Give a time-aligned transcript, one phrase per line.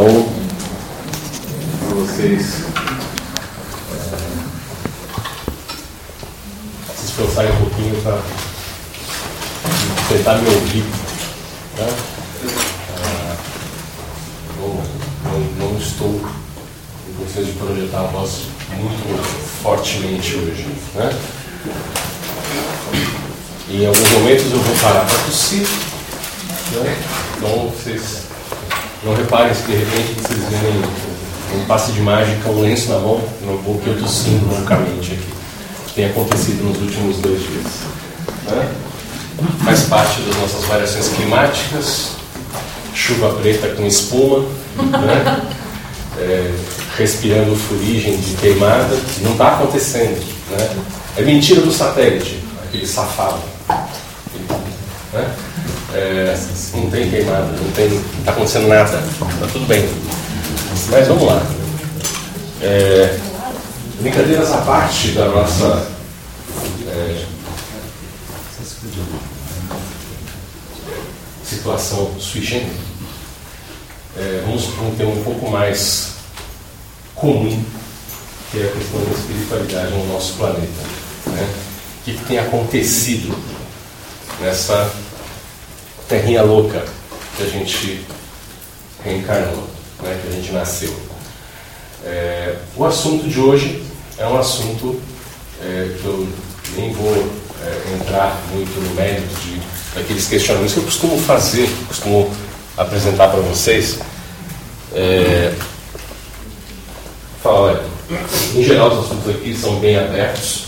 [0.00, 0.28] Então,
[1.80, 2.62] para vocês
[6.96, 8.22] se esforçarem um pouquinho para
[10.08, 10.84] tentar me ouvir.
[11.78, 11.96] Né?
[13.02, 13.36] Ah,
[15.58, 16.20] não, estou
[17.08, 18.42] em condições de projetar a voz
[18.76, 20.64] muito fortemente hoje.
[20.94, 21.18] Né?
[23.68, 25.66] Em alguns momentos eu vou parar para tossir.
[26.70, 26.96] Né?
[27.36, 28.27] Então vocês
[29.08, 30.82] não reparem se de repente vocês verem
[31.54, 35.32] um passe de mágica, um lenço na mão, no vou que eu tossindo loucamente aqui.
[35.86, 37.64] Que tem acontecido nos últimos dois dias.
[38.46, 38.68] Né?
[39.64, 42.10] Faz parte das nossas variações climáticas,
[42.94, 44.40] chuva preta com espuma,
[44.76, 45.42] né?
[46.18, 46.54] é,
[46.98, 50.22] respirando fuligem de queimada, não está acontecendo.
[50.50, 50.76] Né?
[51.16, 53.40] É mentira do satélite, aquele safado.
[55.14, 55.34] Né?
[55.94, 56.36] É,
[56.74, 57.68] não tem queimada, não
[58.18, 59.88] está acontecendo nada, está tudo bem.
[60.90, 61.42] Mas vamos lá.
[62.60, 63.18] É,
[64.00, 65.88] brincadeiras à parte da nossa
[66.88, 67.24] é,
[71.44, 72.76] situação sui generis,
[74.16, 76.12] é, vamos para um tema um pouco mais
[77.14, 77.64] comum,
[78.50, 80.82] que é a questão da espiritualidade no nosso planeta.
[81.26, 81.48] Né?
[82.00, 83.36] O que, que tem acontecido
[84.40, 84.90] nessa
[86.08, 86.84] terrinha louca
[87.36, 88.04] que a gente
[89.04, 89.68] reencarnou,
[90.02, 90.94] né, que a gente nasceu.
[92.04, 93.82] É, o assunto de hoje
[94.16, 95.00] é um assunto
[95.62, 96.28] é, que eu
[96.76, 97.30] nem vou
[97.62, 99.60] é, entrar muito no mérito de,
[99.94, 102.30] daqueles questionamentos que eu costumo fazer, costumo
[102.76, 103.98] apresentar para vocês.
[104.94, 105.52] É,
[107.42, 107.82] fala, olha,
[108.54, 110.66] em geral os assuntos aqui são bem abertos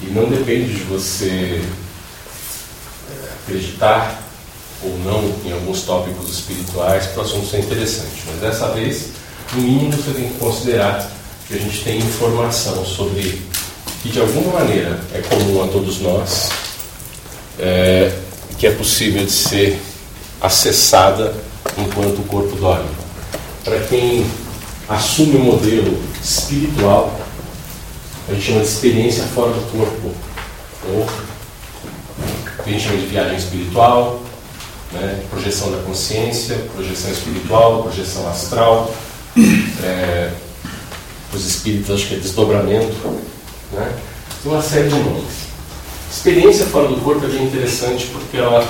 [0.00, 1.60] e não depende de você
[3.44, 4.22] acreditar
[4.82, 8.22] ou não em alguns tópicos espirituais para o assunto ser interessante.
[8.26, 9.10] Mas dessa vez,
[9.52, 11.10] no mínimo, você tem que considerar
[11.46, 13.42] que a gente tem informação sobre
[14.02, 16.48] que de alguma maneira é comum a todos nós,
[17.58, 18.12] é,
[18.58, 19.80] que é possível de ser
[20.40, 21.34] acessada
[21.78, 22.90] enquanto o corpo dorme.
[23.62, 24.26] Para quem
[24.88, 27.18] assume o um modelo espiritual,
[28.28, 30.10] a gente chama de experiência fora do corpo,
[30.88, 31.06] ou
[32.70, 34.20] a gente chama de viagem espiritual,
[34.92, 38.94] né, projeção da consciência, projeção espiritual, projeção astral.
[39.82, 40.30] É,
[41.32, 42.94] os espíritos acho que é desdobramento.
[43.72, 43.92] Né?
[44.44, 45.44] Uma série de nomes.
[46.10, 48.66] Experiência fora do corpo é bem interessante porque ela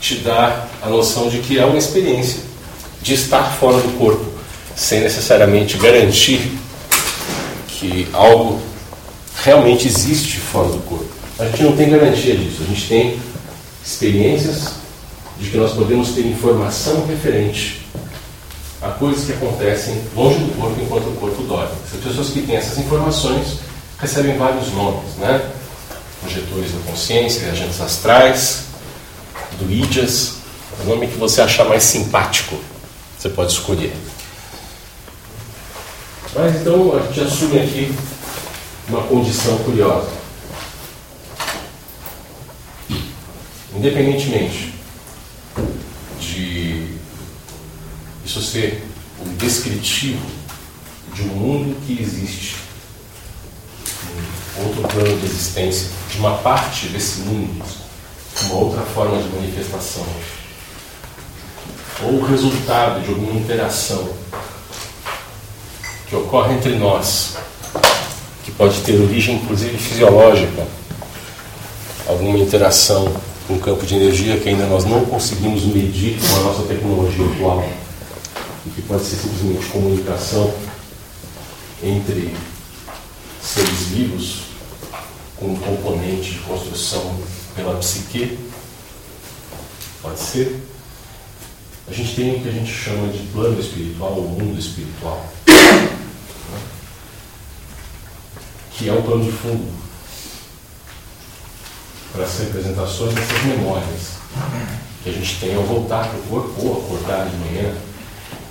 [0.00, 2.40] te dá a noção de que é uma experiência
[3.00, 4.24] de estar fora do corpo,
[4.74, 6.58] sem necessariamente garantir
[7.68, 8.60] que algo
[9.42, 11.06] realmente existe fora do corpo.
[11.38, 13.18] A gente não tem garantia disso, a gente tem
[13.84, 14.72] experiências
[15.38, 17.86] de que nós podemos ter informação referente
[18.82, 21.72] a coisas que acontecem longe do corpo enquanto o corpo dorme.
[21.92, 23.58] As pessoas que têm essas informações
[23.98, 25.50] recebem vários nomes, né?
[26.20, 28.64] Projetores da consciência, agentes astrais,
[29.58, 30.34] druidas,
[30.82, 32.56] o nome que você achar mais simpático,
[33.18, 33.94] você pode escolher.
[36.34, 37.94] Mas então a gente assume aqui
[38.88, 40.19] uma condição curiosa.
[43.80, 44.74] Independentemente
[46.20, 46.98] de
[48.22, 48.86] isso ser
[49.18, 50.20] um descritivo
[51.14, 52.56] de um mundo que existe,
[54.58, 57.64] um outro plano de existência, de uma parte desse mundo,
[58.42, 60.06] uma outra forma de manifestação,
[62.02, 64.10] ou o resultado de alguma interação
[66.06, 67.36] que ocorre entre nós,
[68.44, 70.68] que pode ter origem inclusive fisiológica,
[72.06, 76.62] alguma interação um campo de energia que ainda nós não conseguimos medir com a nossa
[76.62, 77.68] tecnologia atual,
[78.64, 80.54] e que pode ser simplesmente comunicação
[81.82, 82.36] entre
[83.42, 84.42] seres vivos
[85.36, 87.18] com um componente de construção
[87.56, 88.38] pela psique,
[90.00, 90.60] pode ser.
[91.88, 95.26] A gente tem o que a gente chama de plano espiritual, ou mundo espiritual,
[98.72, 99.89] que é o plano de fundo
[102.12, 104.20] para as representações dessas memórias
[105.02, 107.72] que a gente tem ao voltar para o corpo ou acordar de manhã.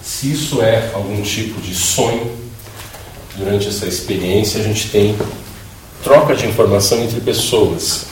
[0.02, 2.36] Se isso é algum tipo de sonho,
[3.36, 5.18] durante essa experiência a gente tem
[6.04, 8.06] troca de informação entre pessoas.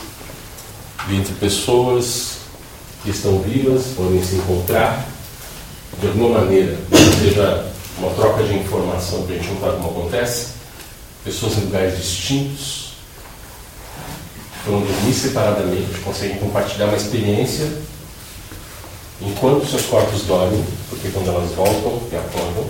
[1.09, 2.37] E entre pessoas
[3.03, 5.07] que estão vivas, podem se encontrar
[5.99, 6.77] de alguma maneira,
[7.19, 7.65] seja
[7.97, 10.47] uma troca de informação que a gente não sabe como acontece,
[11.23, 12.86] pessoas em lugares distintos,
[14.67, 17.71] foram dormir separadamente, conseguem compartilhar uma experiência
[19.21, 22.69] enquanto seus corpos dormem, porque quando elas voltam e acordam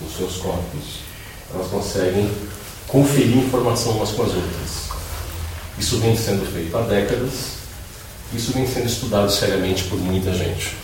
[0.00, 1.00] nos seus corpos,
[1.54, 2.30] elas conseguem
[2.88, 4.86] conferir informação umas com as outras.
[5.78, 7.32] Isso vem sendo feito há décadas,
[8.32, 10.74] isso vem sendo estudado seriamente por muita gente.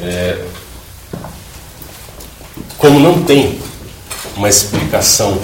[0.00, 0.44] É,
[2.76, 3.58] como não tem
[4.36, 5.40] uma explicação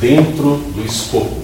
[0.00, 1.42] dentro do escopo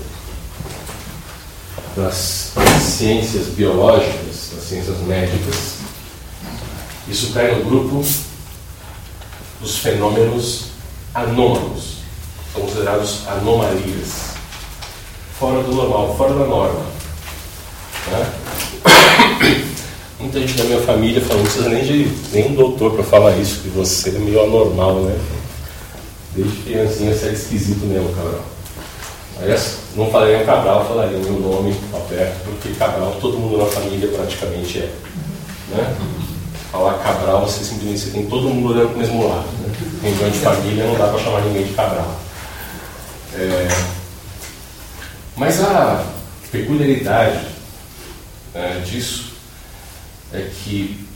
[1.97, 5.75] das, ciências biológicas, das ciências médicas,
[7.09, 8.05] isso cai no grupo
[9.61, 10.67] dos fenômenos
[11.15, 11.99] anômalos,
[12.53, 14.35] considerados anomalias,
[15.39, 16.85] fora do normal, fora da norma.
[18.11, 18.33] Né?
[20.21, 23.61] Muita gente da minha família falou, não precisa nem de nenhum doutor para falar isso,
[23.61, 25.19] que você é meio anormal, né?
[26.35, 28.45] Desde criancinha você é esquisito mesmo, Cabral.
[29.41, 34.79] Aliás, não falaria Cabral, falaria meu nome, Alberto, porque Cabral todo mundo na família praticamente
[34.81, 34.93] é.
[35.71, 35.97] Né?
[36.73, 39.47] Falar Cabral, você simplesmente você tem todo mundo olhando para o mesmo lado.
[39.61, 39.73] Né?
[40.03, 42.21] Reunião de família não dá para chamar ninguém de Cabral.
[43.35, 43.69] É...
[45.37, 46.05] Mas a
[46.51, 47.41] peculiaridade
[48.53, 49.35] né, disso
[50.33, 51.07] é que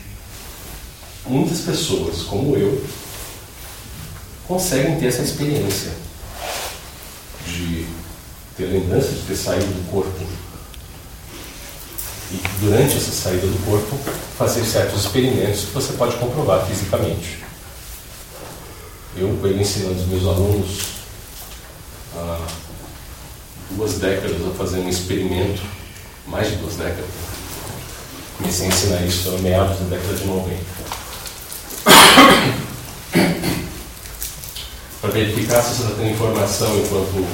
[1.26, 2.82] muitas pessoas, como eu,
[4.48, 5.92] conseguem ter essa experiência
[7.46, 7.86] de
[8.56, 10.24] ter lembrança de ter saído do corpo
[12.32, 13.96] e durante essa saída do corpo
[14.38, 17.44] fazer certos experimentos que você pode comprovar fisicamente.
[19.16, 20.80] Eu venho ensinando os meus alunos
[22.16, 22.46] há
[23.70, 25.62] duas décadas a fazer um experimento,
[26.26, 27.06] mais de duas décadas,
[28.38, 30.56] Comecei a ensinar isso no meados da década de 90.
[35.00, 37.24] Para verificar se você está tendo informação enquanto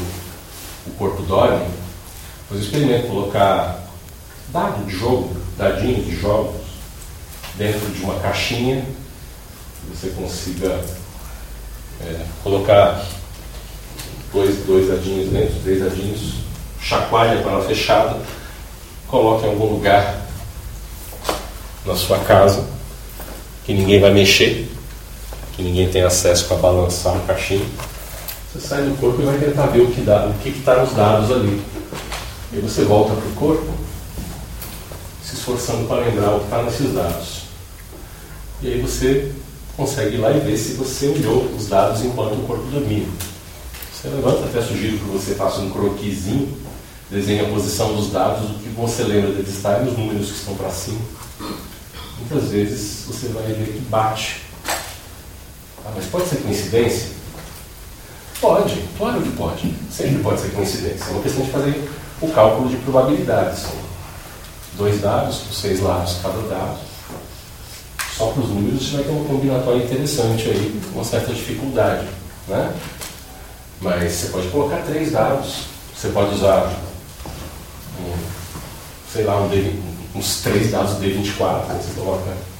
[0.87, 1.66] o corpo dorme,
[2.49, 3.84] faz o experimento colocar
[4.49, 6.61] dado de jogo, dadinho de jogos,
[7.56, 10.84] dentro de uma caixinha, que você consiga
[12.02, 13.02] é, colocar
[14.31, 16.34] dois, dois dadinhos dentro, três dadinhos,
[16.82, 18.20] chacoalha para ela fechada,
[19.08, 20.20] coloque em algum lugar
[21.87, 22.62] na sua casa,
[23.64, 24.70] que ninguém vai mexer,
[25.55, 27.67] que ninguém tem acesso para balançar a caixinha.
[28.53, 30.03] Você sai do corpo e vai tentar ver o que
[30.51, 31.62] que está nos dados ali.
[32.53, 33.67] E você volta para o corpo,
[35.25, 37.43] se esforçando para lembrar o que está nesses dados.
[38.62, 39.33] E aí você
[39.77, 43.06] consegue ir lá e ver se você olhou os dados enquanto o corpo dormia.
[43.93, 46.56] Você levanta, até sugiro que você faça um croquisinho,
[47.11, 50.37] desenhe a posição dos dados, o que você lembra deles estar e os números que
[50.37, 51.01] estão para cima
[52.19, 54.44] muitas vezes você vai ver que bate.
[55.84, 57.08] Ah, mas pode ser coincidência?
[58.40, 59.75] Pode, claro que pode.
[59.90, 61.04] Sempre pode ser coincidência.
[61.04, 61.90] É uma questão de fazer
[62.20, 63.60] o cálculo de probabilidades.
[63.60, 63.72] São
[64.76, 66.78] dois dados, seis lados cada dado.
[68.16, 72.06] Só para os números você vai ter uma combinatória interessante aí, com uma certa dificuldade.
[72.48, 72.72] Né?
[73.81, 75.64] Mas você pode colocar três dados.
[75.96, 76.72] Você pode usar
[78.00, 78.14] um,
[79.12, 79.82] sei lá, um,
[80.14, 82.54] uns três dados D24, você coloca.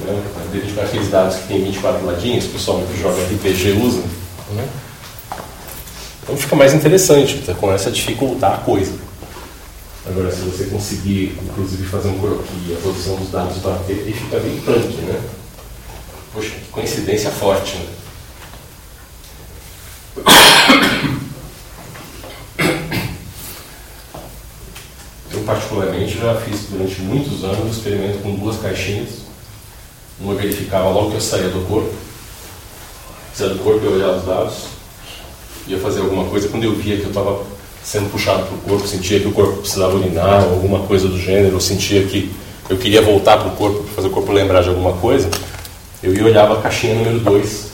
[0.00, 0.22] Né?
[0.52, 4.02] D24 aqueles dados que tem 24 ladinhos, o pessoal que joga RPG usa.
[4.52, 4.68] Né?
[6.22, 7.54] Então fica mais interessante, tá?
[7.54, 8.92] começa a dificultar a coisa.
[10.04, 14.38] Agora, se você conseguir, inclusive, fazer um croquis, a posição dos dados bater, aí fica
[14.40, 15.20] bem punk, né?
[16.32, 17.86] Poxa, que coincidência forte, né?
[25.30, 29.22] Eu, particularmente, já fiz durante muitos anos o experimento com duas caixinhas.
[30.20, 31.92] Uma verificava logo que eu saía do corpo.
[33.34, 34.54] Saía do corpo, eu olhava os dados.
[35.66, 36.48] Ia fazer alguma coisa.
[36.48, 37.44] Quando eu via que eu estava
[37.82, 41.18] sendo puxado para o corpo, sentia que o corpo precisava urinar ou alguma coisa do
[41.18, 42.32] gênero, ou sentia que
[42.68, 45.28] eu queria voltar para o corpo, para fazer o corpo lembrar de alguma coisa,
[46.02, 47.72] eu ia olhava a caixinha número 2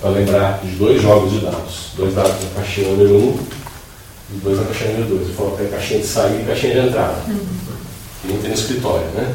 [0.00, 1.92] para lembrar de dois jogos de dados.
[1.96, 3.38] Dois dados na caixinha número 1 um,
[4.34, 5.28] os dois na caixinha número 2.
[5.28, 7.22] Eu falo que é caixinha de saída e caixinha de entrada.
[7.26, 7.46] Uhum.
[8.22, 9.34] Que nem tem no escritório, né?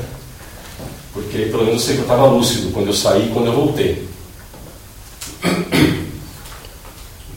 [1.13, 3.53] Porque pelo menos eu sei que eu estava lúcido quando eu saí e quando eu
[3.53, 4.07] voltei.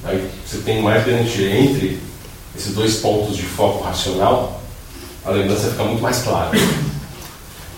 [0.04, 1.99] Aí você tem mais garantia entre
[2.56, 4.62] esses dois pontos de foco racional,
[5.25, 6.50] a lembrança fica muito mais clara.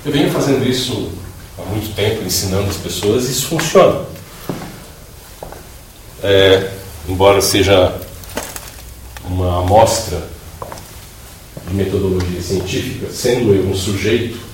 [0.05, 1.11] Eu venho fazendo isso
[1.59, 4.07] há muito tempo, ensinando as pessoas, e isso funciona.
[6.23, 6.71] É,
[7.09, 7.95] embora seja
[9.25, 10.23] uma amostra
[11.67, 14.48] de metodologia científica, sendo eu um sujeito,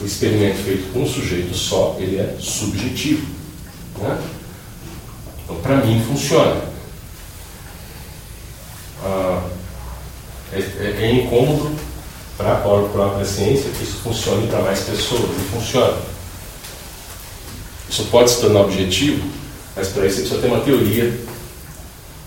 [0.00, 3.26] o experimento feito com um sujeito só, ele é subjetivo.
[3.98, 4.18] Né?
[5.44, 6.62] Então, para mim, funciona.
[9.04, 9.42] Ah,
[10.52, 11.70] é, é, é, incômodo
[12.36, 15.22] para a própria ciência que isso funcione para mais pessoas.
[15.22, 15.98] E funciona.
[17.88, 19.28] Isso pode se tornar objetivo,
[19.76, 21.20] mas para isso você precisa ter uma teoria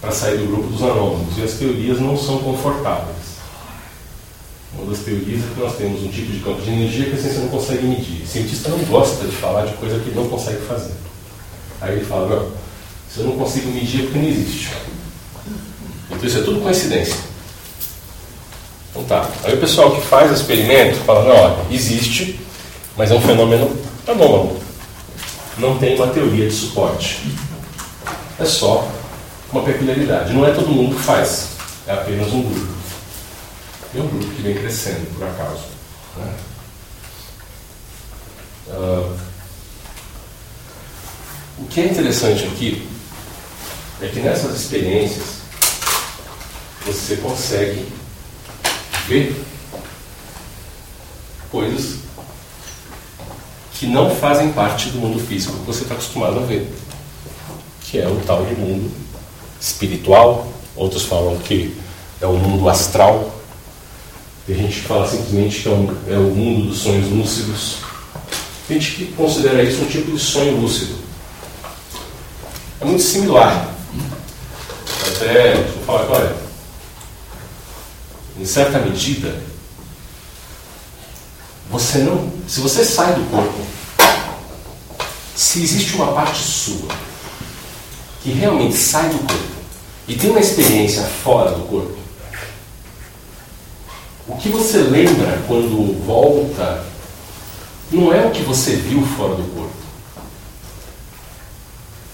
[0.02, 1.38] para sair do grupo dos anômalos.
[1.38, 3.23] E as teorias não são confortáveis.
[4.78, 7.18] Uma das teorias é que nós temos um tipo de campo de energia que a
[7.18, 8.24] ciência não consegue medir.
[8.24, 10.94] O cientista não gosta de falar de coisa que não consegue fazer.
[11.80, 12.52] Aí ele fala, não,
[13.10, 14.72] se eu não consigo medir é porque não existe.
[16.10, 17.18] Então isso é tudo coincidência.
[18.90, 19.30] Então tá.
[19.44, 22.40] Aí o pessoal que faz o experimento fala, não, olha, existe,
[22.98, 23.72] mas é um fenômeno
[24.08, 24.60] anômalo.
[25.58, 27.22] Não tem uma teoria de suporte.
[28.40, 28.88] É só
[29.52, 30.34] uma peculiaridade.
[30.34, 31.50] Não é todo mundo que faz,
[31.88, 32.83] é apenas um grupo.
[33.96, 35.66] É um grupo que vem crescendo, por acaso.
[36.18, 36.34] Né?
[38.70, 39.18] Uh,
[41.60, 42.88] o que é interessante aqui
[44.02, 45.44] é que nessas experiências
[46.86, 47.88] você consegue
[49.08, 49.44] ver
[51.52, 52.00] coisas
[53.74, 56.68] que não fazem parte do mundo físico que você está acostumado a ver,
[57.82, 58.92] que é o tal de mundo
[59.62, 61.78] espiritual, outros falam que
[62.20, 63.33] é o mundo astral,
[64.46, 67.78] tem gente que fala simplesmente que é, um, é o mundo dos sonhos lúcidos,
[68.68, 70.96] tem gente que considera isso um tipo de sonho lúcido.
[72.82, 73.70] É muito similar.
[75.08, 76.36] Até, eu falar, olha,
[78.40, 79.42] em certa medida,
[81.70, 82.32] você não.
[82.48, 83.60] Se você sai do corpo,
[85.36, 86.90] se existe uma parte sua
[88.22, 89.54] que realmente sai do corpo
[90.08, 91.98] e tem uma experiência fora do corpo,
[94.28, 96.84] o que você lembra quando volta
[97.92, 99.74] não é o que você viu fora do corpo.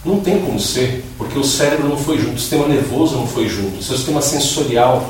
[0.04, 3.48] Não tem como ser, porque o cérebro não foi junto, o sistema nervoso não foi
[3.48, 5.10] junto, o seu sistema sensorial,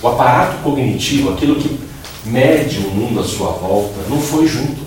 [0.00, 1.78] o aparato cognitivo, aquilo que
[2.24, 4.80] mede o mundo à sua volta, não foi junto.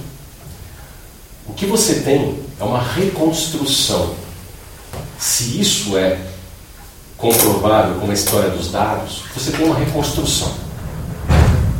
[1.47, 4.15] O que você tem é uma reconstrução.
[5.19, 6.19] Se isso é
[7.17, 10.70] comprovável com a história dos dados, você tem uma reconstrução.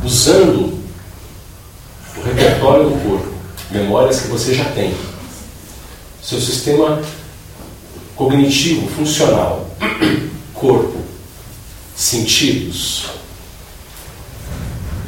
[0.04, 0.82] Usando
[2.16, 3.34] o repertório do corpo,
[3.70, 4.94] memórias que você já tem,
[6.22, 7.00] seu sistema
[8.16, 9.68] cognitivo, funcional,
[10.52, 10.98] corpo,
[11.96, 13.06] sentidos,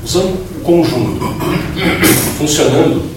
[0.04, 1.24] usando o conjunto,
[2.38, 3.10] funcionando,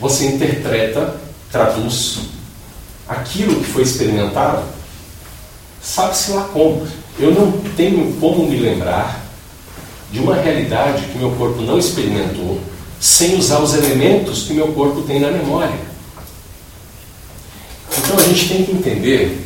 [0.00, 2.20] você interpreta, traduz
[3.08, 4.62] aquilo que foi experimentado,
[5.82, 6.86] sabe-se lá como.
[7.18, 9.24] Eu não tenho como me lembrar
[10.12, 12.60] de uma realidade que meu corpo não experimentou
[13.00, 15.78] sem usar os elementos que meu corpo tem na memória.
[17.98, 19.44] Então a gente tem que entender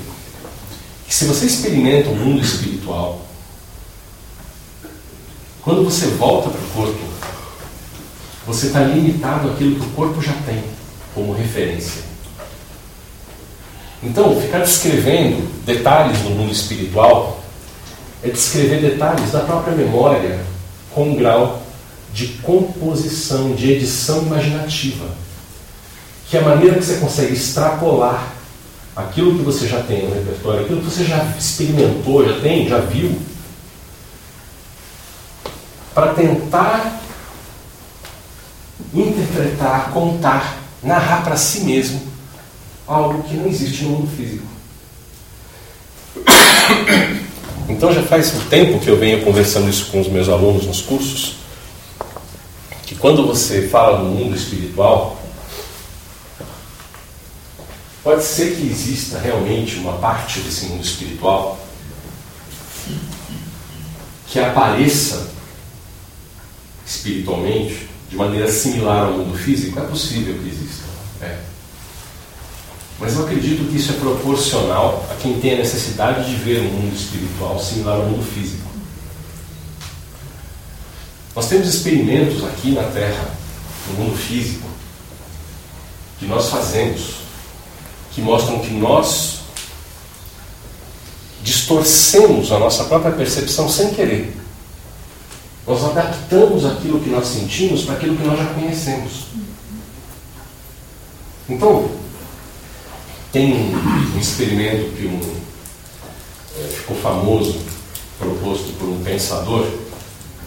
[1.06, 3.22] que se você experimenta o um mundo espiritual,
[5.62, 7.12] quando você volta para o corpo,
[8.46, 10.62] você está limitado àquilo que o corpo já tem
[11.14, 12.02] como referência.
[14.02, 17.41] Então, ficar descrevendo detalhes do mundo espiritual
[18.22, 20.40] é descrever detalhes da própria memória
[20.94, 21.62] com um grau
[22.12, 25.06] de composição, de edição imaginativa.
[26.28, 28.32] Que é a maneira que você consegue extrapolar
[28.94, 32.78] aquilo que você já tem no repertório, aquilo que você já experimentou, já tem, já
[32.78, 33.18] viu,
[35.94, 37.00] para tentar
[38.94, 42.02] interpretar, contar, narrar para si mesmo
[42.86, 44.46] algo que não existe no mundo físico.
[47.72, 50.82] Então já faz um tempo que eu venho conversando isso com os meus alunos nos
[50.82, 51.36] cursos,
[52.84, 55.20] que quando você fala no mundo espiritual,
[58.04, 61.58] pode ser que exista realmente uma parte desse mundo espiritual
[64.26, 65.30] que apareça
[66.86, 70.84] espiritualmente de maneira similar ao mundo físico, é possível que exista.
[71.22, 71.38] É.
[72.98, 76.70] Mas eu acredito que isso é proporcional a quem tem a necessidade de ver um
[76.70, 78.70] mundo espiritual similar ao mundo físico.
[81.34, 83.30] Nós temos experimentos aqui na Terra,
[83.88, 84.68] no mundo físico,
[86.18, 87.22] que nós fazemos,
[88.12, 89.40] que mostram que nós
[91.42, 94.36] distorcemos a nossa própria percepção sem querer.
[95.66, 99.24] Nós adaptamos aquilo que nós sentimos para aquilo que nós já conhecemos.
[101.48, 101.90] Então,
[103.32, 105.20] tem um, experimento que um,
[106.58, 107.58] é, ficou famoso,
[108.18, 109.66] proposto por um pensador,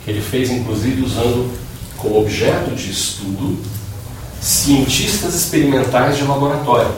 [0.03, 1.51] que ele fez inclusive usando
[1.97, 3.57] como objeto de estudo
[4.39, 6.93] cientistas experimentais de laboratório.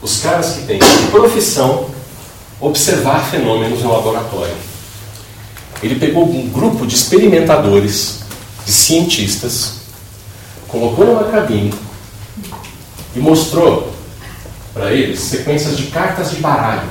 [0.00, 0.78] Os caras que têm
[1.10, 1.90] profissão
[2.60, 4.54] observar fenômenos no laboratório.
[5.82, 8.20] Ele pegou um grupo de experimentadores,
[8.64, 9.74] de cientistas,
[10.68, 11.74] colocou numa cabine
[13.14, 13.85] e mostrou
[14.76, 16.90] para eles sequências de cartas de baralho.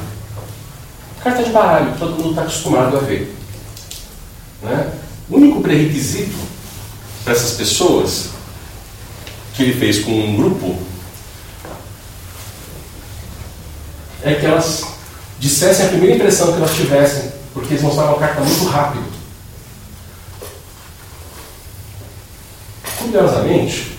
[1.24, 3.32] Carta de baralho, todo mundo está acostumado a ver.
[4.64, 4.92] Né?
[5.30, 6.36] O único pré-requisito
[7.24, 8.30] para essas pessoas
[9.54, 10.80] que ele fez com um grupo
[14.24, 14.84] é que elas
[15.40, 19.06] dissessem a primeira impressão que elas tivessem, porque eles mostravam a carta muito rápido.
[22.98, 23.96] Curiosamente,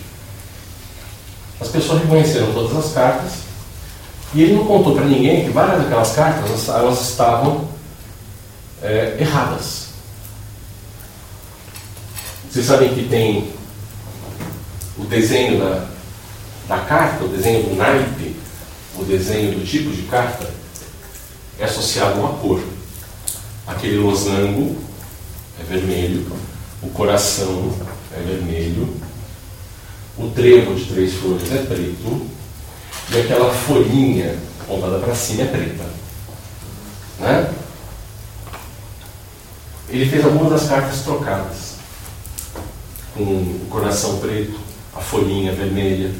[1.61, 3.46] as pessoas reconheceram todas as cartas
[4.37, 7.67] e ele não contou para ninguém que várias daquelas cartas elas estavam
[8.83, 9.87] é, erradas.
[12.51, 13.51] Vocês sabem que tem
[14.99, 15.87] o desenho da,
[16.69, 18.37] da carta, o desenho do naipe,
[18.99, 20.47] o desenho do tipo de carta,
[21.59, 22.63] é associado a uma cor.
[23.67, 24.77] Aquele losango
[25.59, 26.31] é vermelho,
[26.83, 27.73] o coração
[28.15, 28.95] é vermelho,
[30.19, 32.36] o trevo de três folhas é preto
[33.11, 34.37] e aquela folhinha
[34.67, 35.85] pontada para cima é preta.
[37.21, 37.51] Né?
[39.89, 41.77] Ele fez algumas das cartas trocadas,
[43.15, 44.59] com o coração preto,
[44.95, 46.13] a folhinha vermelha.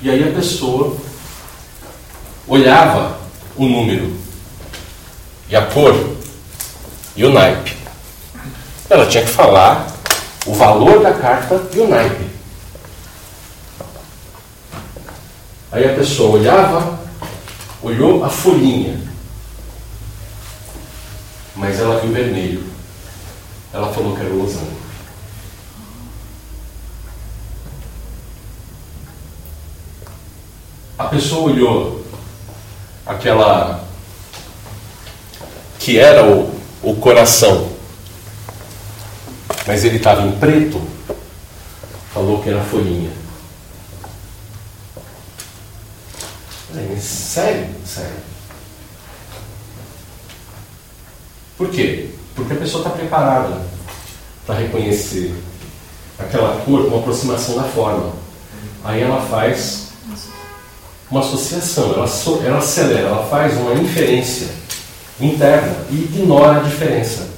[0.00, 0.96] E aí a pessoa
[2.46, 3.18] olhava
[3.56, 4.16] o número
[5.48, 6.16] e a cor
[7.16, 7.76] e o naipe.
[8.88, 9.92] Ela tinha que falar
[10.46, 12.29] o valor da carta e o naipe.
[15.72, 16.98] Aí a pessoa olhava,
[17.82, 19.00] olhou a folhinha,
[21.54, 22.64] mas ela viu vermelho.
[23.72, 24.80] Ela falou que era o losango.
[30.98, 32.04] A pessoa olhou
[33.06, 33.84] aquela
[35.78, 37.70] que era o, o coração
[39.70, 40.82] mas ele estava em preto,
[42.12, 43.10] falou que era folhinha.
[46.70, 47.66] Falei, sério?
[47.84, 48.30] Sério.
[51.56, 52.10] Por quê?
[52.34, 53.60] Porque a pessoa está preparada
[54.46, 55.34] para reconhecer
[56.18, 58.12] aquela cor com aproximação da forma.
[58.84, 59.88] Aí ela faz
[61.10, 64.48] uma associação, ela, so, ela acelera, ela faz uma inferência
[65.20, 67.28] interna e ignora a diferença.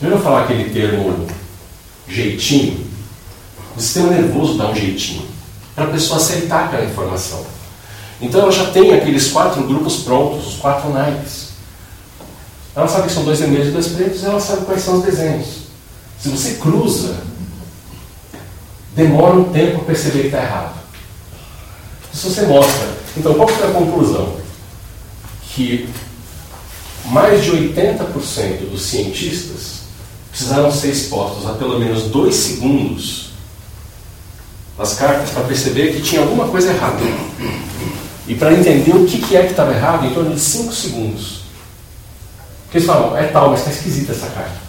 [0.00, 1.26] Já ouviu falar aquele termo
[2.08, 2.84] jeitinho?
[3.76, 5.26] O sistema nervoso dá um jeitinho
[5.74, 7.51] para a pessoa aceitar aquela informação.
[8.22, 11.48] Então ela já tem aqueles quatro grupos prontos, os quatro naipes.
[12.74, 15.46] Ela sabe que são dois vermelhos e dois pretos, ela sabe quais são os desenhos.
[16.20, 17.16] Se você cruza,
[18.94, 20.74] demora um tempo para perceber que está errado.
[22.12, 23.02] Se você mostra.
[23.16, 24.36] Então, qual foi a conclusão?
[25.50, 25.88] Que
[27.06, 29.82] mais de 80% dos cientistas
[30.30, 33.32] precisaram ser expostos a pelo menos dois segundos
[34.78, 37.02] as cartas para perceber que tinha alguma coisa errada.
[38.26, 41.42] E para entender o que, que é que estava errado, em torno de cinco segundos.
[42.64, 44.62] Porque eles falam, é tal, mas está esquisita essa carta.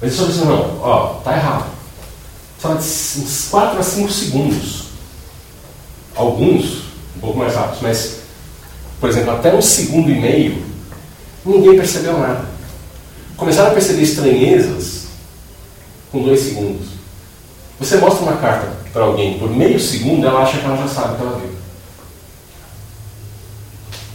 [0.00, 1.66] Mas eles falam assim, não, ó, está errado.
[2.58, 4.84] Fala de uns 4 a 5 segundos.
[6.14, 6.84] Alguns,
[7.16, 8.16] um pouco mais rápidos, mas,
[9.00, 10.64] por exemplo, até um segundo e meio,
[11.44, 12.56] ninguém percebeu nada
[13.36, 15.06] começaram a perceber estranhezas
[16.10, 16.88] com dois segundos.
[17.78, 21.14] Você mostra uma carta para alguém por meio segundo, ela acha que ela já sabe
[21.14, 21.55] o que ela viu.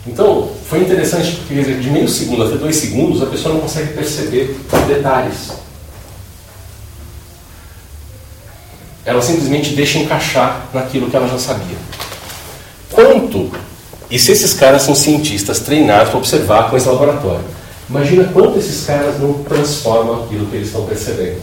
[0.05, 3.93] Então, foi interessante porque dizer, de meio segundo até dois segundos a pessoa não consegue
[3.93, 5.51] perceber detalhes.
[9.05, 11.77] Ela simplesmente deixa encaixar naquilo que ela já sabia.
[12.91, 13.51] Quanto,
[14.09, 17.45] e se esses caras são cientistas treinados para observar com esse laboratório,
[17.91, 21.41] Imagina quanto esses caras não transformam aquilo que eles estão percebendo.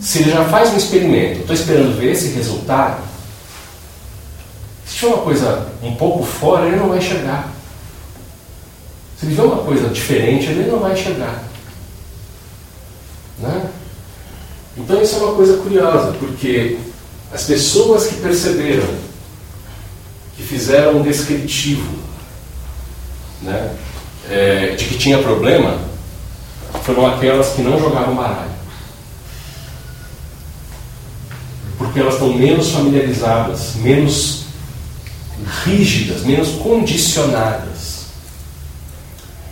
[0.00, 3.02] Se ele já faz um experimento, estou esperando ver esse resultado,
[4.90, 7.48] se tiver uma coisa um pouco fora, ele não vai enxergar.
[9.16, 11.44] Se ele vê uma coisa diferente, ele não vai enxergar.
[13.38, 13.70] Né?
[14.76, 16.76] Então isso é uma coisa curiosa, porque
[17.32, 18.88] as pessoas que perceberam,
[20.36, 21.88] que fizeram um descritivo,
[23.42, 23.76] né?
[24.28, 25.78] é, de que tinha problema
[26.82, 28.50] foram aquelas que não jogavam baralho.
[31.78, 34.39] Porque elas estão menos familiarizadas, menos
[35.64, 38.00] rígidas, menos condicionadas.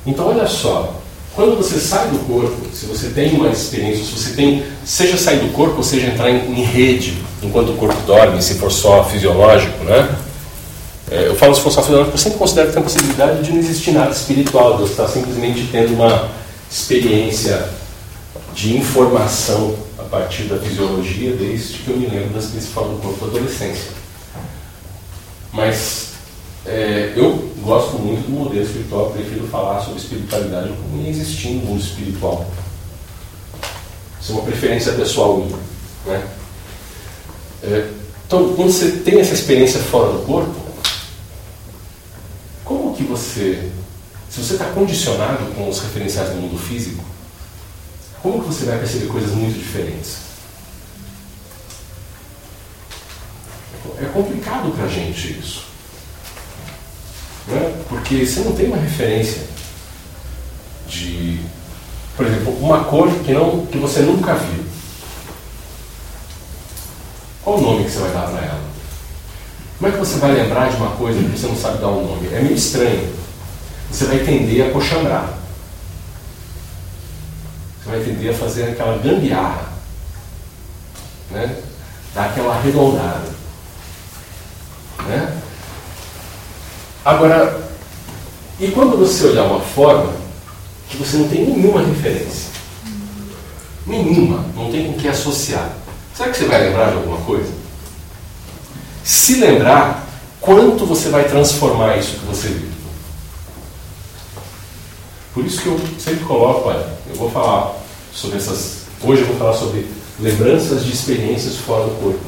[0.07, 0.95] Então, olha só,
[1.35, 5.39] quando você sai do corpo, se você tem uma experiência, se você tem, seja sair
[5.39, 9.05] do corpo, ou seja entrar em, em rede enquanto o corpo dorme, se for só
[9.05, 10.17] fisiológico, né?
[11.11, 13.59] É, eu falo esforçar filosófico porque eu sempre considero que tem a possibilidade de não
[13.59, 16.29] existir nada espiritual, de eu estar simplesmente tendo uma
[16.71, 17.69] experiência
[18.55, 23.27] de informação a partir da fisiologia desde que eu me lembro das principais do corpo
[23.27, 23.98] da adolescência.
[25.59, 26.11] Mas
[26.65, 31.81] é, eu gosto muito do modelo espiritual, prefiro falar sobre espiritualidade como existir no mundo
[31.81, 32.49] espiritual.
[34.21, 35.57] Isso é uma preferência pessoal minha.
[36.07, 36.29] Né?
[37.65, 37.91] É,
[38.25, 40.55] então, quando você tem essa experiência fora do corpo,
[42.65, 43.69] como que você,
[44.31, 47.05] se você está condicionado com os referenciais do mundo físico,
[48.23, 50.28] como que você vai perceber coisas muito diferentes?
[54.01, 55.65] É complicado para a gente isso.
[57.47, 57.83] Né?
[57.89, 59.43] Porque você não tem uma referência
[60.87, 61.41] de,
[62.17, 64.65] por exemplo, uma cor que, não, que você nunca viu.
[67.43, 68.69] Qual o nome que você vai dar para ela?
[69.79, 72.07] Como é que você vai lembrar de uma coisa que você não sabe dar um
[72.07, 72.29] nome?
[72.33, 73.15] É meio estranho.
[73.91, 75.39] Você vai tender a coxambrar.
[77.83, 79.73] Você vai tender a fazer aquela gambiarra.
[81.31, 81.63] Né?
[82.15, 83.38] Dar aquela arredondada.
[85.07, 85.41] Né?
[87.05, 87.69] Agora,
[88.61, 90.13] e quando você olhar uma forma
[90.89, 92.51] que você não tem nenhuma referência?
[93.87, 95.73] Nenhuma, não tem com que associar.
[96.15, 97.51] Será que você vai lembrar de alguma coisa?
[99.05, 100.07] Se lembrar,
[100.41, 102.69] quanto você vai transformar isso que você viu?
[105.33, 107.77] Por isso que eu sempre coloco, olha, eu vou falar
[108.13, 108.79] sobre essas.
[109.03, 109.87] Hoje eu vou falar sobre
[110.19, 112.21] lembranças de experiências fora do corpo.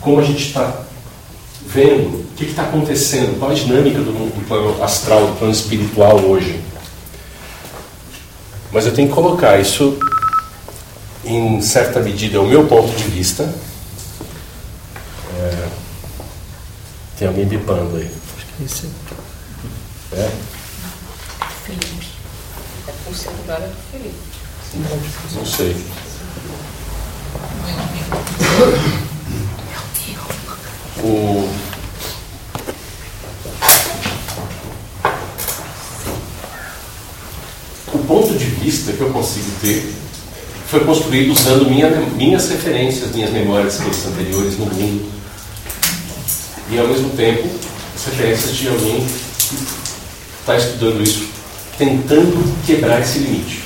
[0.00, 0.85] Como a gente está
[1.76, 6.18] vendo o que está acontecendo, qual a dinâmica do, do plano astral, do plano espiritual
[6.20, 6.58] hoje.
[8.72, 9.98] Mas eu tenho que colocar isso
[11.22, 13.54] em certa medida, é o meu ponto de vista.
[15.38, 15.68] É...
[17.18, 18.10] Tem alguém bipando aí.
[18.36, 18.90] Acho que é isso.
[20.12, 20.30] É?
[21.64, 22.06] Felipe.
[23.10, 24.14] O celular é do Felipe.
[25.34, 25.76] Não sei.
[31.02, 31.48] O
[37.92, 39.92] o ponto de vista que eu consigo ter
[40.68, 45.10] foi construído usando minha, minhas referências, minhas memórias anteriores no mundo.
[46.70, 47.48] E ao mesmo tempo,
[47.94, 49.06] as referências de alguém
[49.48, 49.56] que
[50.40, 51.28] está estudando isso,
[51.78, 53.62] tentando quebrar esse limite.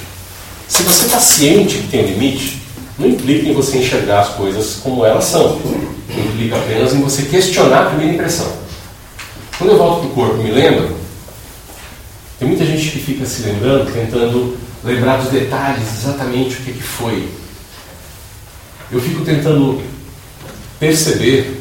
[0.69, 2.63] Se você está ciente que tem um limite,
[2.99, 5.59] não implica em você enxergar as coisas como elas são.
[6.19, 8.53] Implica apenas em você questionar a primeira impressão.
[9.59, 10.97] Quando eu volto para o corpo me lembro,
[12.39, 16.83] tem muita gente que fica se lembrando, tentando lembrar dos detalhes, exatamente o que, que
[16.83, 17.29] foi.
[18.91, 19.83] Eu fico tentando
[20.79, 21.61] perceber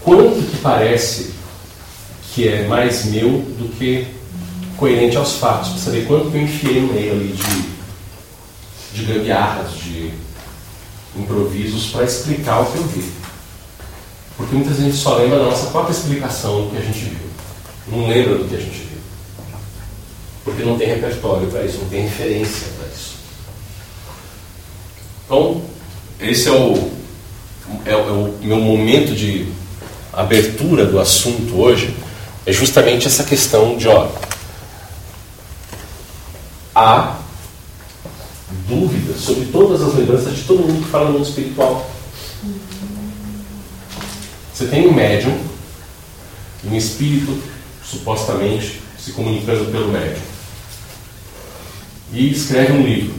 [0.00, 1.34] quanto que parece
[2.32, 4.06] que é mais meu do que
[4.76, 7.34] coerente aos fatos, para saber quanto que eu enfiei no meio ali
[8.92, 10.12] de, de gambiarras, de
[11.16, 13.12] improvisos para explicar o que eu vi.
[14.36, 16.98] Porque muitas vezes a gente só lembra da nossa própria explicação do que a gente
[16.98, 17.28] viu.
[17.88, 18.84] Não lembra do que a gente viu
[20.44, 23.14] porque não tem repertório para isso, não tem referência para isso.
[25.24, 25.62] Então,
[26.20, 26.92] esse é o,
[27.86, 29.48] é, é o meu momento de
[30.12, 31.96] abertura do assunto hoje,
[32.44, 34.08] é justamente essa questão de, ó,
[36.74, 37.16] há
[38.68, 41.90] dúvidas sobre todas as lembranças de todo mundo que fala no mundo espiritual.
[44.52, 45.36] Você tem um médium,
[46.64, 47.36] um espírito,
[47.84, 50.34] supostamente, se comunicando pelo médium
[52.14, 53.14] e escreve um livro.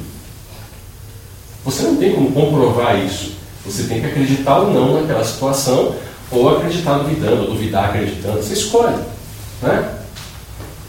[1.65, 3.34] Você não tem como comprovar isso.
[3.65, 5.95] Você tem que acreditar ou não naquela situação,
[6.31, 8.41] ou acreditar duvidando, ou duvidar acreditando.
[8.41, 8.95] Você escolhe.
[9.62, 9.99] Né?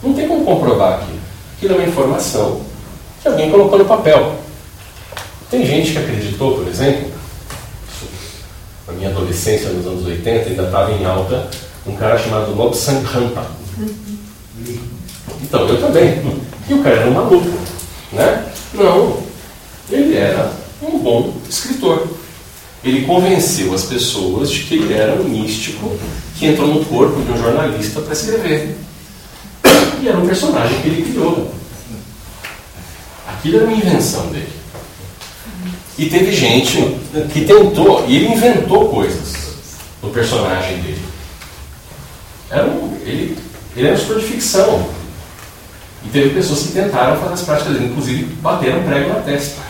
[0.02, 1.18] Não tem como comprovar aquilo.
[1.56, 2.60] Aquilo é uma informação
[3.22, 4.36] que alguém colocou no papel.
[5.50, 7.10] Tem gente que acreditou, por exemplo,
[8.86, 11.48] na minha adolescência, nos anos 80, ainda estava em alta,
[11.86, 13.46] um cara chamado Lobsang Rampa.
[15.42, 16.20] Então, eu também.
[16.68, 17.58] E o cara era um maluco.
[18.12, 18.52] Né?
[18.74, 19.22] Não.
[19.90, 22.08] Ele era um bom escritor.
[22.82, 25.96] Ele convenceu as pessoas de que ele era um místico
[26.36, 28.76] que entrou no corpo de um jornalista para escrever.
[30.00, 31.52] E era um personagem que ele criou.
[33.28, 34.48] Aquilo era uma invenção dele.
[35.98, 36.76] E teve gente
[37.32, 39.34] que tentou, e ele inventou coisas
[40.02, 41.02] no personagem dele.
[42.50, 43.38] Era um, ele,
[43.74, 44.88] ele era um escritor de ficção.
[46.04, 49.62] E teve pessoas que tentaram fazer as práticas dele, inclusive bateram prego na testa.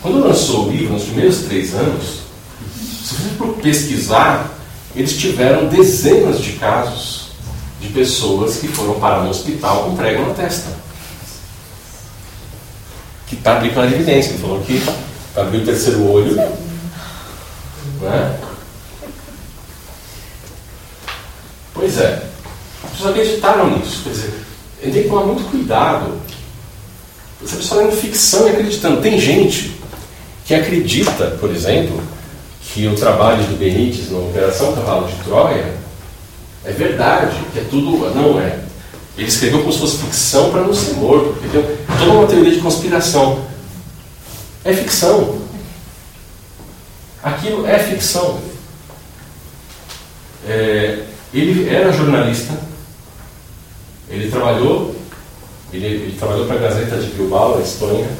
[0.00, 2.22] Quando lançou o livro, nos primeiros três anos,
[3.04, 4.48] se você for pesquisar,
[4.94, 7.32] eles tiveram dezenas de casos
[7.80, 10.70] de pessoas que foram parar no hospital com prego na testa.
[13.26, 14.30] Que está ali pela evidência.
[14.30, 14.82] Ele falou que
[15.36, 16.34] abriu o terceiro olho.
[18.00, 18.38] Né?
[21.74, 22.22] Pois é.
[22.92, 24.02] Pessoas acreditaram nisso.
[24.04, 24.34] Quer dizer,
[24.80, 26.20] a gente tem que tomar muito cuidado.
[27.40, 29.00] Você está lendo ficção e acreditando.
[29.00, 29.76] Tem gente
[30.44, 32.00] que acredita, por exemplo,
[32.60, 35.74] que o trabalho do Benítez na Operação Cavalo de Troia
[36.64, 38.14] é verdade, que é tudo.
[38.14, 38.60] Não é.
[39.16, 42.52] Ele escreveu como se fosse ficção para não ser morto, porque tem toda uma teoria
[42.52, 43.51] de conspiração.
[44.64, 45.40] É ficção.
[47.22, 48.40] Aquilo é ficção.
[50.46, 52.52] É, ele era jornalista,
[54.08, 54.94] ele trabalhou,
[55.72, 58.10] ele, ele trabalhou para a Gazeta de Bilbao, na Espanha,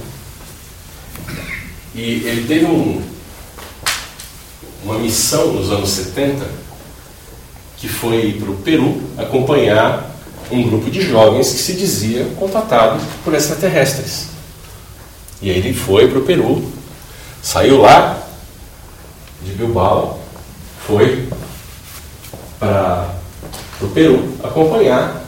[1.95, 3.03] e ele teve um,
[4.85, 6.63] uma missão nos anos 70
[7.77, 10.09] que foi para o Peru acompanhar
[10.51, 14.32] um grupo de jovens que se dizia contatado por extraterrestres.
[15.43, 16.65] E aí ele foi para o Peru,
[17.43, 18.17] saiu lá
[19.43, 20.21] de Bilbao,
[20.87, 21.29] foi
[22.61, 23.11] para
[23.81, 25.21] o Peru acompanhar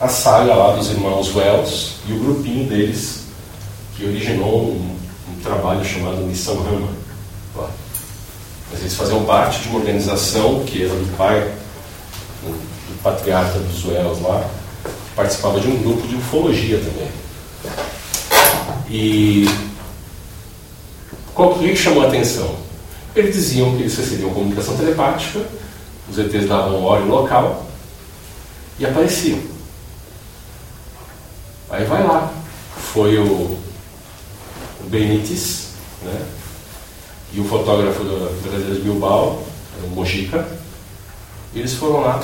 [0.00, 3.24] a saga lá dos irmãos Wells e o grupinho deles
[3.94, 4.96] que originou um,
[5.28, 6.88] um trabalho chamado Missão Rama.
[8.72, 11.52] Mas eles faziam parte de uma organização que era do pai,
[12.42, 14.48] do, do patriarca dos Wells lá,
[15.14, 17.08] participava de um grupo de ufologia também.
[18.94, 19.46] E
[21.32, 22.54] qual que chamou a atenção?
[23.16, 25.40] Eles diziam que eles recebiam comunicação telepática,
[26.10, 27.66] os ETs davam hora e local
[28.78, 29.40] e apareciam.
[31.70, 32.30] Aí vai lá.
[32.92, 35.68] Foi o, o Benítez,
[36.02, 36.26] né?
[37.32, 39.42] e o fotógrafo da Brasileira de Bilbao,
[39.82, 40.46] o Mojica,
[41.54, 42.22] eles foram lá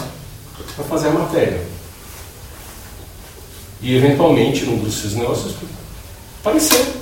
[0.76, 1.64] para fazer a matéria.
[3.80, 5.54] E eventualmente, num dos negócios,
[6.48, 6.94] apareceu.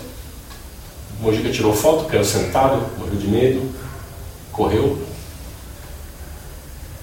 [1.20, 3.70] Mojica tirou foto, caiu sentado, morreu de medo,
[4.52, 4.98] correu.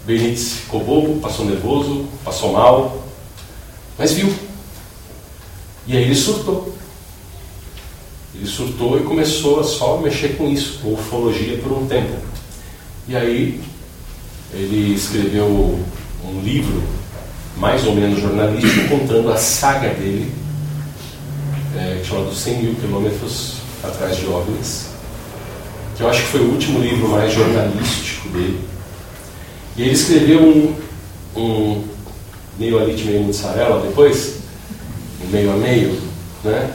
[0.06, 3.04] Benítez ficou bobo, passou nervoso, passou mal,
[3.98, 4.34] mas viu.
[5.88, 6.74] E aí ele surtou.
[8.36, 12.14] Ele surtou e começou a só mexer com isso, com ufologia por um tempo.
[13.08, 13.62] E aí
[14.54, 15.80] ele escreveu
[16.26, 16.84] um livro,
[17.58, 20.32] mais ou menos jornalístico, contando a saga dele,
[21.78, 24.88] é, chamado 100 mil quilômetros atrás de OVNIs,
[25.98, 28.68] que eu acho que foi o último livro mais jornalístico dele.
[29.76, 30.76] E ele escreveu um,
[31.36, 31.84] um
[32.58, 34.36] meio alite, meio mussarela depois,
[35.24, 36.00] um meio a meio,
[36.44, 36.72] né?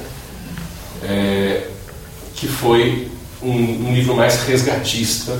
[1.03, 1.69] é,
[2.35, 3.09] que foi
[3.43, 5.33] um, um, livro mais resgatista,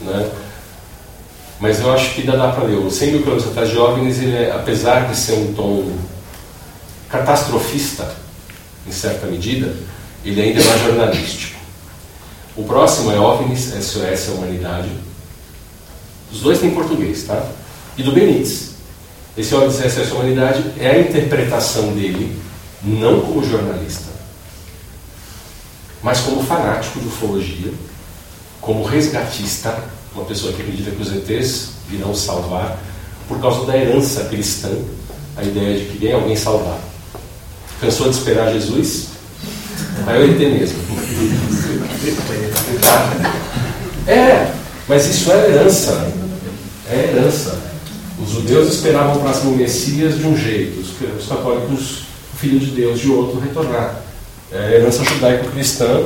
[0.00, 0.30] né?
[1.60, 2.76] mas eu acho que ainda dá para ler.
[2.76, 5.92] O 100 mil quilômetros atrás de OVNIs, ele é, apesar de ser um tom
[7.08, 8.21] catastrofista,
[8.86, 9.74] em certa medida,
[10.24, 11.60] ele ainda é mais jornalístico.
[12.56, 14.90] O próximo é OVNIs, SOS a Humanidade.
[16.30, 17.46] Os dois têm português, tá?
[17.96, 18.72] E do Benítez.
[19.36, 22.36] Esse OVNIs, SOS a Humanidade é a interpretação dele,
[22.82, 24.10] não como jornalista,
[26.02, 27.72] mas como fanático de ufologia,
[28.60, 29.82] como resgatista,
[30.14, 32.78] uma pessoa que acredita que os ETs virão salvar,
[33.28, 34.70] por causa da herança cristã,
[35.36, 36.91] a ideia de que vem alguém salvar.
[37.82, 39.08] Cansou de esperar Jesus?
[40.06, 40.78] Aí o ET mesmo.
[44.06, 44.52] É,
[44.86, 46.12] mas isso é herança.
[46.88, 47.58] É herança.
[48.22, 53.00] Os judeus esperavam o próximo Messias de um jeito, os católicos, o Filho de Deus,
[53.00, 53.96] de outro, retornar
[54.52, 56.04] é, herança judaico-cristã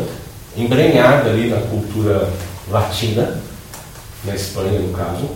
[0.57, 2.31] embrenhada ali na cultura
[2.71, 3.39] latina,
[4.25, 5.29] na Espanha no caso,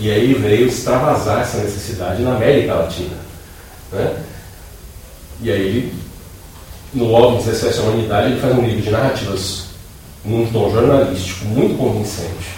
[0.00, 3.16] e aí veio extravasar essa necessidade na América Latina.
[3.92, 4.16] Né?
[5.42, 5.94] E aí ele,
[6.94, 9.64] no OVNIs Excesso à Humanidade, ele faz um livro de narrativas
[10.24, 12.54] num tom jornalístico muito convincente,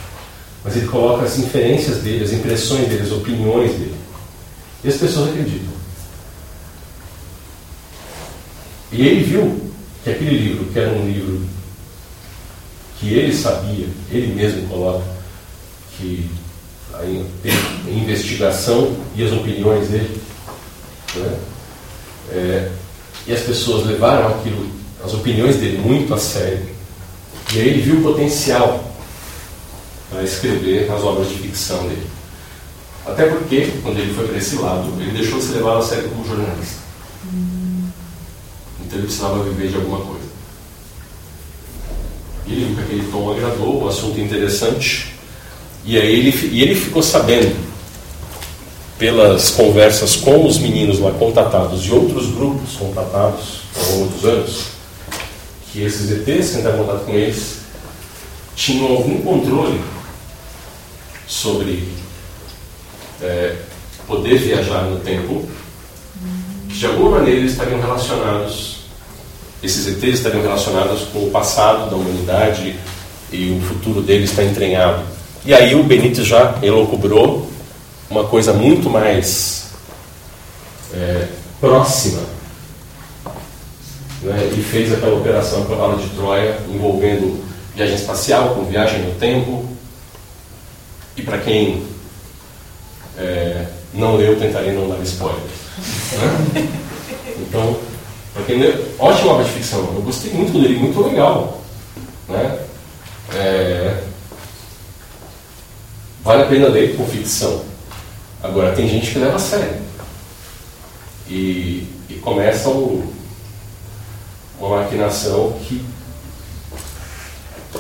[0.63, 3.95] mas ele coloca as inferências dele, as impressões dele, as opiniões dele.
[4.83, 5.73] E as pessoas acreditam.
[8.93, 11.43] E ele viu que aquele livro, que era um livro
[13.01, 15.05] que ele sabia, ele mesmo coloca,
[15.97, 16.31] que
[16.93, 20.21] a investigação e as opiniões dele,
[21.17, 21.39] né?
[22.31, 22.71] É,
[23.27, 24.69] e as pessoas levaram aquilo,
[25.05, 26.67] as opiniões dele muito a sério,
[27.53, 28.93] e aí ele viu o potencial
[30.11, 32.07] para escrever as obras de ficção dele.
[33.07, 36.09] Até porque, quando ele foi para esse lado, ele deixou de ser levado a sério
[36.09, 36.83] como jornalista.
[38.81, 40.25] Então ele precisava viver de alguma coisa.
[42.47, 45.15] E ele viu que aquele tom agradou, o assunto interessante,
[45.87, 47.55] E aí ele, e ele ficou sabendo,
[48.99, 54.65] pelas conversas com os meninos lá contatados e outros grupos contatados ao longo dos anos,
[55.73, 57.59] que esses ETs que entraram em contato com eles
[58.55, 59.81] tinham algum controle
[61.27, 61.89] sobre
[63.21, 63.57] é,
[64.07, 65.45] poder viajar no tempo,
[66.69, 68.85] que de alguma maneira eles estariam relacionados,
[69.63, 72.77] esses ETs estariam relacionados com o passado da humanidade
[73.33, 75.03] e o futuro deles está entranhado.
[75.45, 77.54] E aí o Benítez já elocubrou
[78.15, 79.71] uma coisa muito mais
[80.95, 81.27] é,
[81.61, 82.23] próxima.
[84.23, 84.51] Né?
[84.53, 89.69] Ele fez aquela operação Cavalo de Troia envolvendo viagem espacial, com viagem no tempo.
[91.17, 91.85] E para quem
[93.19, 95.41] é, não leu, tentarei não dar spoiler.
[96.13, 96.69] Né?
[97.37, 97.77] Então,
[98.33, 99.81] para quem leu, ótima obra de ficção.
[99.81, 101.61] Eu gostei muito livro, muito legal.
[102.29, 102.61] Né?
[103.35, 104.03] É,
[106.23, 107.74] vale a pena ler com ficção.
[108.45, 109.81] Agora, tem gente que leva a sério.
[111.27, 113.11] E, e começa um,
[114.61, 115.83] uma maquinação que.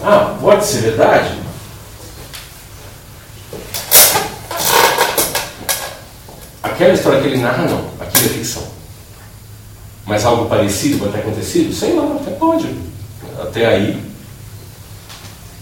[0.03, 1.39] Ah, pode ser verdade?
[6.63, 7.91] Aquela história que ele narra, não.
[8.01, 8.67] Aquilo é ficção.
[10.07, 11.75] Mas algo parecido pode ter acontecido?
[11.75, 12.75] Sei lá, até pode.
[13.39, 14.03] Até aí,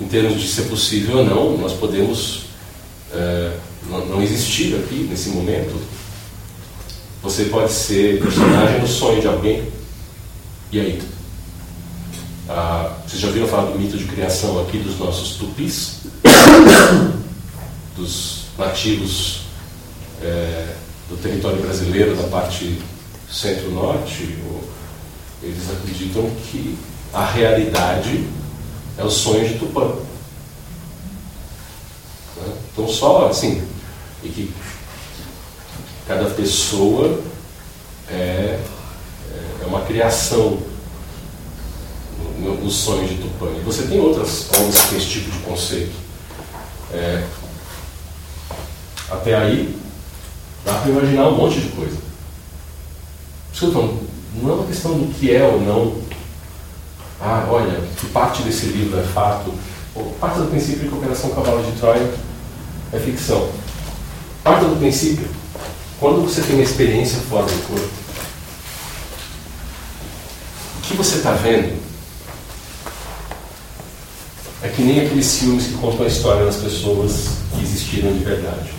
[0.00, 2.44] em termos de ser possível ou não, nós podemos
[3.12, 3.52] é,
[3.92, 5.78] não, não existir aqui nesse momento.
[7.22, 9.70] Você pode ser personagem no sonho de alguém.
[10.72, 11.02] E aí?
[12.48, 16.00] Ah, vocês já ouviram falar do mito de criação aqui dos nossos tupis?
[17.96, 19.42] dos nativos
[20.22, 20.74] é,
[21.08, 22.78] do território brasileiro, da parte
[23.30, 24.36] centro-norte?
[25.42, 26.76] Eles acreditam que
[27.12, 28.26] a realidade
[28.96, 29.86] é o sonho de Tupã.
[32.36, 32.52] Né?
[32.72, 33.62] Então, só assim,
[34.22, 34.54] e que
[36.06, 37.20] cada pessoa
[38.08, 38.60] é,
[39.62, 40.58] é uma criação
[42.38, 43.46] no, no sonho de Tupã.
[43.56, 45.94] E você tem outras ondas que esse tipo de conceito.
[46.92, 47.24] É,
[49.10, 49.78] até aí,
[50.64, 51.96] dá para imaginar um monte de coisa.
[53.52, 53.98] Escutam,
[54.34, 56.02] não é uma questão do que é ou não
[57.24, 59.54] ah, olha, que parte desse livro é fato,
[60.18, 62.12] parte do princípio que a Operação Cavalo de Troia
[62.92, 63.48] é ficção.
[64.42, 65.28] Parte do princípio,
[66.00, 67.88] quando você tem uma experiência fora do corpo,
[70.78, 71.80] o que você está vendo
[74.62, 78.70] é que nem aqueles filmes que contam a história das pessoas que existiram de verdade.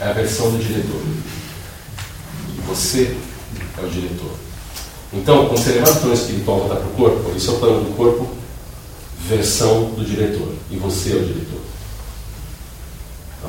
[0.00, 1.02] É a versão do diretor.
[2.56, 3.16] E você
[3.78, 4.32] é o diretor.
[5.12, 7.84] Então, quando você levanta o plano espiritual voltar para o corpo, isso é o plano
[7.84, 8.30] do corpo,
[9.28, 10.52] versão do diretor.
[10.70, 11.60] E você é o diretor.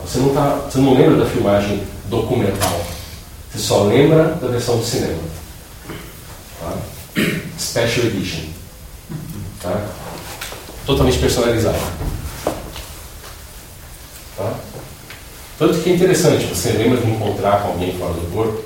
[0.04, 2.86] Você, não tá, você não lembra da filmagem documental.
[3.52, 5.20] Você só lembra da versão do cinema.
[6.60, 6.74] Tá?
[7.60, 8.46] Special Edition.
[9.62, 9.86] Tá?
[10.86, 11.78] Totalmente personalizado.
[14.38, 14.54] Tá?
[15.58, 18.62] Tanto que é interessante, você lembra de encontrar com alguém fora do corpo,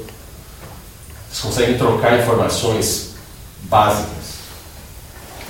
[1.30, 3.12] vocês conseguem trocar informações
[3.63, 4.39] básicas.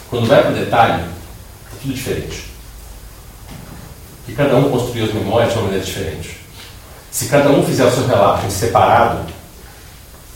[0.09, 2.48] Quando vai para o detalhe, é tudo diferente.
[4.29, 6.37] E cada um construiu as memórias de uma maneira diferente.
[7.11, 9.25] Se cada um fizer o seu relato em separado,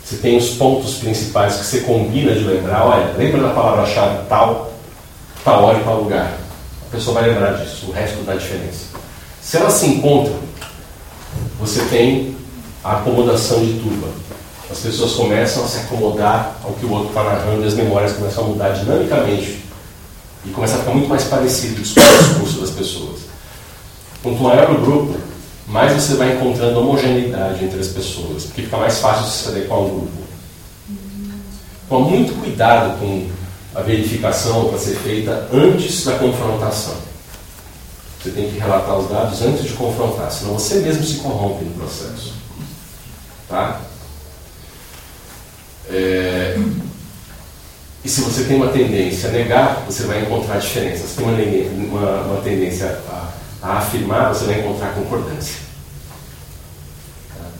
[0.03, 2.85] você tem os pontos principais que você combina de lembrar.
[2.85, 4.73] Olha, lembra da palavra-chave tal,
[5.43, 6.37] tal hora e tal lugar.
[6.87, 8.85] A pessoa vai lembrar disso, o resto dá diferença.
[9.41, 10.39] Se elas se encontram,
[11.59, 12.35] você tem
[12.83, 14.23] a acomodação de turba
[14.73, 18.13] as pessoas começam a se acomodar ao que o outro está narrando e as memórias
[18.13, 19.63] começam a mudar dinamicamente
[20.43, 23.19] e começa a ficar muito mais parecido com o discurso das pessoas.
[24.23, 25.19] Quanto maior o grupo,
[25.67, 29.89] mais você vai encontrando homogeneidade entre as pessoas, porque fica mais fácil se adequar ao
[29.89, 30.23] grupo.
[31.89, 33.27] Com muito cuidado com
[33.75, 36.95] a verificação para ser feita antes da confrontação.
[38.21, 41.71] Você tem que relatar os dados antes de confrontar, senão você mesmo se corrompe no
[41.71, 42.33] processo.
[43.49, 43.81] Tá?
[45.89, 46.57] É,
[48.05, 51.11] e se você tem uma tendência a negar, você vai encontrar diferenças.
[51.11, 51.35] Tem uma,
[51.97, 53.32] uma, uma tendência a,
[53.63, 55.63] a, afirmar, você vai encontrar concordância.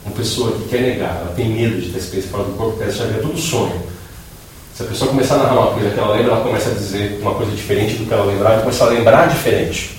[0.04, 2.92] Uma pessoa que quer negar, ela tem medo de ter experiência fora do corpo, ela
[2.92, 3.82] já é tudo sonho.
[4.76, 7.18] Se a pessoa começar a narrar uma coisa que ela lembra, ela começa a dizer
[7.22, 9.98] uma coisa diferente do que ela lembrava, começa a lembrar diferente.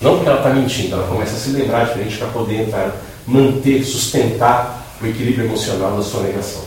[0.00, 2.94] Não porque ela está mentindo, ela começa a se lembrar diferente para poder entrar,
[3.26, 6.62] manter, sustentar o equilíbrio emocional da sua negação.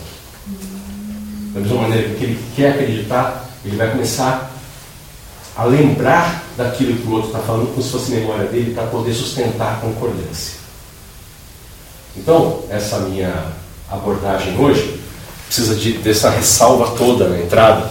[1.54, 4.57] Da mesma maneira que ele quer acreditar, ele vai começar
[5.58, 9.14] a lembrar daquilo que o outro está falando como se fosse memória dele para poder
[9.14, 10.60] sustentar a concordância.
[12.16, 13.34] Então, essa minha
[13.90, 15.00] abordagem hoje
[15.48, 17.90] precisa de, dessa ressalva toda na entrada,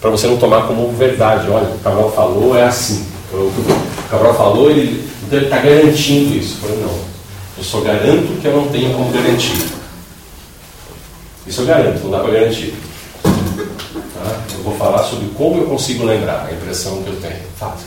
[0.00, 1.48] para você não tomar como verdade.
[1.48, 3.06] Olha, o Cabral falou, é assim.
[3.32, 6.56] O Cabral falou, ele, então está garantindo isso.
[6.56, 6.98] Eu falei, não,
[7.58, 9.64] eu só garanto que eu não tenho como garantir.
[11.46, 12.74] Isso eu garanto, não dá para garantir.
[14.26, 14.40] Tá?
[14.54, 17.40] Eu vou falar sobre como eu consigo lembrar, a impressão que eu tenho.
[17.56, 17.86] Fácil.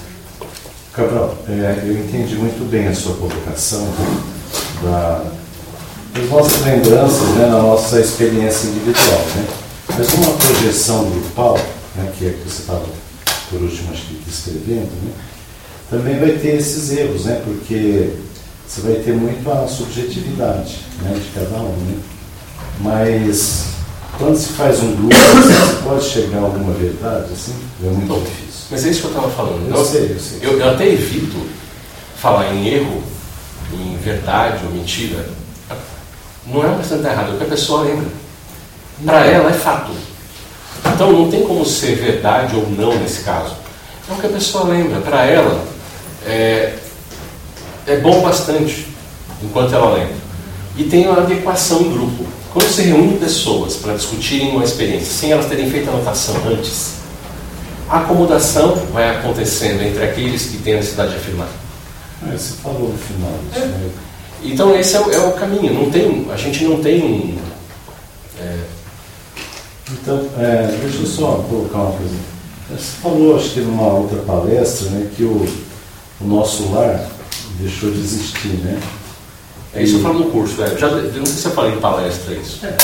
[0.93, 3.87] Cabral, é, eu entendi muito bem a sua colocação
[4.81, 5.23] da,
[6.13, 9.21] das nossas lembranças, né, na nossa experiência individual.
[9.35, 9.47] Né?
[9.97, 11.57] Mas uma projeção grupal,
[11.95, 12.85] né, que é que você estava,
[13.49, 15.11] por último, acho que escrevendo, né,
[15.89, 18.13] também vai ter esses erros, né, porque
[18.67, 21.75] você vai ter muito a subjetividade né, de cada um.
[21.75, 21.99] Né?
[22.81, 23.78] Mas
[24.19, 27.55] quando se faz um grupo, você pode chegar a alguma verdade, assim?
[27.81, 28.65] É muito difícil.
[28.69, 29.69] Mas é isso que eu estava falando.
[29.69, 30.39] Eu, eu sei, eu sei.
[30.41, 31.37] Eu, eu até evito
[32.17, 33.01] falar em erro,
[33.73, 35.25] em verdade ou mentira.
[36.45, 38.07] Não é uma questão de estar errado, é o que a pessoa lembra.
[39.05, 39.91] Para ela é fato.
[40.93, 43.55] Então não tem como ser verdade ou não nesse caso.
[44.09, 44.99] É o que a pessoa lembra.
[44.99, 45.63] Para ela
[46.25, 46.75] é,
[47.87, 48.87] é bom bastante
[49.41, 50.15] enquanto ela lembra.
[50.75, 52.38] E tem uma adequação em grupo.
[52.51, 56.93] Quando você reúne pessoas para discutirem uma experiência sem elas terem feito anotação antes,
[57.87, 61.49] a acomodação vai acontecendo entre aqueles que têm a necessidade de afirmar.
[62.27, 63.59] É, você falou no final é.
[63.59, 63.89] né?
[64.43, 65.73] Então esse é o, é o, caminho.
[65.73, 67.37] Não tem, a gente não tem.
[68.39, 68.57] É...
[69.91, 72.15] Então, é, deixa eu só colocar uma coisa.
[72.69, 75.47] Você falou, acho que numa outra palestra, né, que o,
[76.21, 77.09] o nosso lar
[77.59, 78.79] deixou de existir, né?
[79.73, 80.77] É isso que eu falo no curso, velho.
[80.77, 82.65] Já, não sei se eu falei em palestra isso.
[82.65, 82.75] É.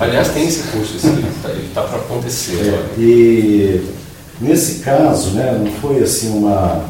[0.00, 1.28] Aliás, tem esse curso, esse, ele
[1.68, 2.56] está tá para acontecer.
[2.56, 3.84] É, e
[4.40, 6.84] nesse caso, né, não foi assim uma.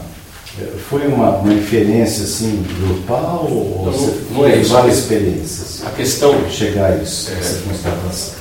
[0.89, 4.73] Foi uma, uma inferência assim grupal ou não, você não é isso.
[4.73, 5.87] várias experiências?
[5.87, 6.35] A questão.
[6.51, 8.35] Chegar a isso, é, essa constatação.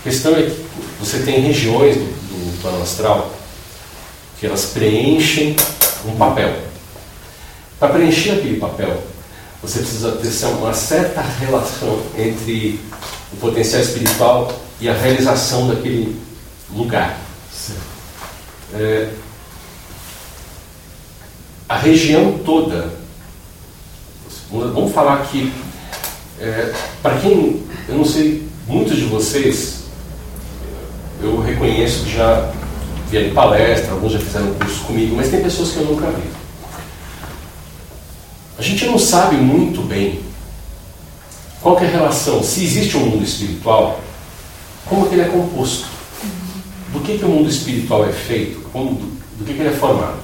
[0.00, 0.64] A questão é que
[0.98, 3.30] você tem regiões do, do plano astral
[4.40, 5.56] que elas preenchem
[6.06, 6.54] um papel.
[7.78, 9.02] Para preencher aquele papel,
[9.62, 12.80] você precisa ter uma certa relação entre
[13.32, 16.20] o potencial espiritual e a realização daquele
[16.70, 17.18] lugar.
[18.74, 19.10] É,
[21.68, 22.92] a região toda,
[24.50, 25.52] vamos falar aqui,
[26.40, 26.72] é,
[27.02, 29.84] para quem, eu não sei, muitos de vocês,
[31.22, 32.52] eu reconheço que já
[33.10, 36.43] vieram palestra, alguns já fizeram curso comigo, mas tem pessoas que eu nunca vi.
[38.64, 40.20] Gente não sabe muito bem
[41.60, 44.00] qual é a relação, se existe um mundo espiritual,
[44.86, 45.84] como que ele é composto,
[46.90, 49.04] do que, que o mundo espiritual é feito, como, do,
[49.36, 50.16] do que, que ele é formado.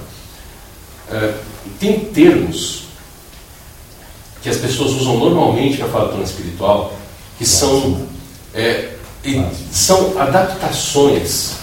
[1.11, 1.37] Uh,
[1.79, 2.85] tem termos
[4.41, 6.97] que as pessoas usam normalmente para falar do plano espiritual,
[7.37, 8.07] que são,
[8.55, 8.95] é,
[9.71, 11.57] são adaptações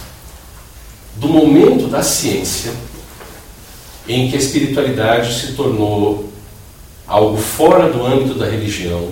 [1.17, 2.73] do momento da ciência
[4.07, 6.28] em que a espiritualidade se tornou
[7.09, 9.11] algo fora do âmbito da religião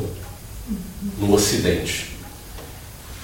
[1.18, 2.14] no Ocidente.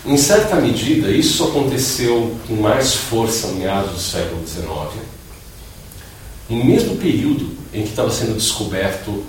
[0.05, 4.67] Em certa medida, isso aconteceu com mais força no meados do século XIX,
[6.49, 9.25] no mesmo período em que estava sendo descoberto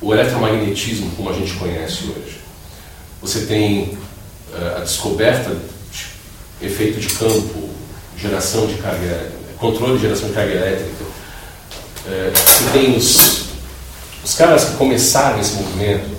[0.00, 2.38] o eletromagnetismo como a gente conhece hoje.
[3.20, 3.98] Você tem
[4.52, 5.56] uh, a descoberta
[6.60, 7.68] de efeito de campo,
[8.16, 11.04] geração de carga, controle de geração de carga elétrica.
[11.04, 13.47] Uh, você tem os
[14.28, 16.10] os caras que começaram esse movimento,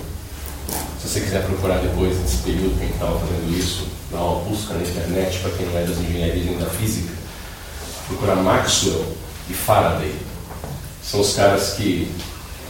[1.00, 4.80] se você quiser procurar depois, nesse período, quem estava fazendo isso, dar uma busca na
[4.80, 7.12] internet, para quem não é das engenharias nem da física,
[8.08, 9.06] procurar Maxwell
[9.48, 10.12] e Faraday.
[11.04, 12.10] São os caras que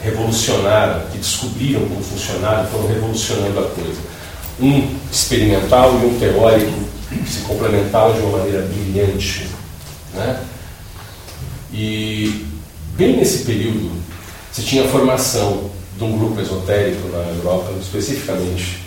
[0.03, 4.01] revolucionaram, que descobriram como funcionava e foram revolucionando a coisa.
[4.61, 9.49] Um experimental e um teórico que se complementavam de uma maneira brilhante.
[10.13, 10.39] Né?
[11.73, 12.45] E
[12.95, 14.00] bem nesse período
[14.53, 18.85] se tinha a formação de um grupo esotérico na Europa, especificamente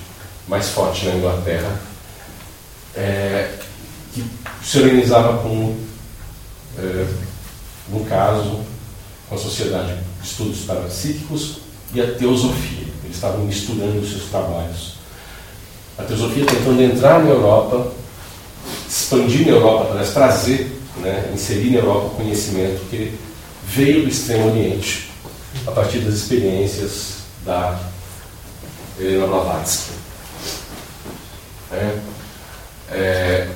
[0.48, 1.80] mais forte na Inglaterra,
[2.96, 3.50] é,
[4.14, 4.24] que
[4.64, 5.78] se organizava com,
[6.78, 7.06] é,
[7.90, 8.62] no caso,
[9.30, 11.60] com a Sociedade de Estudos Parapsíquicos
[11.94, 12.88] e a Teosofia.
[13.04, 14.96] Eles estavam misturando os seus trabalhos.
[15.98, 17.92] A Teosofia tentando entrar na Europa,
[18.90, 23.14] expandir na Europa, trazer, né, inserir na Europa o conhecimento que
[23.66, 25.13] veio do Extremo Oriente
[25.66, 27.80] a partir das experiências da
[29.00, 29.92] Helena Blavatsky.
[31.72, 32.00] É,
[32.92, 33.48] é,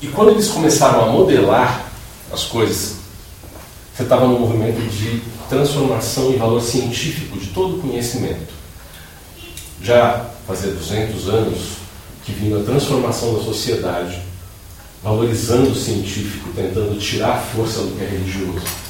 [0.00, 1.92] E quando eles começaram a modelar
[2.32, 2.96] as coisas,
[3.94, 8.52] você estava num movimento de transformação e valor científico de todo o conhecimento.
[9.82, 11.58] Já fazia 200 anos
[12.24, 14.22] que vinha a transformação da sociedade,
[15.02, 18.81] valorizando o científico, tentando tirar a força do que é religioso.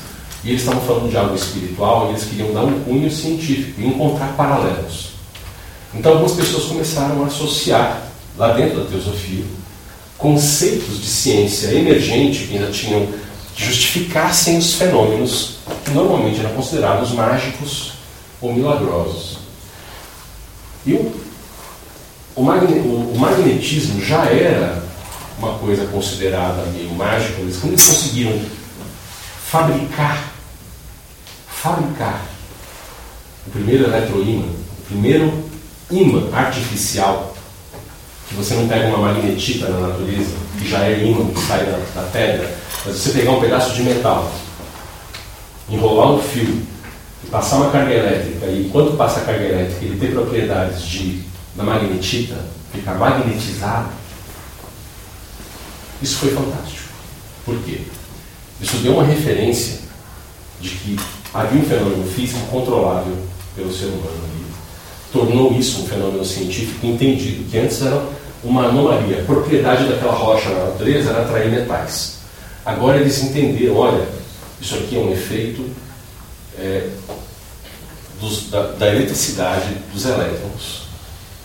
[0.45, 4.35] E eles estavam falando de algo espiritual eles queriam dar um cunho científico e encontrar
[4.37, 5.11] paralelos.
[5.95, 8.03] Então algumas pessoas começaram a associar,
[8.37, 9.45] lá dentro da teosofia,
[10.19, 13.07] conceitos de ciência emergente que ainda tinham
[13.55, 17.93] que justificassem os fenômenos que normalmente eram considerados mágicos
[18.41, 19.39] ou milagrosos.
[20.87, 21.13] E o,
[22.35, 24.83] o, magne, o, o magnetismo já era
[25.39, 28.41] uma coisa considerada meio mágica, eles, quando eles conseguiram
[29.49, 30.32] fabricar,
[31.63, 32.27] fabricar
[33.47, 35.45] o primeiro eletroímã, o primeiro
[35.91, 37.37] imã artificial
[38.29, 41.79] que você não pega uma magnetita na natureza, que já é imã que sai da,
[41.95, 42.53] da pedra,
[42.85, 44.33] mas você pegar um pedaço de metal,
[45.69, 46.63] enrolar um fio
[47.23, 51.23] e passar uma carga elétrica, e enquanto passa a carga elétrica ele tem propriedades de,
[51.55, 52.37] da magnetita,
[52.73, 53.91] ficar magnetizado,
[56.01, 56.89] isso foi fantástico.
[57.45, 57.83] Por quê?
[58.61, 59.81] Isso deu uma referência
[60.61, 60.97] de que
[61.35, 63.17] havia um fenômeno físico controlável
[63.57, 64.45] pelo ser humano ali.
[65.13, 68.03] Tornou isso um fenômeno científico entendido, que antes era
[68.43, 69.21] uma anomalia.
[69.21, 72.19] A propriedade daquela rocha na natureza era atrair metais.
[72.65, 74.07] Agora eles entenderam, olha,
[74.61, 75.69] isso aqui é um efeito
[76.59, 76.89] é,
[78.21, 80.83] dos, da, da eletricidade dos elétrons,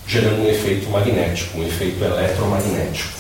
[0.06, 3.18] gerando um efeito magnético, um efeito eletromagnético.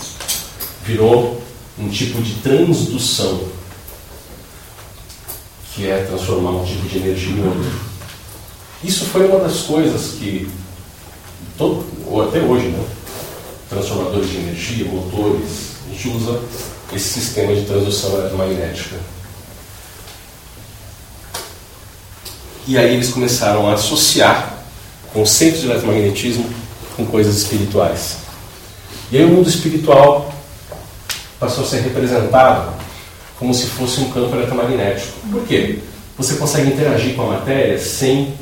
[0.85, 1.41] Virou
[1.77, 3.41] um tipo de transdução,
[5.77, 7.71] que é transformar um tipo de energia em outro.
[8.83, 10.49] Isso foi uma das coisas que,
[11.55, 12.83] todo, ou até hoje, né?
[13.69, 16.41] transformadores de energia, motores, a gente usa
[16.91, 18.95] esse sistema de transdução eletromagnética.
[22.65, 24.57] E aí eles começaram a associar
[25.13, 26.49] conceitos de eletromagnetismo
[26.95, 28.17] com coisas espirituais.
[29.11, 30.33] E aí o mundo espiritual
[31.39, 32.86] passou a ser representado
[33.39, 35.19] como se fosse um campo eletromagnético.
[35.31, 35.79] Por quê?
[36.17, 38.33] Você consegue interagir com a matéria sem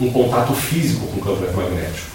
[0.00, 2.14] um contato físico com o campo eletromagnético.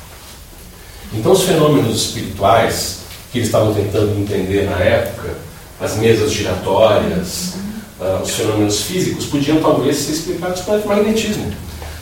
[1.13, 2.99] Então, os fenômenos espirituais
[3.31, 5.35] que eles estavam tentando entender na época,
[5.79, 7.53] as mesas giratórias,
[7.99, 11.51] uh, os fenômenos físicos, podiam talvez ser explicados pelo magnetismo.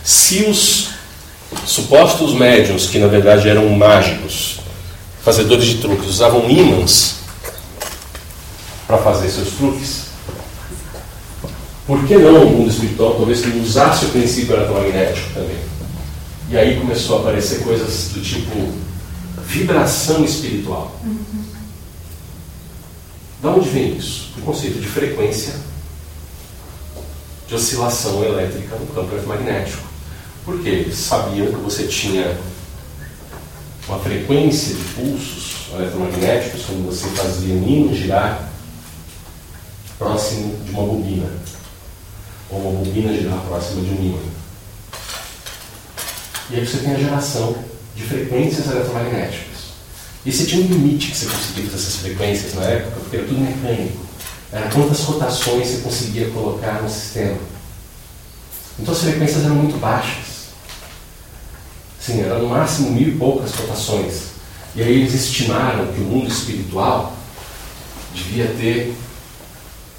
[0.04, 0.90] Se os
[1.66, 4.60] supostos médiums, que na verdade eram mágicos,
[5.24, 7.18] fazedores de truques, usavam ímãs
[8.88, 10.08] para fazer seus truques,
[11.86, 15.58] por que não o mundo espiritual talvez usasse o princípio eletromagnético também?
[16.50, 18.74] E aí começou a aparecer coisas do tipo
[19.46, 20.98] vibração espiritual.
[21.04, 21.44] Uhum.
[23.42, 24.32] Da onde vem isso?
[24.38, 25.54] O conceito de frequência
[27.48, 29.88] de oscilação elétrica no campo eletromagnético.
[30.44, 32.38] Porque eles sabiam que você tinha
[33.88, 38.47] uma frequência de pulsos eletromagnéticos quando você fazia ímã girar
[39.98, 41.30] próximo de uma bobina,
[42.50, 44.20] ou uma bobina girar próxima de um ímã.
[46.50, 47.56] E aí você tem a geração
[47.96, 49.58] de frequências eletromagnéticas.
[50.26, 53.26] E você tinha um limite que você conseguia fazer essas frequências na época, porque era
[53.26, 53.98] tudo mecânico.
[54.52, 57.38] Era quantas rotações você conseguia colocar no sistema.
[58.80, 60.48] Então as frequências eram muito baixas.
[62.00, 64.28] Sim, eram no máximo mil e poucas rotações.
[64.76, 67.14] E aí eles estimaram que o mundo espiritual
[68.14, 68.96] devia ter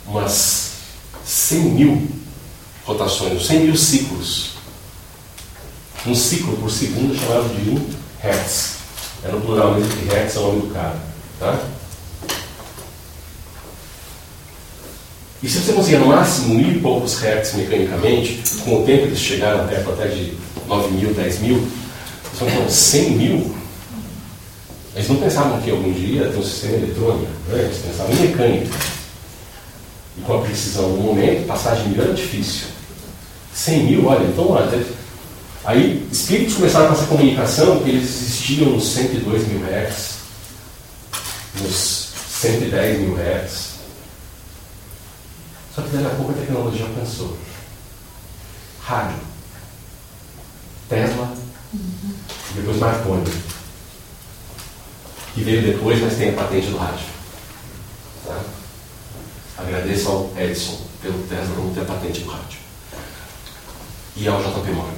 [0.08, 0.72] umas
[1.24, 2.08] 100 mil
[2.84, 4.58] rotações, 100 mil ciclos
[6.06, 7.74] um ciclo por segundo chamado de 1
[8.22, 8.78] Hz.
[9.24, 10.96] É no plural mesmo que Hertz é o nome do cara.
[11.40, 11.58] Tá?
[15.42, 19.18] E se você conseguir no máximo mil e poucos Hertz mecanicamente, com o tempo eles
[19.18, 20.34] chegaram até, até de
[20.66, 23.54] 9 mil, 10 mil, eles vão ter 100 mil.
[24.94, 27.64] Eles não pensavam que algum dia ia ter um sistema eletrônico, né?
[27.64, 28.97] eles pensavam em mecânica.
[30.18, 32.66] E com a precisão do momento, passagem de era difícil.
[33.54, 34.68] 100 mil, olha, então olha,
[35.68, 40.14] Aí, espíritos começaram com essa comunicação, que eles existiam nos 102 mil Hz,
[41.60, 42.08] nos
[42.40, 43.74] 110 mil Hz.
[45.74, 47.36] Só que daqui a pouco a tecnologia alcançou.
[48.82, 49.18] Rádio.
[50.88, 51.34] Tesla.
[51.74, 52.14] Uhum.
[52.54, 53.32] Depois Marconi.
[55.34, 57.06] Que veio depois, mas tem a patente do rádio.
[58.24, 58.40] Tá?
[59.58, 62.58] Agradeço ao Edison pelo Tesla não ter patente do rádio.
[64.16, 64.92] E ao JP Morgan.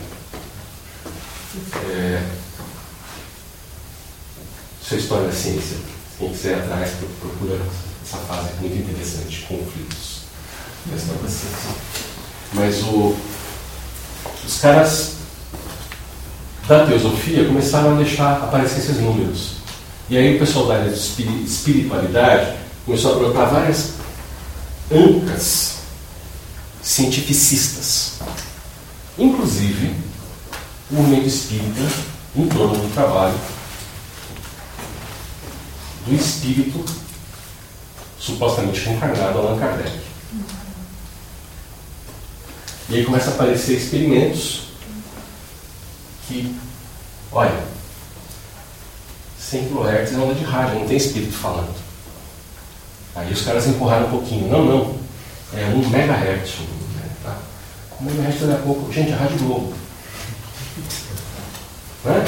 [1.90, 2.22] É,
[4.82, 5.78] sua história da ciência.
[6.18, 7.58] Quem quiser atrás, procura
[8.04, 10.20] essa fase muito interessante, conflitos.
[12.52, 13.16] Mas o,
[14.46, 15.12] os caras
[16.66, 19.52] da teosofia começaram a deixar aparecer esses números.
[20.08, 23.99] E aí o pessoal da área de espiritualidade começou a colocar várias
[24.90, 25.76] ancas
[26.82, 28.18] cientificistas.
[29.18, 29.94] Inclusive,
[30.90, 31.80] o movimento espírita
[32.34, 33.38] em torno do trabalho
[36.06, 36.84] do espírito
[38.18, 40.00] supostamente reencarnado Allan Kardec.
[42.88, 44.62] E aí começa a aparecer experimentos
[46.26, 46.56] que,
[47.30, 47.64] olha,
[49.38, 51.79] 100 kHz é onda de rádio, não tem espírito falando.
[53.20, 54.48] Aí os caras empurraram um pouquinho.
[54.48, 54.94] Não, não.
[55.52, 56.60] É 1 MHz.
[57.22, 57.36] Tá?
[58.00, 58.92] 1 MHz daqui a pouco.
[58.92, 59.74] Gente, é Rádio Globo.
[62.04, 62.24] Não é?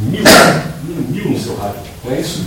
[0.00, 0.22] Mil,
[0.82, 1.82] mil, mil no seu rádio.
[2.02, 2.46] Não é isso?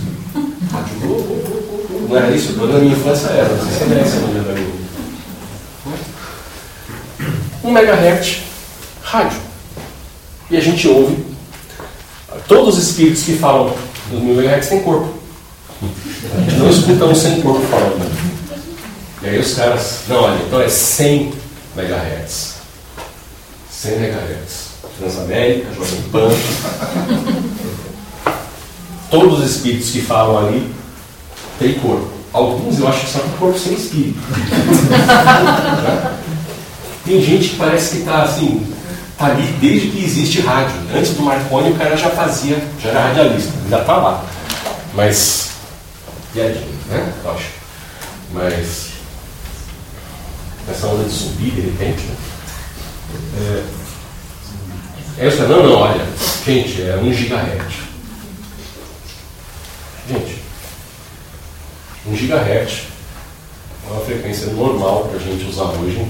[0.72, 2.08] Rádio Globo.
[2.08, 2.52] Não era isso?
[2.54, 3.48] Na minha infância era.
[3.48, 4.84] Não sei se é essa da Globo.
[7.62, 8.42] 1 MHz,
[9.02, 9.38] rádio.
[10.50, 11.24] E a gente ouve.
[12.48, 13.72] Todos os espíritos que falam
[14.10, 15.14] dos mil MHz têm corpo.
[16.58, 18.10] Não escuta um sem corpo falando.
[19.22, 21.32] E aí os caras, não, olha, então é 100
[21.76, 22.54] MHz.
[23.70, 24.64] 100 MHz.
[24.98, 26.30] Transamérica, Jovem Pan.
[29.10, 30.72] Todos os espíritos que falam ali
[31.58, 32.10] têm corpo.
[32.32, 34.18] Alguns eu acho que são corpo sem espírito.
[37.04, 38.66] Tem gente que parece que está assim,
[39.18, 40.74] tá ali desde que existe rádio.
[40.94, 44.24] Antes do Marconi o cara já fazia, já era radialista, ainda está lá.
[44.94, 45.50] Mas
[46.34, 47.14] piadinha, né?
[47.24, 47.50] Eu acho.
[48.32, 48.90] Mas
[50.68, 52.16] essa onda de subir de repente, né?
[53.38, 53.64] É,
[55.26, 56.04] essa, não, não, olha,
[56.44, 57.74] gente, é 1 gigahertz.
[60.08, 60.42] Gente,
[62.06, 62.88] 1 gigahertz
[63.86, 66.04] é uma frequência normal para a gente usar hoje.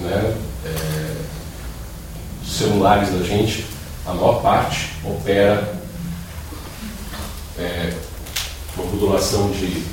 [0.00, 0.34] Né?
[0.64, 1.16] É,
[2.42, 3.64] os celulares da gente,
[4.04, 5.76] a maior parte opera
[7.58, 7.85] é,
[8.96, 9.84] modulação de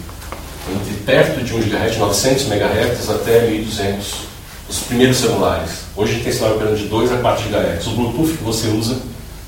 [0.72, 4.34] entre perto de 1 GHz, 900 MHz até 1200.
[4.70, 5.72] Os primeiros celulares.
[5.96, 7.88] Hoje tem celular operando de 2 a 4 GHz.
[7.88, 8.98] O Bluetooth que você usa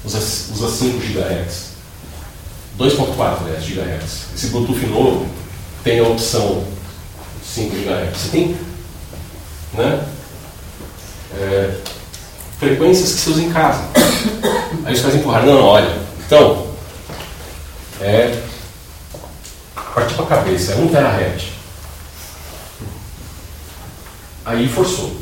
[0.03, 1.75] usa, usa 5 GHz.
[2.77, 4.25] 2.4 GHz.
[4.35, 5.25] Esse Bluetooth novo
[5.83, 6.63] tem a opção
[7.55, 8.17] 5 GHz.
[8.17, 8.57] Você tem
[9.73, 10.05] né,
[11.39, 11.71] é,
[12.59, 13.81] frequências que você usa em casa.
[14.83, 16.67] Aí os caras empurraram, não, olha, então,
[18.01, 18.37] é
[19.95, 21.45] partiu para a cabeça, é 1 terahertz.
[24.43, 25.15] Aí forçou.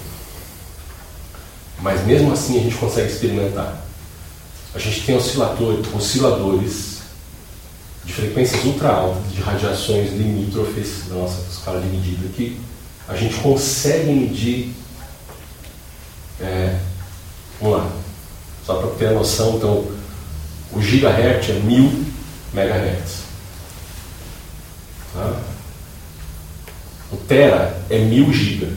[1.80, 3.86] Mas mesmo assim a gente consegue experimentar.
[4.74, 7.04] A gente tem oscilador, osciladores
[8.04, 12.60] de frequências ultra altas, de radiações limítrofes da nossa escala de medida, que
[13.08, 14.74] a gente consegue medir.
[16.42, 16.80] É,
[17.62, 17.92] vamos lá,
[18.66, 19.88] só para ter a noção, então,
[20.72, 22.06] o gigahertz é 1000
[22.52, 23.23] megahertz.
[25.14, 25.40] Tá?
[27.12, 28.68] O Tera é 1000 GB.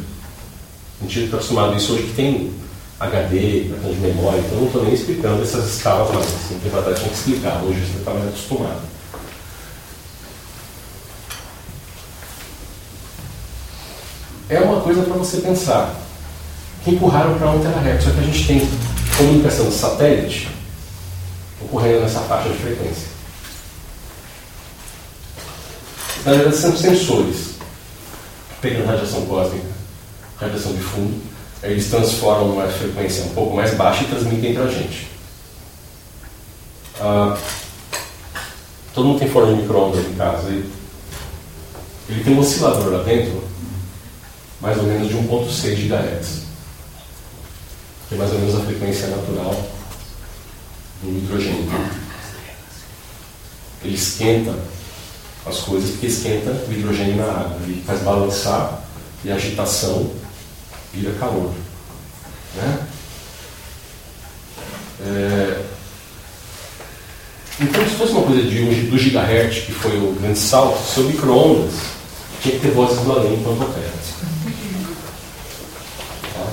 [1.01, 2.55] A gente está acostumado a isso hoje que tem
[2.99, 6.27] HD, cartão de memória, então não estou nem explicando essas escalas mais.
[6.27, 8.81] Assim, tempo que explicar, hoje você está mais acostumado.
[14.49, 15.95] É uma coisa para você pensar.
[16.85, 18.69] Que empurraram para 1 terahertz, só que a gente tem
[19.17, 20.49] comunicação de satélite
[21.61, 23.16] ocorrendo nessa faixa de frequência.
[26.27, 27.55] Na verdade, são sensores
[28.61, 29.69] pegando radiação cósmica,
[30.41, 31.23] radiação de fundo,
[31.63, 35.09] eles transformam numa frequência um pouco mais baixa e transmitem para a gente.
[37.01, 37.39] Ah,
[38.93, 40.49] todo mundo tem forno de micro-ondas em casa.
[42.09, 43.45] Ele tem um oscilador lá dentro,
[44.61, 46.43] mais ou menos de 1.6 GHz,
[48.09, 49.71] que é mais ou menos a frequência natural
[51.05, 51.71] do nitrogênio.
[53.85, 54.76] Ele esquenta
[55.47, 57.59] as coisas porque esquenta o hidrogênio na água.
[57.63, 58.83] Ele faz balançar
[59.25, 60.11] e a agitação
[60.93, 61.53] vira calor.
[62.57, 62.87] Né?
[65.07, 65.63] É...
[67.61, 71.73] Então, se fosse uma coisa de, do gigahertz, que foi o grande salto, seu micro-ondas
[72.43, 73.93] tinha que ter vozes do além enquanto opera.
[76.35, 76.47] Tá?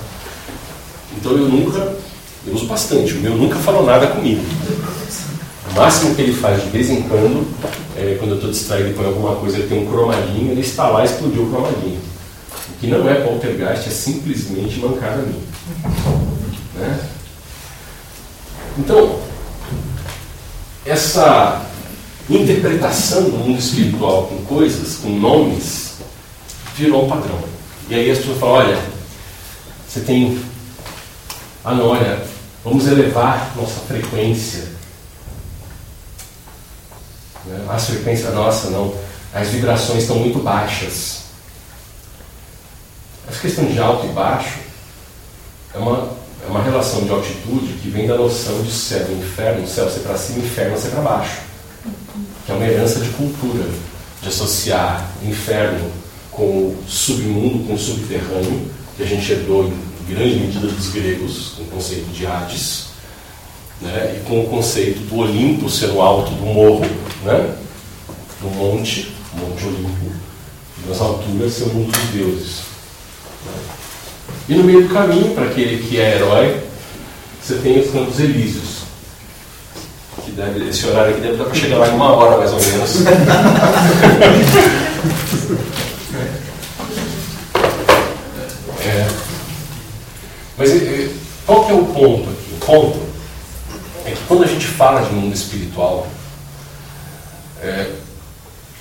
[1.17, 1.97] Então, eu nunca,
[2.47, 4.43] eu uso bastante, o meu nunca falou nada comigo.
[5.73, 7.51] O máximo que ele faz de vez em quando,
[7.97, 11.01] é, quando eu estou distraído com alguma coisa, ele tem um cromadinho, ele está lá
[11.01, 11.99] e explodiu o cromadinho.
[12.69, 15.41] O que não é poltergeist, é simplesmente mancada minha.
[16.75, 16.99] Né?
[18.77, 19.19] Então,
[20.85, 21.65] essa
[22.29, 25.93] interpretação do mundo espiritual com coisas, com nomes,
[26.75, 27.39] virou um padrão.
[27.89, 28.79] E aí as pessoas falam, olha,
[29.87, 30.39] você tem.
[31.65, 32.23] Ah não, olha,
[32.63, 34.71] vamos elevar nossa frequência.
[37.45, 37.65] Né?
[37.69, 38.93] As frequências, nossa, não.
[39.33, 41.23] As vibrações estão muito baixas.
[43.27, 44.59] Essa questão de alto e baixo
[45.73, 46.09] é uma,
[46.45, 50.01] é uma relação de altitude que vem da noção de céu e inferno, céu ser
[50.01, 51.41] para cima, inferno ser para baixo.
[52.45, 53.69] Que é uma herança de cultura,
[54.21, 55.91] de associar inferno
[56.31, 61.53] com o submundo, com o subterrâneo, que a gente herdou em grande medida dos gregos,
[61.55, 62.92] com o conceito de Hades,
[63.83, 64.15] né?
[64.17, 66.85] e com o conceito do Olimpo ser o alto do morro,
[67.23, 67.53] né?
[68.41, 70.11] do monte, Monte Olimpo,
[70.87, 72.61] nas alturas ser o mundo dos deuses.
[74.47, 76.61] E no meio do caminho, para aquele que é herói,
[77.41, 78.83] você tem os Campos Elíseos.
[80.23, 82.59] Que deve, esse horário aqui deve dar para chegar lá em uma hora mais ou
[82.61, 83.05] menos.
[88.85, 89.07] é.
[90.57, 90.69] Mas
[91.45, 92.53] qual que é o ponto aqui?
[92.53, 93.02] O ponto
[94.33, 96.07] quando a gente fala de mundo espiritual,
[97.61, 97.91] é,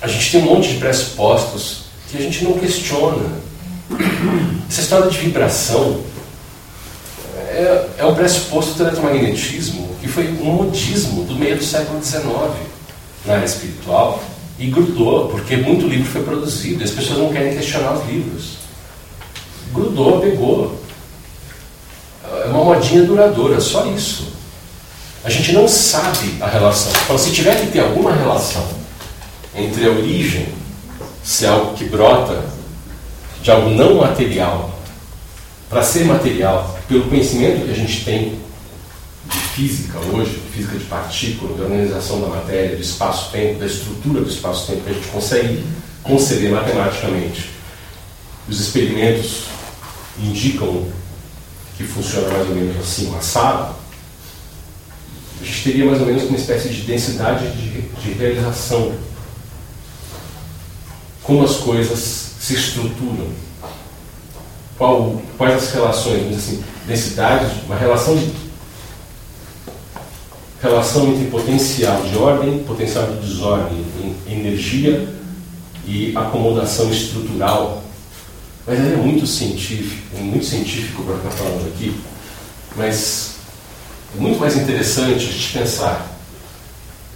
[0.01, 3.29] a gente tem um monte de pressupostos que a gente não questiona.
[4.67, 6.01] Essa história de vibração
[7.49, 12.23] é, é um pressuposto do eletromagnetismo que foi um modismo do meio do século XIX
[13.23, 14.23] na área espiritual
[14.57, 18.57] e grudou, porque muito livro foi produzido e as pessoas não querem questionar os livros.
[19.71, 20.81] Grudou, pegou.
[22.43, 24.33] É uma modinha duradoura, só isso.
[25.23, 26.91] A gente não sabe a relação.
[27.03, 28.67] Então, se tiver que ter alguma relação
[29.55, 30.49] entre a origem,
[31.23, 32.43] se é algo que brota
[33.41, 34.77] de algo não material,
[35.69, 38.39] para ser material, pelo conhecimento que a gente tem
[39.25, 44.29] de física hoje, física de partícula, de organização da matéria, do espaço-tempo, da estrutura do
[44.29, 45.63] espaço-tempo, que a gente consegue
[46.03, 47.49] conceber matematicamente.
[48.47, 49.43] Os experimentos
[50.19, 50.85] indicam
[51.77, 53.82] que funciona mais ou menos assim, assado.
[55.43, 58.93] A gente teria mais ou menos uma espécie de densidade de, de realização
[61.21, 61.99] como as coisas
[62.39, 63.27] se estruturam,
[64.77, 68.17] qual, quais as relações, assim, densidade, uma relação
[70.61, 73.85] relação entre potencial de ordem, potencial de desordem,
[74.25, 75.13] energia
[75.85, 77.83] e acomodação estrutural.
[78.65, 81.93] Mas é muito científico, é muito científico para estar falando aqui,
[82.77, 83.32] mas
[84.15, 86.07] é muito mais interessante a gente pensar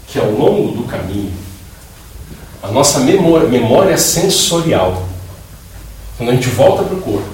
[0.07, 1.31] que ao longo do caminho
[2.61, 5.07] a nossa memória, memória sensorial,
[6.17, 7.29] quando a gente volta para o corpo,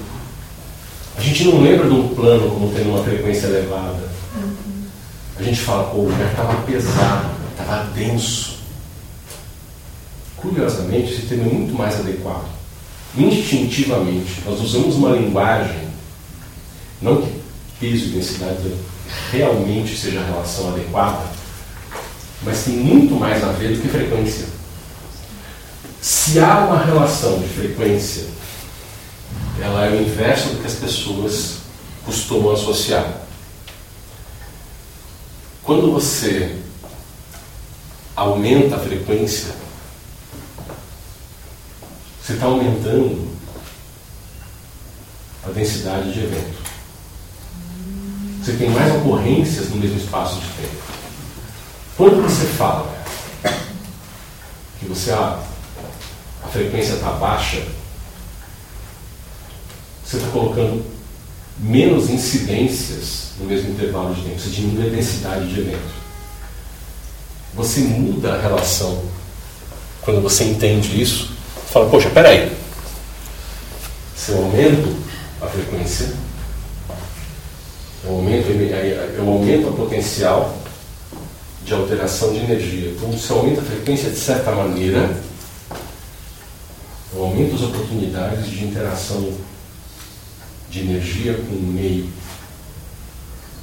[1.16, 4.12] a gente não lembra de um plano como tendo uma frequência elevada.
[5.38, 8.58] A gente fala, pô, o lugar estava pesado, estava denso.
[10.36, 12.48] Curiosamente, esse termo é muito mais adequado.
[13.16, 15.88] Instintivamente, nós usamos uma linguagem,
[17.00, 17.32] não que
[17.80, 18.58] peso e densidade
[19.30, 21.24] realmente seja a relação adequada,
[22.42, 24.46] mas tem muito mais a ver do que frequência.
[26.00, 28.26] Se há uma relação de frequência,
[29.60, 31.58] ela é o inverso do que as pessoas
[32.04, 33.22] costumam associar.
[35.62, 36.58] Quando você
[38.14, 39.54] aumenta a frequência,
[42.22, 43.34] você está aumentando
[45.46, 46.63] a densidade de evento.
[48.44, 50.82] Você tem mais ocorrências no mesmo espaço de tempo.
[51.96, 52.94] Quando você fala
[54.78, 55.42] que você ah,
[56.42, 57.62] a frequência está baixa,
[60.04, 60.84] você está colocando
[61.58, 65.94] menos incidências no mesmo intervalo de tempo, você diminui a densidade de evento.
[67.54, 69.04] Você muda a relação.
[70.02, 72.54] Quando você entende isso, você fala, poxa, peraí.
[74.14, 74.94] Se eu aumento
[75.40, 76.23] a frequência,
[78.04, 78.48] eu aumento,
[79.16, 80.58] eu aumento a potencial
[81.64, 82.90] de alteração de energia.
[82.90, 85.16] Então, se eu aumento a frequência de certa maneira,
[87.14, 89.32] eu aumento as oportunidades de interação
[90.68, 92.08] de energia com o meio.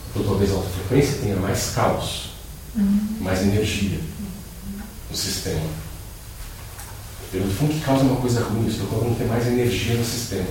[0.09, 2.31] Então, talvez a alta frequência tenha mais caos,
[2.75, 3.17] uhum.
[3.19, 3.99] mais energia
[5.09, 5.61] no sistema.
[7.33, 10.49] Eu, no fundo, que causa uma coisa ruim, estou colocando ter mais energia no sistema.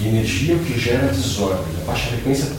[0.00, 1.74] E energia é o que gera desordem.
[1.82, 2.52] A baixa frequência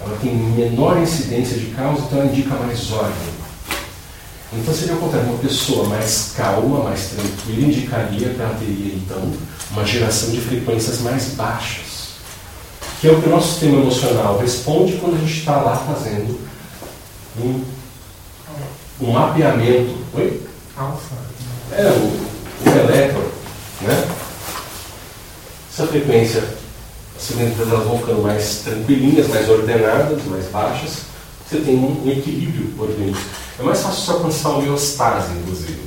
[0.00, 3.38] ela tem menor incidência de caos, então ela indica mais ordem.
[4.52, 9.32] Então seria o contrário, uma pessoa mais calma, mais tranquila, indicaria para teria então
[9.70, 12.08] uma geração de frequências mais baixas.
[13.00, 16.40] Que é o que o nosso sistema emocional responde quando a gente está lá fazendo
[17.38, 17.64] um,
[19.00, 19.96] um mapeamento.
[20.14, 20.42] Oi?
[20.76, 21.14] Alfa.
[21.72, 23.22] É, o, o elétron,
[23.82, 24.08] né?
[25.72, 26.42] Essa frequência,
[27.18, 31.08] as frequências elas vão ficando mais tranquilinhas, mais ordenadas, mais baixas.
[31.44, 33.18] Você tem um, equilíbrio orgânico.
[33.58, 35.80] É mais fácil você alcançar a homeostase, inclusive.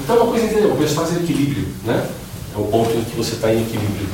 [0.00, 2.08] Então, uma coisa interessante, homeostase é equilíbrio, né?
[2.54, 4.08] É o ponto em que você está em equilíbrio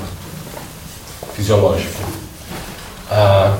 [1.35, 2.03] fisiológico.
[3.11, 3.57] Ah,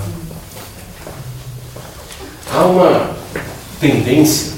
[2.53, 3.17] há uma
[3.81, 4.53] tendência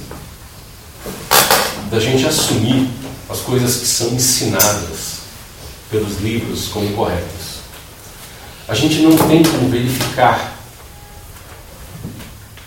[1.91, 2.91] da gente assumir
[3.29, 5.14] as coisas que são ensinadas
[5.95, 7.63] pelos livros como corretas.
[8.67, 10.59] A gente não tem como verificar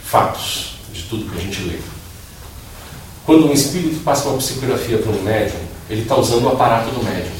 [0.06, 1.76] fatos de tudo que a gente lê.
[3.26, 5.60] Quando um espírito passa uma psicografia para um médium,
[5.90, 7.36] ele está usando o aparato do médium.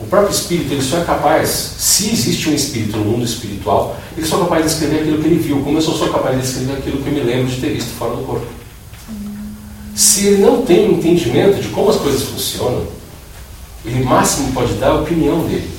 [0.00, 4.26] O próprio espírito ele só é capaz, se existe um espírito no mundo espiritual, ele
[4.26, 6.46] só é capaz de escrever aquilo que ele viu, como eu só sou capaz de
[6.46, 8.46] escrever aquilo que eu me lembro de ter visto fora do corpo.
[9.94, 12.97] Se ele não tem um entendimento de como as coisas funcionam,
[13.88, 15.70] ele máximo pode dar a opinião dele,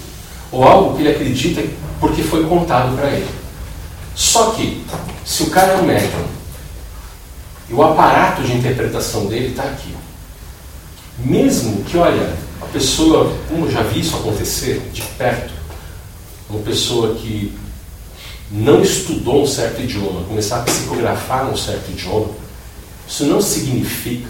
[0.52, 1.62] ou algo que ele acredita
[2.00, 3.30] porque foi contado para ele.
[4.16, 4.84] Só que,
[5.26, 6.26] se o cara é um médium,
[7.70, 9.96] e o aparato de interpretação dele está aqui,
[11.20, 15.54] mesmo que, olha, a pessoa, como eu já vi isso acontecer de perto,
[16.50, 17.56] uma pessoa que
[18.52, 22.30] não estudou um certo idioma, começar a psicografar um certo idioma,
[23.08, 24.30] isso não significa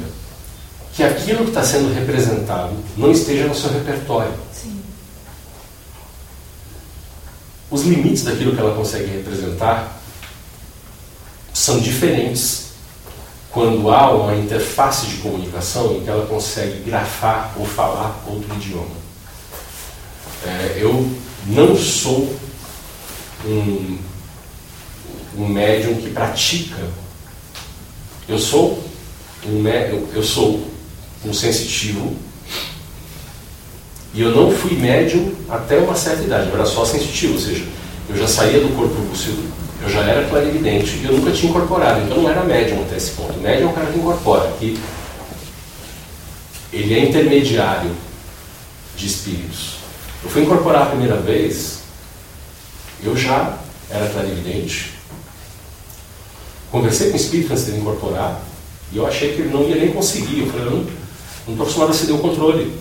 [1.00, 4.34] que aquilo que está sendo representado não esteja no seu repertório.
[4.52, 4.82] Sim.
[7.72, 9.98] Os limites daquilo que ela consegue representar
[11.54, 12.72] são diferentes
[13.50, 18.98] quando há uma interface de comunicação em que ela consegue grafar ou falar outro idioma.
[20.46, 21.10] É, eu
[21.48, 22.38] não sou
[23.46, 23.98] um,
[25.38, 26.90] um médium que pratica.
[28.28, 28.84] Eu sou
[29.46, 30.69] um, eu, eu sou
[31.26, 32.16] um sensitivo
[34.14, 36.50] e eu não fui médium até uma certa idade.
[36.50, 37.66] Eu era só sensitivo, ou seja,
[38.10, 42.02] eu já saía do corpo lúcido eu já era clarividente e eu nunca tinha incorporado,
[42.02, 43.40] então não era médium até esse ponto.
[43.40, 44.78] Médium é o cara que incorpora, que
[46.74, 47.92] ele é intermediário
[48.96, 49.76] de espíritos.
[50.24, 51.80] Eu fui incorporar a primeira vez,
[53.02, 53.58] eu já
[53.90, 54.96] era clarividente.
[56.70, 58.42] Conversei com o espírito antes de incorporar
[58.92, 60.42] e eu achei que ele não ia nem conseguir.
[60.42, 60.86] Eu falei, eu não
[61.52, 62.74] estou acostumado a ceder o controle.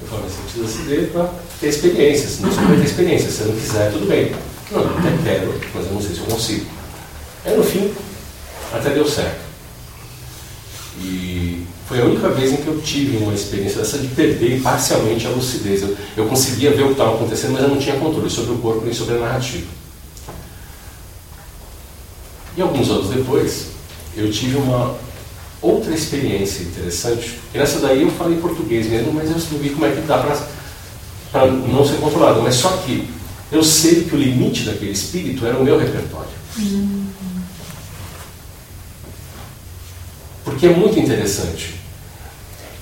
[0.00, 1.30] Eu falei, mas você precisa ceder para
[1.60, 3.30] ter experiência, senão você não vai ter experiência.
[3.30, 4.32] Se você não quiser, tudo bem.
[4.70, 6.66] Não, eu até quero, mas eu não sei se eu consigo.
[7.44, 7.92] Aí no fim,
[8.72, 9.40] até deu certo.
[11.02, 15.26] E foi a única vez em que eu tive uma experiência dessa de perder parcialmente
[15.26, 15.82] a lucidez.
[15.82, 18.58] Eu, eu conseguia ver o que estava acontecendo, mas eu não tinha controle sobre o
[18.58, 19.66] corpo nem sobre a narrativa.
[22.56, 23.66] E alguns anos depois,
[24.16, 24.96] eu tive uma
[25.62, 27.38] outra experiência interessante.
[27.54, 31.46] E nessa daí eu falei português mesmo, mas eu vi como é que dá para
[31.46, 32.42] não ser controlado.
[32.42, 33.08] Mas só que
[33.52, 36.30] eu sei que o limite daquele espírito era o meu repertório.
[40.44, 41.74] Porque é muito interessante.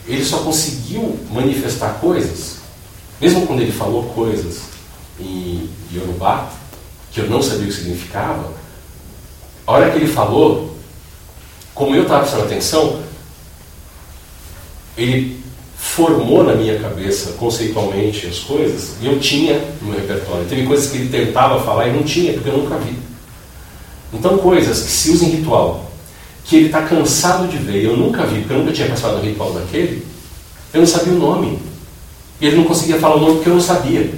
[0.06, 2.56] Ele só conseguiu manifestar coisas,
[3.20, 4.60] mesmo quando ele falou coisas
[5.20, 6.50] em Yorubá,
[7.12, 8.54] que eu não sabia o que significava,
[9.66, 10.77] a hora que ele falou,
[11.78, 12.98] como eu estava prestando atenção,
[14.96, 15.38] ele
[15.76, 20.44] formou na minha cabeça conceitualmente as coisas e eu tinha no meu repertório.
[20.48, 22.98] Teve coisas que ele tentava falar e não tinha, porque eu nunca vi.
[24.12, 25.88] Então, coisas que se usam em ritual,
[26.44, 29.26] que ele está cansado de ver, eu nunca vi, porque eu nunca tinha participado do
[29.26, 30.04] ritual daquele,
[30.74, 31.60] eu não sabia o nome.
[32.40, 34.12] E ele não conseguia falar o nome porque eu não sabia.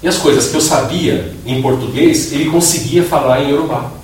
[0.00, 4.03] E as coisas que eu sabia em português, ele conseguia falar em Yorubá.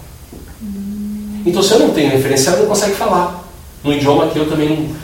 [1.44, 3.44] Então, se eu não tenho referencial, ele não consegue falar.
[3.82, 4.94] No idioma que eu também.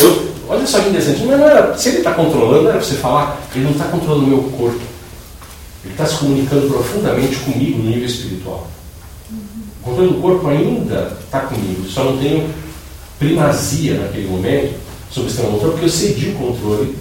[0.00, 2.96] Eu, olha só que interessante, não era, se ele está controlando, não era para você
[2.96, 4.80] falar, ele não está controlando o meu corpo.
[5.84, 8.66] Ele está se comunicando profundamente comigo no nível espiritual.
[9.80, 12.48] O controle do corpo ainda está comigo, só não tenho
[13.18, 14.74] primazia naquele momento
[15.10, 16.96] sobre o sistema motor, porque eu cedi o controle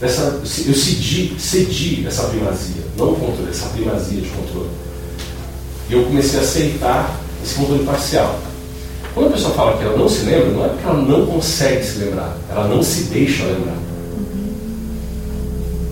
[0.00, 0.40] dessa.
[0.42, 4.70] Eu cedi, cedi essa primazia, não o controle, essa primazia de controle.
[5.88, 8.38] E eu comecei a aceitar esse controle parcial.
[9.14, 11.84] Quando a pessoa fala que ela não se lembra, não é porque ela não consegue
[11.84, 13.76] se lembrar, ela não se deixa lembrar.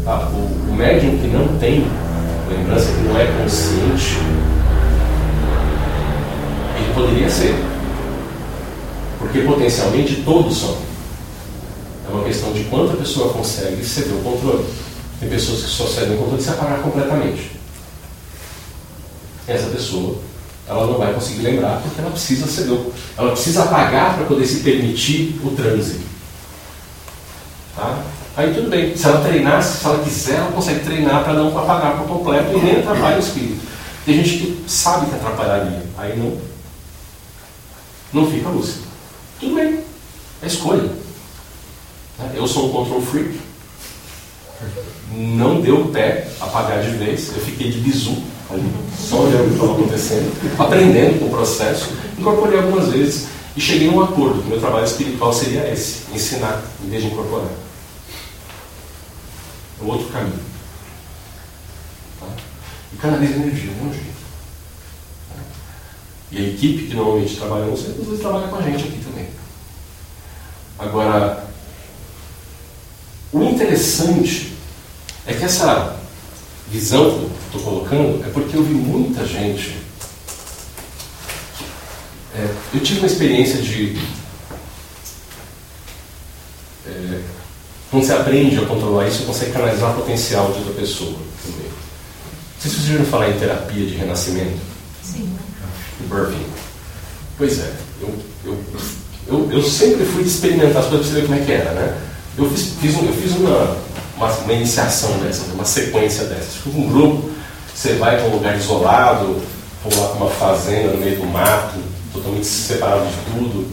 [0.04, 0.28] Tá?
[0.28, 1.86] O, o médium que não tem
[2.48, 4.16] lembrança, que não é consciente,
[6.76, 7.54] ele poderia ser.
[9.18, 10.76] Porque potencialmente todos são.
[12.08, 14.64] É uma questão de quanto a pessoa consegue ceder o controle.
[15.20, 17.52] Tem pessoas que só cedem o controle se apagar completamente.
[19.46, 20.16] Essa pessoa
[20.70, 22.70] ela não vai conseguir lembrar porque ela precisa ser,
[23.18, 26.00] ela precisa apagar para poder se permitir o transe.
[27.74, 27.98] Tá?
[28.36, 31.98] Aí tudo bem, se ela treinar, se ela quiser, ela consegue treinar para não apagar
[31.98, 33.66] por completo e nem atrapalhar o espírito.
[34.06, 36.38] Tem gente que sabe que atrapalharia, aí não,
[38.12, 38.84] não fica lúcido.
[39.40, 39.80] Tudo bem,
[40.40, 40.88] é escolha.
[42.32, 43.40] Eu sou um control freak,
[45.10, 48.22] não deu pé apagar de vez, eu fiquei de bizu
[48.98, 53.88] só olhando o que estava acontecendo, aprendendo com o processo, incorporei algumas vezes e cheguei
[53.88, 57.50] a um acordo que meu trabalho espiritual seria esse, ensinar em vez de incorporar.
[59.80, 60.40] É outro caminho.
[62.18, 62.26] Tá?
[62.92, 64.20] E canaliza energia, não é um jeito.
[65.28, 65.42] Tá?
[66.32, 69.04] E a equipe que normalmente trabalha no centro, às vezes trabalha com a gente aqui
[69.04, 69.28] também.
[70.78, 71.46] Agora,
[73.32, 74.54] o interessante
[75.26, 75.99] é que essa
[76.70, 79.76] visão que eu estou colocando é porque eu vi muita gente.
[82.34, 83.98] É, eu tive uma experiência de.
[86.86, 87.20] É,
[87.90, 91.66] quando você aprende a controlar isso, você consegue canalizar o potencial de outra pessoa também.
[91.66, 94.60] Não sei se vocês viram falar em terapia de renascimento.
[95.02, 95.36] Sim.
[96.08, 96.46] Birthing.
[97.36, 98.14] Pois é, eu,
[98.44, 98.58] eu,
[99.26, 101.98] eu, eu sempre fui experimentar as coisas para saber como é que era, né?
[102.38, 103.76] Eu fiz, fiz, um, eu fiz uma,
[104.20, 106.56] uma, uma, iniciação dessa, uma sequência dessas.
[106.56, 107.30] Fui com um grupo,
[107.74, 109.40] você vai para um lugar isolado,
[109.82, 111.80] vou lá para uma fazenda no meio do mato,
[112.12, 113.72] totalmente separado de tudo,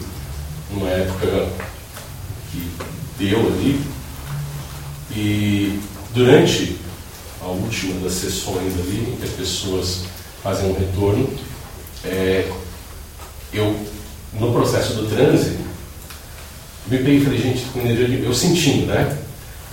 [0.71, 1.49] numa época
[2.51, 2.71] que
[3.19, 3.81] deu ali.
[5.11, 5.79] E
[6.13, 6.77] durante
[7.41, 10.03] a última das sessões ali, em que as pessoas
[10.41, 11.29] fazem um retorno,
[12.05, 12.49] é,
[13.51, 13.75] eu,
[14.33, 15.57] no processo do transe,
[16.87, 17.65] me peguei e falei, gente,
[18.23, 19.17] eu sentindo, né?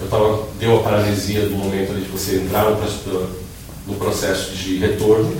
[0.01, 3.29] Eu tava, deu a paralisia do momento ali de você entrar no,
[3.87, 5.33] no processo de retorno.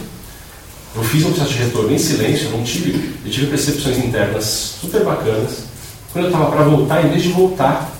[0.95, 5.03] Eu fiz um processo de retorno em silêncio, não tive, eu tive percepções internas super
[5.05, 5.65] bacanas.
[6.13, 7.93] Quando eu estava para voltar, em vez de voltar,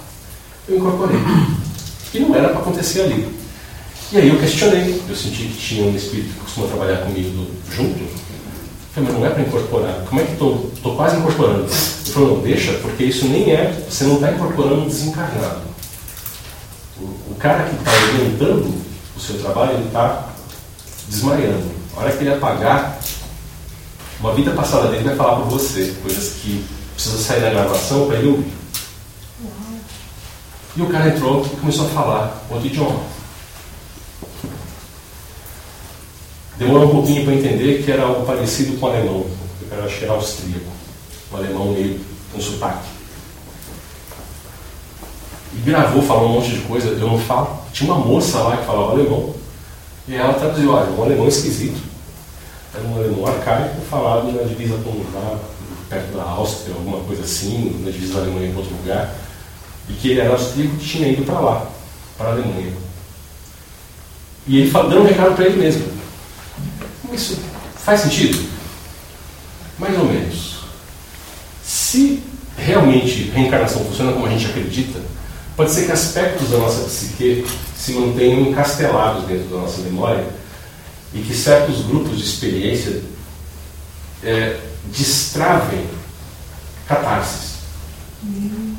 [0.69, 1.19] eu incorporei.
[2.13, 3.29] Que não era para acontecer ali.
[4.13, 7.99] E aí eu questionei, eu senti que tinha um espírito que costuma trabalhar comigo junto.
[7.99, 8.09] Eu
[8.95, 10.05] falei, mas não é para incorporar.
[10.09, 10.71] Como é que estou?
[10.73, 11.65] Estou quase incorporando.
[11.65, 15.74] Ele falou, não, deixa, porque isso nem é, você não está incorporando um desencarnado.
[17.31, 18.75] O, cara que está orientando
[19.17, 20.29] o seu trabalho, ele está
[21.09, 21.71] desmaiando.
[21.97, 22.99] A hora que ele apagar,
[24.21, 28.17] uma vida passada dele vai falar para você coisas que precisa sair da gravação para
[28.17, 28.53] ele ouvir.
[30.77, 33.01] E o cara entrou e começou a falar outro idioma.
[36.57, 39.27] Demorou um pouquinho para entender que era algo parecido com o alemão.
[39.61, 40.71] Eu era austríaco.
[41.33, 42.01] O alemão meio
[42.33, 42.94] com sotaque.
[45.57, 46.89] E gravou, falou um monte de coisa.
[46.89, 47.59] Eu não falo.
[47.73, 49.35] Tinha uma moça lá que falava alemão.
[50.07, 51.81] E ela traduziu, olha, um alemão esquisito.
[52.75, 55.39] Era um alemão arcaico falado na divisa com lá,
[55.89, 59.15] perto da Áustria, alguma coisa assim, na divisa da Alemanha em outro lugar.
[59.89, 61.67] E que ele era austríaco que tinha ido para lá,
[62.19, 62.73] para a Alemanha.
[64.47, 65.85] E ele dando um recado para ele mesmo.
[67.13, 67.39] Isso
[67.77, 68.47] faz sentido?
[69.79, 70.65] Mais ou menos.
[71.63, 72.23] Se
[72.57, 75.01] realmente reencarnação funciona como a gente acredita,
[75.57, 77.47] pode ser que aspectos da nossa psique
[77.77, 80.27] se mantenham encastelados dentro da nossa memória
[81.13, 83.03] e que certos grupos de experiência
[84.23, 85.87] é, destravem
[86.89, 87.55] catarses.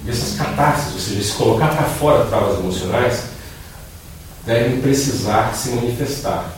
[0.05, 3.23] E essas catarses, ou seja, se colocar para fora travas emocionais,
[4.45, 6.53] devem precisar se manifestar.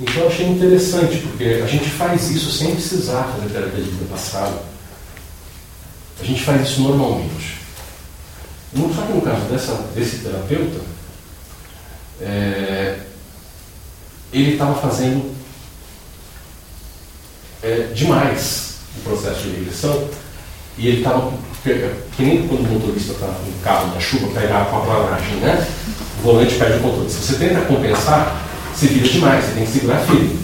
[0.00, 4.06] Então eu achei interessante, porque a gente faz isso sem precisar fazer terapia de vida
[4.10, 4.62] passada.
[6.20, 7.57] A gente faz isso normalmente.
[8.74, 10.80] Só que no caso dessa, desse terapeuta,
[12.20, 12.98] é,
[14.32, 15.34] ele estava fazendo
[17.62, 20.08] é, demais o processo de regressão
[20.76, 24.76] e ele estava, que nem quando o motorista está no carro da chuva pegar com
[24.76, 25.66] a planagem, né?
[26.20, 27.10] O volante perde o controle.
[27.10, 28.44] Se você tenta compensar,
[28.74, 30.38] você vira demais, você tem que segurar firme.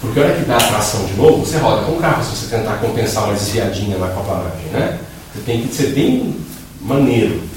[0.00, 2.36] Porque a hora que dá a tração de novo, você roda com o carro se
[2.36, 4.98] você tentar compensar uma desviadinha na aquaplanagem, né?
[5.32, 6.36] Você tem que ser bem
[6.80, 7.51] maneiro.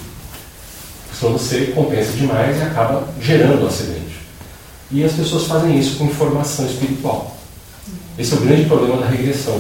[1.18, 4.20] Senão você compensa demais e acaba gerando um acidente.
[4.92, 7.36] E as pessoas fazem isso com informação espiritual.
[8.18, 9.60] Esse é o grande problema da regressão.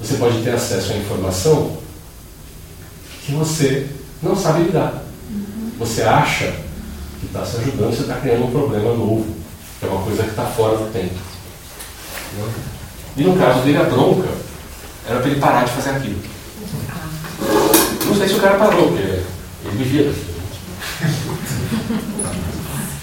[0.00, 1.76] Você pode ter acesso à informação
[3.24, 3.86] que você
[4.22, 5.02] não sabe lidar.
[5.78, 6.54] Você acha
[7.20, 9.26] que está se ajudando, você está criando um problema novo,
[9.78, 11.14] que é uma coisa que está fora do tempo.
[13.16, 14.28] E no caso dele, a bronca
[15.08, 16.20] era para ele parar de fazer aquilo.
[18.06, 19.22] Não sei se o cara parou, porque
[19.64, 20.34] ele vivia daquilo.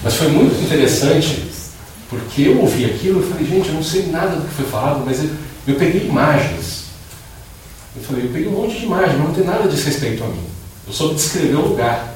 [0.02, 1.44] Mas foi muito interessante
[2.12, 5.02] Porque eu ouvi aquilo e falei, gente, eu não sei nada do que foi falado,
[5.04, 5.30] mas eu,
[5.66, 6.82] eu peguei imagens.
[7.96, 10.26] Eu falei, eu peguei um monte de imagens, mas não tem nada disso respeito a
[10.26, 10.44] mim.
[10.86, 12.14] Eu soube descrever o lugar.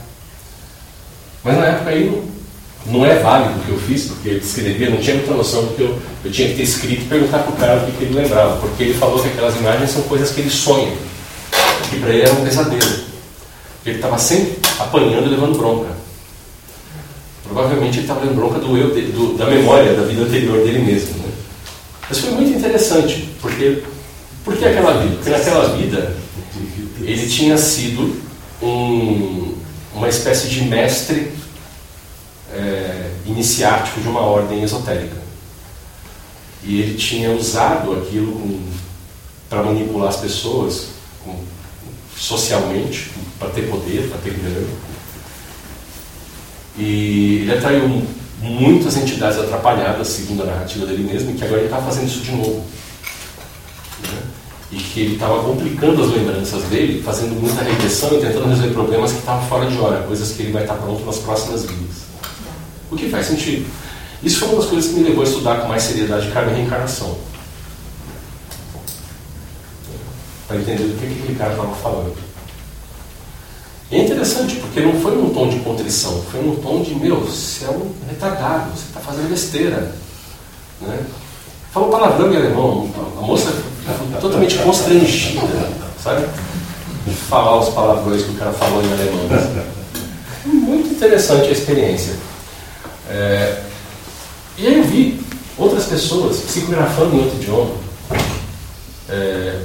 [1.43, 4.91] Mas na época aí não, não é válido o que eu fiz, porque eu descrevia,
[4.91, 7.53] não tinha muita noção do que eu, eu tinha que ter escrito e perguntar para
[7.53, 8.57] o cara o que, que ele lembrava.
[8.57, 10.93] Porque ele falou que aquelas imagens são coisas que ele sonha.
[11.89, 13.07] Que para ele era um pesadelo.
[13.87, 15.95] Ele estava sempre apanhando e levando bronca.
[17.45, 21.19] Provavelmente ele estava levando bronca do eu, do, da memória da vida anterior dele mesmo.
[21.19, 21.31] Né?
[22.09, 23.83] Mas foi muito interessante, porque
[24.45, 25.15] por que aquela vida?
[25.15, 26.17] Porque naquela vida
[27.01, 28.21] ele tinha sido
[28.61, 29.55] um,
[29.95, 31.33] uma espécie de mestre
[32.53, 35.17] é, iniciático de uma ordem esotérica.
[36.65, 38.61] E ele tinha usado aquilo
[39.49, 40.89] para manipular as pessoas
[41.25, 41.37] com,
[42.17, 44.67] socialmente, para ter poder, para ter grana.
[46.79, 48.03] E ele atraiu
[48.41, 52.21] muitas entidades atrapalhadas, segundo a narrativa dele mesmo, e que agora ele está fazendo isso
[52.21, 52.65] de novo.
[54.03, 54.19] Né?
[54.73, 59.13] E que ele estava complicando as lembranças dele, fazendo muita regressão e tentando resolver problemas
[59.13, 62.07] que estavam fora de hora, coisas que ele vai estar pronto nas próximas vidas.
[62.91, 63.67] O que faz sentido.
[64.23, 66.57] Isso foi uma das coisas que me levou a estudar com mais seriedade karma e
[66.57, 67.17] reencarnação.
[70.47, 72.17] Para entender do que aquele cara estava falando.
[73.91, 77.21] E é interessante, porque não foi num tom de contrição, foi num tom de, meu,
[77.21, 79.95] você é um retardado, você está fazendo besteira.
[80.81, 80.99] Né?
[81.73, 83.53] Falou palavrão em alemão, a moça
[84.21, 85.69] totalmente constrangida,
[86.03, 86.27] sabe?
[87.07, 89.29] De falar os palavrões que o cara falou em alemão.
[90.45, 92.15] Muito interessante a experiência.
[93.09, 93.63] É,
[94.59, 95.25] e aí eu vi
[95.57, 97.75] outras pessoas psicografando em outro idioma,
[99.09, 99.61] é,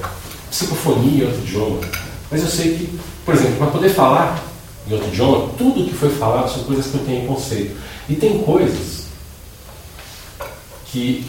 [0.51, 1.79] psicofonia em outro idioma,
[2.29, 4.43] mas eu sei que por exemplo, para poder falar
[4.87, 7.75] em outro idioma, tudo que foi falado são coisas que eu tenho em conceito.
[8.09, 9.05] E tem coisas
[10.87, 11.25] que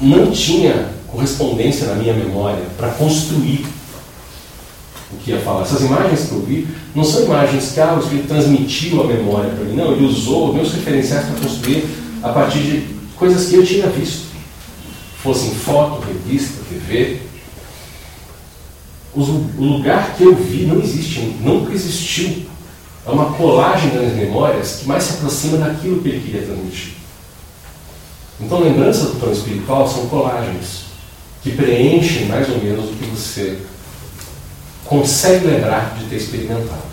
[0.00, 3.66] não tinha correspondência na minha memória para construir
[5.12, 5.62] o que ia falar.
[5.62, 9.64] Essas imagens que eu vi não são imagens que ah, o transmitiu a memória para
[9.64, 9.74] mim.
[9.74, 11.84] Não, ele usou meus referenciais para construir
[12.22, 14.26] a partir de coisas que eu tinha visto.
[15.22, 17.20] Fossem foto, revista, TV,
[19.16, 22.44] o lugar que eu vi não existe, nunca existiu.
[23.06, 26.92] É uma colagem das memórias que mais se aproxima daquilo que ele queria transmitir.
[28.40, 30.86] Então, lembranças do plano espiritual são colagens
[31.42, 33.58] que preenchem mais ou menos o que você
[34.84, 36.84] consegue lembrar de ter experimentado.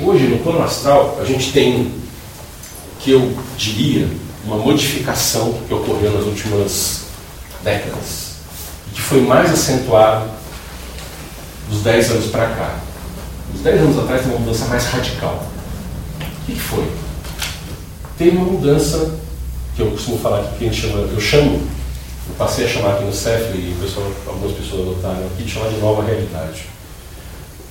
[0.00, 1.92] Hoje, no plano astral, a gente tem,
[2.98, 4.08] que eu diria,
[4.44, 7.02] uma modificação que ocorreu nas últimas
[7.62, 8.29] décadas
[9.00, 10.28] que foi mais acentuado
[11.70, 12.78] dos 10 anos para cá.
[13.54, 15.46] Os 10 anos atrás teve uma mudança mais radical.
[16.20, 16.86] O que, foi?
[18.18, 19.18] Teve uma mudança
[19.74, 21.54] que eu costumo falar aqui, que a gente chama, eu chamo,
[22.28, 25.70] eu passei a chamar aqui no CEF e pessoal, algumas pessoas adotaram aqui, de chamar
[25.70, 26.66] de nova realidade.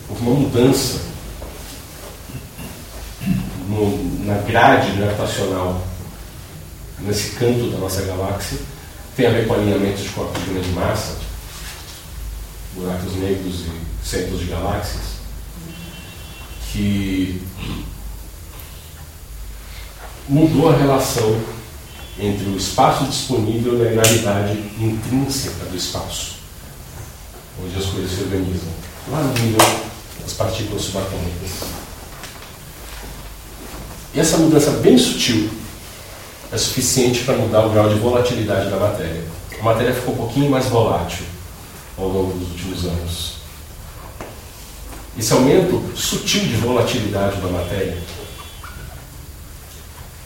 [0.09, 0.99] Houve uma mudança
[3.69, 5.79] no, na grade gravitacional
[7.01, 8.57] nesse canto da nossa galáxia
[9.19, 11.17] tem a ver com alinhamentos de corpos de grande massa,
[12.73, 15.03] buracos negros e centros de galáxias,
[16.71, 17.41] que
[20.29, 21.37] mudou a relação
[22.17, 26.35] entre o espaço disponível e a gravidade intrínseca do espaço,
[27.61, 28.69] onde as coisas se organizam,
[29.09, 29.59] lá no nível
[30.21, 31.67] das partículas subatômicas.
[34.13, 35.49] E essa mudança bem sutil
[36.51, 39.23] é suficiente para mudar o grau de volatilidade da matéria.
[39.59, 41.25] A matéria ficou um pouquinho mais volátil
[41.97, 43.39] ao longo dos últimos anos.
[45.17, 47.97] Esse aumento sutil de volatilidade da matéria,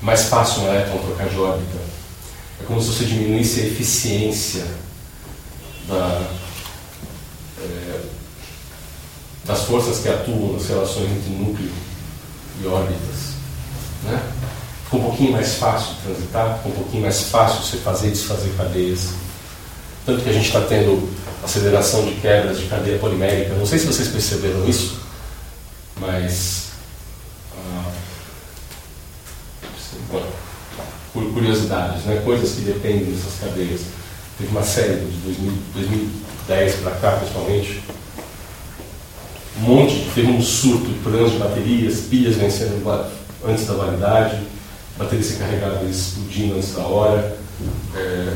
[0.01, 1.79] mais fácil um elétron trocar de órbita,
[2.61, 4.65] é como se você diminuísse a eficiência
[5.87, 6.21] da,
[7.59, 8.01] é,
[9.45, 11.71] das forças que atuam nas relações entre núcleo
[12.61, 13.33] e órbitas.
[14.03, 14.21] Né?
[14.94, 18.52] Ficou um pouquinho mais fácil transitar, ficou um pouquinho mais fácil você fazer e desfazer
[18.56, 19.10] cadeias.
[20.06, 21.10] Tanto que a gente está tendo
[21.44, 23.56] aceleração de quebras de cadeia polimérica.
[23.56, 24.99] Não sei se vocês perceberam isso,
[25.99, 26.65] mas.
[27.57, 27.91] Ah,
[31.11, 32.22] por curiosidades, né?
[32.24, 33.82] coisas que dependem dessas cadeias.
[34.38, 37.82] Teve uma série de 2000, 2010 para cá, principalmente,
[39.57, 42.84] um monte, teve um surto de problemas de baterias, pilhas vencendo
[43.44, 44.52] antes da validade,
[44.98, 47.38] bateria carregada explodindo antes da hora,
[47.95, 48.34] é,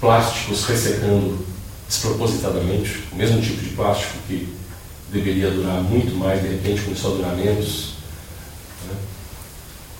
[0.00, 1.46] plásticos ressecando
[1.88, 4.52] despropositadamente, o mesmo tipo de plástico que
[5.10, 7.94] deveria durar muito mais, de repente começou a durar menos.
[8.88, 8.94] Né?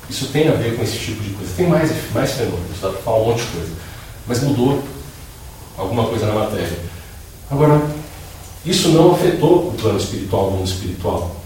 [0.08, 1.52] Isso tem a ver com esse tipo de coisa.
[1.54, 3.72] Tem mais, mais fenômenos, dá para falar um monte de coisa.
[4.26, 4.82] Mas mudou
[5.76, 6.78] alguma coisa na matéria.
[7.50, 7.82] Agora,
[8.64, 11.36] isso não afetou o plano espiritual, o mundo espiritual.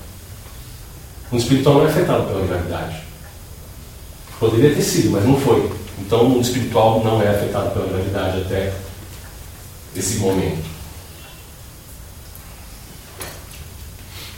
[1.30, 3.05] O mundo espiritual não é afetado pela gravidade.
[4.38, 5.70] Poderia ter sido, mas não foi.
[5.98, 8.72] Então o mundo espiritual não é afetado pela gravidade até
[9.94, 10.64] esse momento.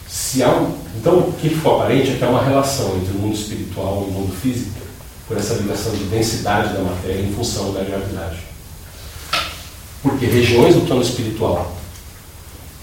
[0.09, 3.21] Se há um, então, o que ficou aparente é que há uma relação entre o
[3.21, 4.79] mundo espiritual e o mundo físico,
[5.27, 8.39] por essa ligação de densidade da matéria em função da gravidade.
[10.03, 11.77] Porque regiões do plano espiritual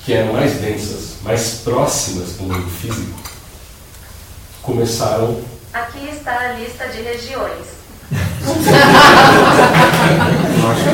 [0.06, 3.20] que eram mais densas, mais próximas do mundo físico,
[4.62, 5.42] começaram.
[5.76, 7.66] Aqui está a lista de regiões.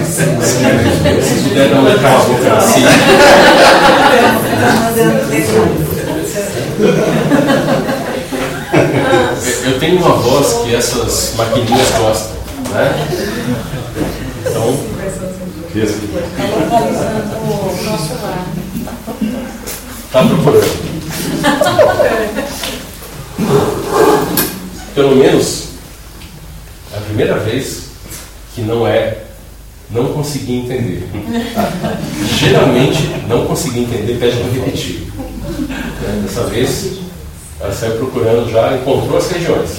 [0.04, 2.84] Se puder dar uma cala a boca assim.
[9.66, 12.38] Eu tenho uma voz que essas maquininhas gostam,
[12.72, 13.08] né?
[14.44, 14.80] Então,
[15.76, 18.48] Está localizando o nosso lar.
[20.12, 20.92] tá procurando.
[24.94, 25.70] Pelo menos
[26.94, 27.84] é a primeira vez
[28.54, 29.18] que não é
[29.90, 31.10] não consegui entender.
[32.40, 35.12] Geralmente, não consegui entender, pede para repetir.
[35.68, 36.22] Né?
[36.24, 37.00] Dessa vez,
[37.60, 39.70] ela saiu procurando já, encontrou as regiões.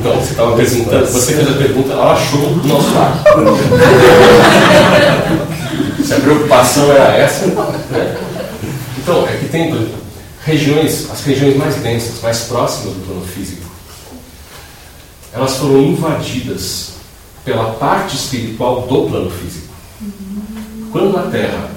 [0.00, 3.22] Então, você estava perguntando, você fez a pergunta, ela achou o nosso lado.
[6.04, 8.16] Se a preocupação era essa, né?
[8.98, 9.70] Então, é que tem
[10.44, 13.68] regiões, as regiões mais densas, mais próximas do plano físico,
[15.32, 16.90] elas foram invadidas
[17.44, 19.68] pela parte espiritual do plano físico.
[20.90, 21.70] Quando a Terra,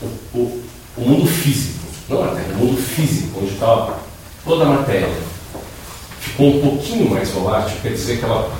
[0.00, 0.06] o,
[0.38, 0.62] o,
[0.96, 1.78] o mundo físico,
[2.08, 3.94] não a Terra, o mundo físico, onde está
[4.44, 5.12] toda a matéria,
[6.20, 8.52] ficou um pouquinho mais volátil, quer dizer que ela,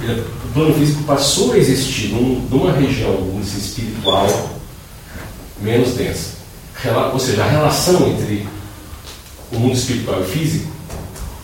[0.00, 4.50] o plano físico passou a existir num- numa região espiritual
[5.60, 6.34] menos densa.
[7.12, 8.46] Ou seja, a relação entre
[9.56, 10.72] o mundo espiritual e físico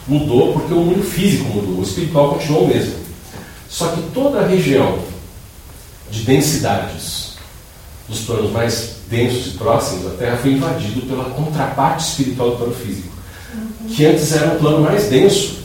[0.06, 2.94] mudou porque o mundo físico mudou, o espiritual continuou o mesmo.
[3.68, 4.98] Só que toda a região
[6.10, 7.34] de densidades
[8.08, 12.74] dos planos mais densos e próximos da Terra foi invadido pela contraparte espiritual do plano
[12.74, 13.08] físico,
[13.88, 15.60] que antes era um plano mais denso.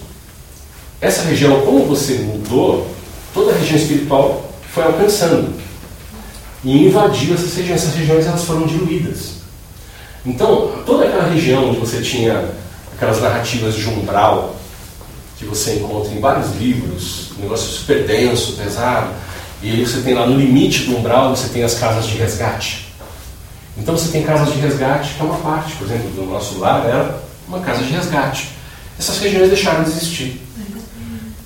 [1.01, 2.87] Essa região, como você mudou,
[3.33, 5.53] toda a região espiritual foi alcançando
[6.63, 7.81] e invadiu essas regiões.
[7.81, 9.44] Essas regiões elas foram diluídas.
[10.25, 12.49] Então, toda aquela região onde você tinha
[12.95, 14.55] aquelas narrativas de umbral,
[15.37, 19.09] que você encontra em vários livros, um negócio super denso, pesado,
[19.61, 22.87] e aí você tem lá no limite do umbral, você tem as casas de resgate.
[23.77, 26.85] Então você tem casas de resgate, que é uma parte, por exemplo, do nosso lar
[26.85, 28.49] era uma casa de resgate.
[28.97, 30.41] Essas regiões deixaram de existir.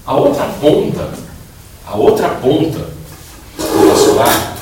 [0.05, 1.09] A outra ponta,
[1.85, 2.87] a outra ponta
[3.57, 4.57] do nosso lar,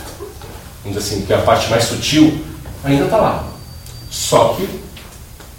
[0.83, 2.41] vamos dizer assim, que é a parte mais sutil,
[2.83, 3.56] ainda está lá.
[4.09, 4.67] Só que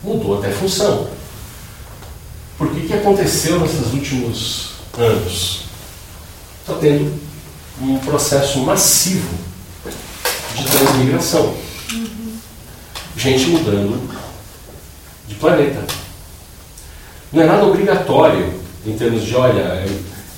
[0.02, 1.08] mudou até a função.
[2.56, 5.62] Por que, que aconteceu nesses últimos anos?
[6.60, 7.18] Está tendo
[7.80, 9.28] um processo massivo
[10.56, 11.54] de transmigração.
[13.16, 14.10] Gente mudando
[15.26, 15.84] de planeta.
[17.32, 18.52] Não é nada obrigatório
[18.86, 19.86] em termos de, olha,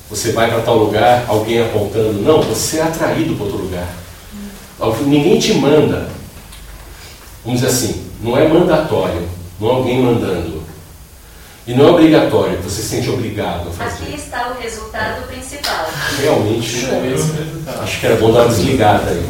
[0.08, 2.20] você vai para tal lugar, alguém apontando.
[2.20, 3.88] Não, você é atraído para outro lugar.
[5.06, 6.19] Ninguém te manda.
[7.44, 10.60] Vamos dizer assim, não é mandatório, não é alguém mandando.
[11.66, 14.14] E não é obrigatório, você se sente obrigado a Aqui fazer.
[14.14, 15.86] está o resultado principal.
[16.20, 16.86] Realmente,
[17.82, 19.28] acho que era bom dar uma desligada aí.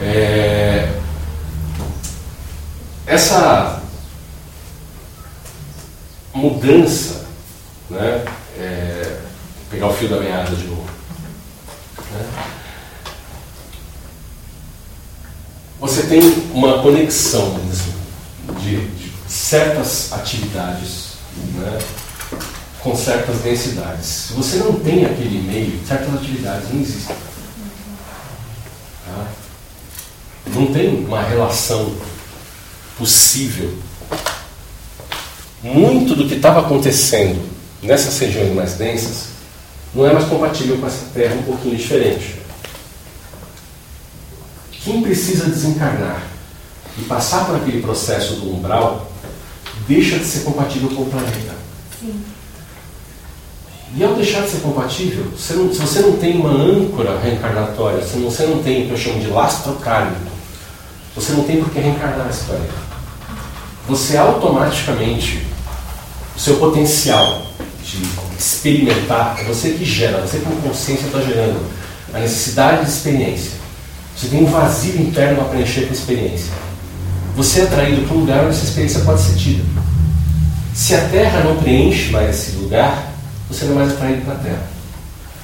[0.00, 0.92] É,
[3.06, 3.80] essa
[6.34, 7.24] mudança,
[7.88, 8.24] né,
[8.58, 9.20] é,
[9.70, 10.84] pegar o fio da meada de novo.
[12.12, 12.26] né,
[15.78, 16.20] você tem
[16.52, 17.58] uma conexão
[18.60, 21.16] de, de certas atividades
[21.54, 21.78] né,
[22.80, 24.06] com certas densidades.
[24.06, 27.16] Se você não tem aquele meio, certas atividades não existem.
[29.04, 29.26] Tá?
[30.54, 31.94] Não tem uma relação
[32.96, 33.76] possível.
[35.62, 37.44] Muito do que estava acontecendo
[37.82, 39.36] nessas regiões mais densas
[39.94, 42.35] não é mais compatível com essa terra um pouquinho diferente.
[44.86, 46.22] Quem precisa desencarnar
[46.96, 49.10] e passar por aquele processo do umbral
[49.88, 51.56] deixa de ser compatível com o planeta.
[53.96, 58.00] E ao deixar de ser compatível, você não- se você não tem uma âncora reencarnatória,
[58.06, 60.30] se você não tem o que eu chamo de lastro kármico,
[61.16, 62.86] você não tem por que reencarnar esse planeta.
[63.88, 65.46] você automaticamente,
[66.36, 67.42] o seu potencial
[67.84, 68.02] de
[68.38, 71.60] experimentar, é você que gera, você com consciência está gerando
[72.12, 73.65] a necessidade de experiência.
[74.16, 76.52] Você tem um vazio interno para preencher com a experiência.
[77.36, 79.62] Você é atraído para um lugar onde essa experiência pode ser tida.
[80.74, 83.12] Se a Terra não preenche mais esse lugar,
[83.48, 84.66] você não é mais atraído para a Terra.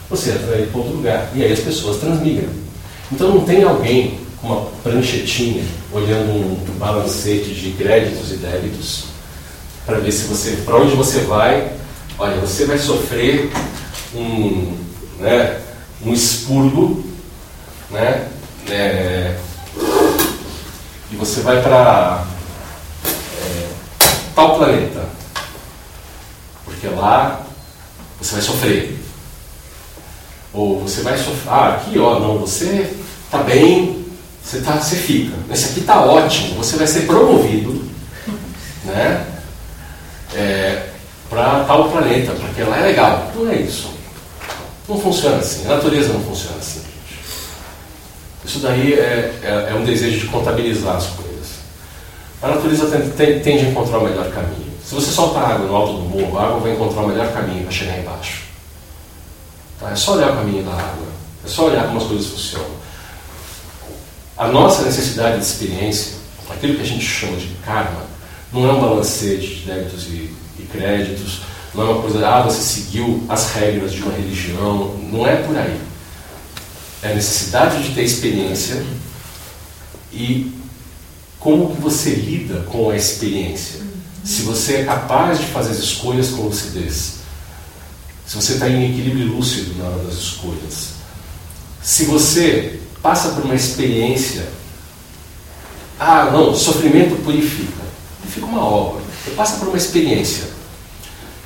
[0.08, 1.30] Você é atraído para outro lugar.
[1.34, 2.48] E aí as pessoas transmigram.
[3.10, 5.62] Então não tem alguém com uma pranchetinha
[5.92, 9.04] olhando um balancete de créditos e débitos
[9.84, 11.72] para ver se você, para onde você vai.
[12.18, 13.50] Olha, você vai sofrer
[14.14, 14.76] um,
[15.18, 15.60] né,
[16.04, 17.04] um expurgo,
[17.90, 18.28] né,
[18.70, 19.36] é,
[21.10, 22.24] e você vai para
[23.04, 23.68] é,
[24.34, 25.04] tal planeta,
[26.64, 27.42] porque lá
[28.20, 28.98] você vai sofrer.
[30.52, 31.48] Ou você vai sofrer.
[31.48, 32.94] Ah, aqui ó, não, você
[33.24, 34.06] está bem,
[34.42, 35.36] você, tá, você fica.
[35.50, 37.84] Esse aqui está ótimo, você vai ser promovido
[38.84, 39.26] né,
[40.34, 40.88] é,
[41.28, 43.32] para tal planeta, porque lá é legal.
[43.34, 43.90] Não é isso.
[44.88, 45.64] Não funciona assim.
[45.66, 46.91] A natureza não funciona assim.
[48.44, 51.32] Isso daí é, é, é um desejo de contabilizar as coisas.
[52.42, 52.86] A natureza
[53.16, 54.72] tende, a encontrar o melhor caminho.
[54.84, 57.62] Se você soltar água no alto do morro, a água vai encontrar o melhor caminho
[57.62, 58.42] para chegar embaixo.
[59.78, 59.90] Tá?
[59.90, 61.06] É só olhar o caminho da água.
[61.44, 62.82] É só olhar como as coisas funcionam.
[64.36, 66.14] A nossa necessidade de experiência,
[66.50, 68.02] aquilo que a gente chama de karma,
[68.52, 71.42] não é um balancete de débitos e, e créditos,
[71.74, 75.56] não é uma coisa, ah, você seguiu as regras de uma religião, não é por
[75.56, 75.78] aí.
[77.02, 78.82] É a necessidade de ter experiência
[80.12, 80.52] e
[81.40, 83.80] como que você lida com a experiência.
[84.22, 87.14] Se você é capaz de fazer as escolhas com lucidez.
[88.24, 90.90] Se você está em equilíbrio lúcido na hora das escolhas.
[91.82, 94.46] Se você passa por uma experiência.
[95.98, 97.82] Ah, não, sofrimento purifica.
[98.20, 99.02] Purifica uma obra.
[99.24, 100.44] Você passa por uma experiência.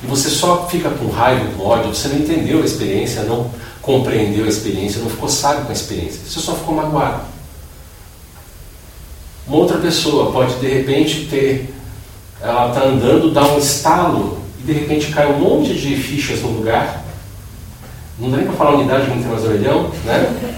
[0.03, 3.51] E você só fica com raiva, com ódio, você não entendeu a experiência, não
[3.87, 6.19] compreendeu a experiência, não ficou sábio com a experiência.
[6.27, 7.21] Você só ficou magoado.
[9.47, 11.73] Uma outra pessoa pode de repente ter.
[12.41, 16.49] Ela está andando, dá um estalo e de repente cai um monte de fichas no
[16.49, 17.01] lugar.
[18.19, 20.53] Não dá nem para falar unidade que não tem mais orelhão, né?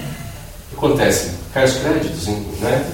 [0.75, 1.31] acontece?
[1.53, 2.91] Cai os créditos, né?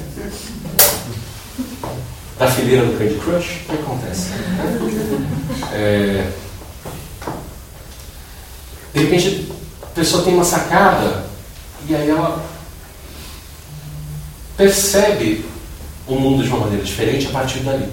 [2.37, 4.31] Da fileira do Candy Crush, o que acontece?
[5.71, 6.29] É...
[8.93, 9.49] De repente,
[9.95, 11.25] a pessoa tem uma sacada
[11.87, 12.43] e aí ela
[14.57, 15.45] percebe
[16.05, 17.89] o mundo de uma maneira diferente a partir dali.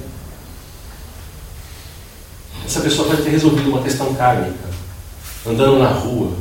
[2.67, 4.69] Essa pessoa pode ter resolvido uma questão kármica,
[5.47, 6.33] andando na rua,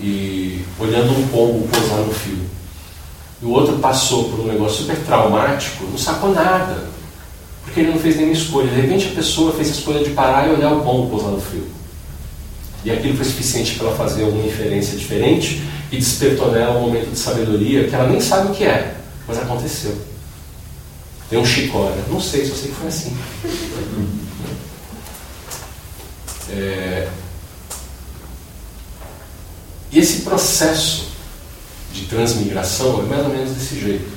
[0.00, 2.40] e olhando um pombo pousar no fio.
[3.42, 6.88] E o outro passou por um negócio super traumático, não sacou nada,
[7.64, 8.70] porque ele não fez nenhuma escolha.
[8.70, 11.40] De repente a pessoa fez a escolha de parar e olhar o pombo pousar no
[11.40, 11.81] fio.
[12.84, 17.10] E aquilo foi suficiente para ela fazer alguma inferência diferente e despertou nela um momento
[17.10, 18.96] de sabedoria que ela nem sabe o que é,
[19.26, 19.96] mas aconteceu.
[21.30, 22.02] Deu um chicória.
[22.08, 23.16] Não sei, só sei que foi assim.
[26.50, 27.08] É,
[29.92, 31.08] e esse processo
[31.92, 34.10] de transmigração é mais ou menos desse jeito.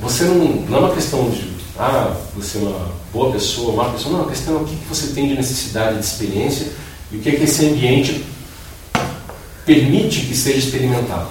[0.00, 4.18] Você não, não é uma questão de, ah, você é uma boa pessoa, uma pessoa,
[4.18, 6.72] não, a questão é o que você tem de necessidade de experiência
[7.10, 8.24] e o que, é que esse ambiente
[9.64, 11.28] permite que seja experimentado.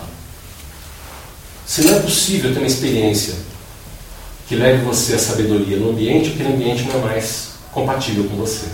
[1.66, 3.36] Se não é possível ter uma experiência
[4.48, 8.68] que leve você à sabedoria no ambiente, aquele ambiente não é mais compatível com você.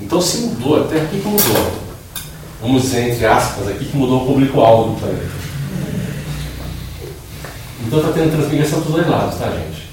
[0.00, 1.86] Então, se mudou, até aqui que mudou
[2.60, 5.46] vamos dizer entre aspas aqui, que mudou o público-alvo do planeta.
[7.86, 9.86] Então está tendo transmigração dos dois lados, tá, gente?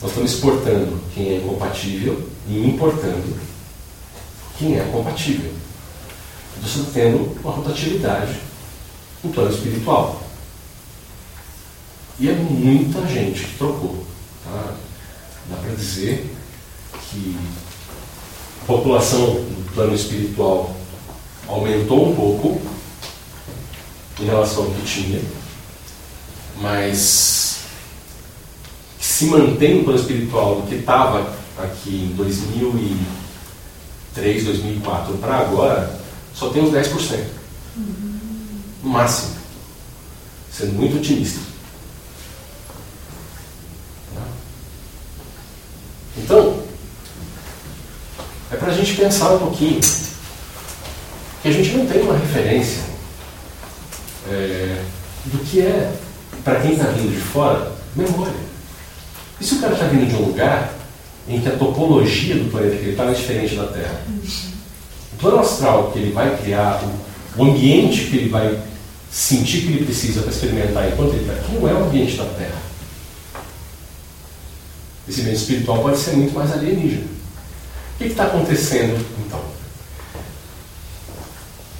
[0.00, 3.47] Nós estamos exportando quem é incompatível e importando
[4.58, 5.52] quem é compatível.
[6.60, 8.36] Você está tendo uma rotatividade
[9.22, 10.20] no plano espiritual.
[12.18, 14.04] E é muita gente que trocou.
[14.44, 14.74] Tá?
[15.50, 16.34] Dá para dizer
[17.08, 17.36] que
[18.62, 20.74] a população do plano espiritual
[21.46, 22.60] aumentou um pouco
[24.20, 25.22] em relação ao que tinha,
[26.60, 27.60] mas
[29.00, 32.16] se mantém no plano espiritual do que estava aqui em
[34.18, 36.00] 2003, 2004 para agora,
[36.34, 37.24] só tem uns 10%.
[38.82, 39.36] No máximo.
[40.52, 41.40] Sendo muito otimista.
[46.16, 46.62] Então,
[48.50, 49.80] é para a gente pensar um pouquinho
[51.42, 52.82] que a gente não tem uma referência
[54.28, 54.82] é,
[55.26, 55.92] do que é,
[56.42, 58.48] para quem está vindo de fora, memória.
[59.40, 60.77] E se o cara está vindo de um lugar
[61.28, 64.00] em que a topologia do planeta que ele está é diferente da Terra?
[65.12, 66.82] O plano astral que ele vai criar,
[67.36, 68.58] o ambiente que ele vai
[69.10, 72.24] sentir que ele precisa para experimentar enquanto ele está aqui, não é o ambiente da
[72.24, 72.62] Terra.
[75.08, 77.06] Esse ambiente espiritual pode ser muito mais alienígena.
[77.94, 79.40] O que está acontecendo então?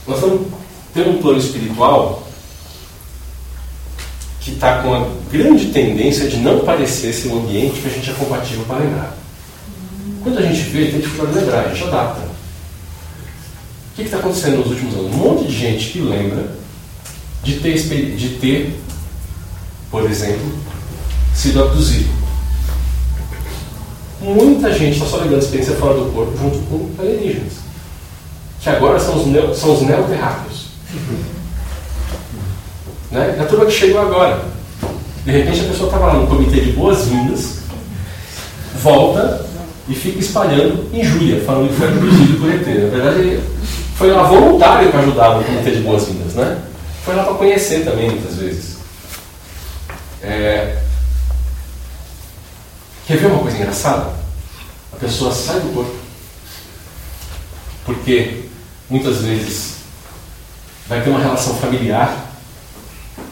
[0.06, 0.46] Nós estamos
[0.94, 2.26] tendo um plano espiritual
[4.40, 8.10] que está com a grande tendência de não parecer ser um ambiente que a gente
[8.10, 9.16] é compatível para lembrar.
[10.28, 12.20] Quando a gente vê, tem dificuldade de lembrar, a gente adapta.
[12.20, 15.14] O que está acontecendo nos últimos anos?
[15.14, 16.50] Um monte de gente que lembra
[17.42, 17.74] de ter,
[18.14, 18.78] de ter
[19.90, 20.52] por exemplo,
[21.34, 22.10] sido abduzido.
[24.20, 27.54] Muita gente está só lembrando a experiência fora do corpo junto com alienígenas.
[28.60, 30.66] Que agora são os, neo, são os neoterráqueos.
[33.10, 33.36] Né?
[33.38, 34.44] É a turma que chegou agora.
[35.24, 37.60] De repente a pessoa estava lá no comitê de boas-vindas,
[38.82, 39.47] volta
[39.88, 42.66] e fica espalhando injúria, falando que foi abduzido por ET.
[42.66, 43.40] Na verdade,
[43.96, 46.34] foi lá voluntário para ajudar no comitê de boas-vindas.
[46.34, 46.62] Né?
[47.04, 48.76] Foi lá para conhecer também, muitas vezes.
[50.22, 50.82] É...
[53.06, 54.12] Quer ver uma coisa engraçada?
[54.92, 55.96] A pessoa sai do corpo.
[57.86, 58.44] Porque
[58.90, 59.76] muitas vezes
[60.86, 62.26] vai ter uma relação familiar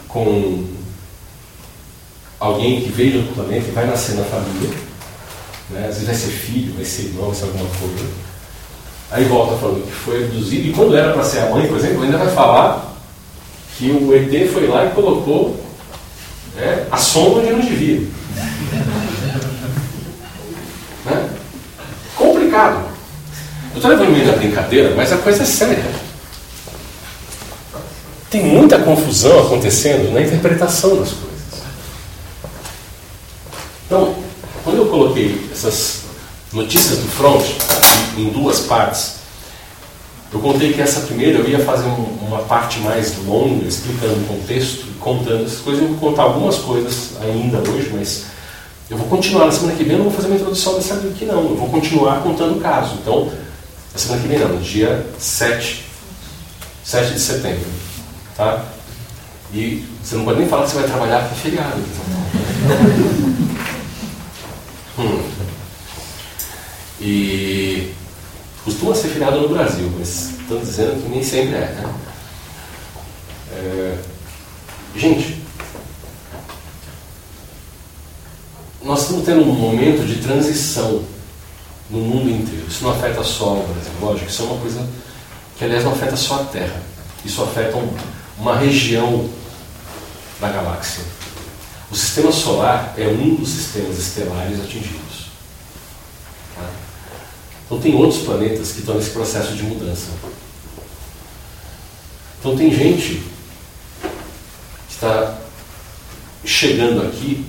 [0.07, 0.65] com
[2.39, 4.86] alguém que veio de outro planeta e vai nascer na família.
[5.69, 5.87] Né?
[5.87, 8.05] Às vezes vai ser filho, vai ser irmão, vai ser alguma coisa.
[9.11, 12.03] Aí volta falando que foi abduzido, e quando era para ser a mãe, por exemplo,
[12.03, 12.93] ainda vai falar
[13.77, 15.63] que o ET foi lá e colocou
[16.55, 18.07] né, a sombra onde não devia.
[21.05, 21.29] né?
[22.15, 22.87] Complicado.
[23.71, 26.07] Eu estou levando meio na brincadeira, mas a coisa é séria
[28.29, 31.27] tem muita confusão acontecendo na interpretação das coisas.
[33.85, 34.15] Então,
[34.67, 36.01] quando eu coloquei essas
[36.51, 37.41] notícias do front
[38.17, 39.13] em duas partes,
[40.33, 44.25] eu contei que essa primeira eu ia fazer um, uma parte mais longa, explicando o
[44.25, 45.83] contexto, contando essas coisas.
[45.83, 48.25] Eu vou contar algumas coisas ainda hoje, mas
[48.89, 49.93] eu vou continuar na semana que vem.
[49.93, 51.49] Eu não vou fazer uma introdução dessa aqui, não.
[51.49, 52.95] Eu vou continuar contando o caso.
[53.01, 53.31] Então,
[53.93, 55.85] na semana que vem, não, dia 7,
[56.83, 57.67] 7 de setembro.
[58.35, 58.65] Tá?
[59.53, 61.81] E você não pode nem falar que você vai trabalhar com feriado.
[64.97, 65.31] Hum.
[66.99, 67.93] E
[68.63, 71.59] costuma ser feriado no Brasil, mas estão dizendo que nem sempre é.
[71.59, 71.93] Né?
[73.51, 73.97] É...
[74.95, 75.41] Gente,
[78.83, 81.03] nós estamos tendo um momento de transição
[81.89, 82.65] no mundo inteiro.
[82.67, 84.89] Isso não afeta só o Brasil, lógico, isso é uma coisa
[85.57, 86.81] que, aliás, não afeta só a Terra.
[87.23, 87.89] Isso afeta um,
[88.37, 89.29] uma região
[90.39, 91.03] da galáxia.
[91.89, 95.27] O sistema solar é um dos sistemas estelares atingidos.
[96.53, 96.69] Tá?
[97.65, 100.07] Então, tem outros planetas que estão nesse processo de mudança.
[102.39, 103.23] Então, tem gente
[104.87, 105.37] que está
[106.43, 107.45] chegando aqui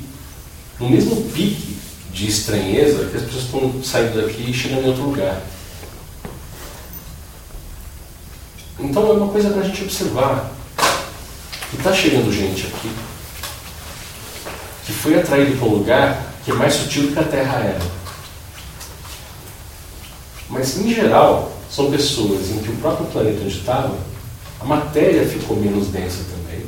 [0.78, 1.76] no mesmo pique
[2.12, 5.42] de estranheza que as pessoas estão saindo daqui e chegando em outro lugar.
[8.78, 10.52] Então, é uma coisa para a gente observar.
[11.72, 12.88] E está chegando gente aqui
[14.88, 17.80] que foi atraído para um lugar que é mais sutil do que a Terra era.
[20.48, 23.98] Mas, em geral, são pessoas em que o próprio planeta onde estava,
[24.58, 26.64] a matéria ficou menos densa também.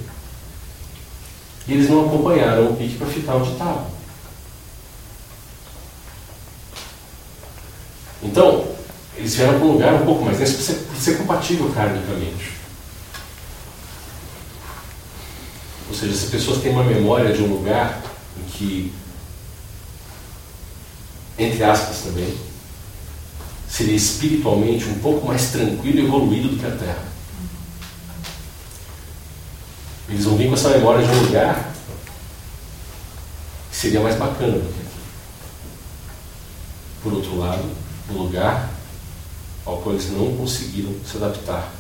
[1.67, 3.87] E eles não acompanharam o pique para ficar onde estava.
[8.23, 8.67] Então,
[9.17, 12.53] eles vieram para um lugar um pouco mais denso para ser, ser compatível karmicamente.
[15.89, 18.10] Ou seja, se pessoas têm uma memória de um lugar
[18.61, 18.93] que,
[21.39, 22.37] entre aspas também,
[23.67, 27.09] seria espiritualmente um pouco mais tranquilo e evoluído do que a Terra.
[30.11, 31.73] Eles vão vir com essa memória de um lugar
[33.71, 34.91] que seria mais bacana do que aqui.
[37.03, 37.65] Por outro lado,
[38.11, 38.69] um lugar
[39.65, 41.73] ao qual eles não conseguiram se adaptar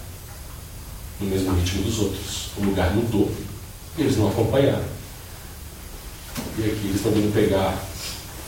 [1.20, 2.48] no mesmo ritmo dos outros.
[2.56, 3.30] O lugar mudou
[3.98, 4.99] e eles não acompanharam.
[6.62, 7.74] E aqui eles estão vindo pegar,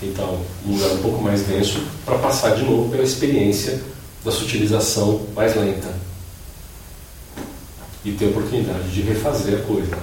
[0.03, 3.81] então, um lugar um pouco mais denso para passar de novo pela experiência
[4.23, 5.89] da sutilização mais lenta.
[8.05, 9.97] E ter a oportunidade de refazer a coisa.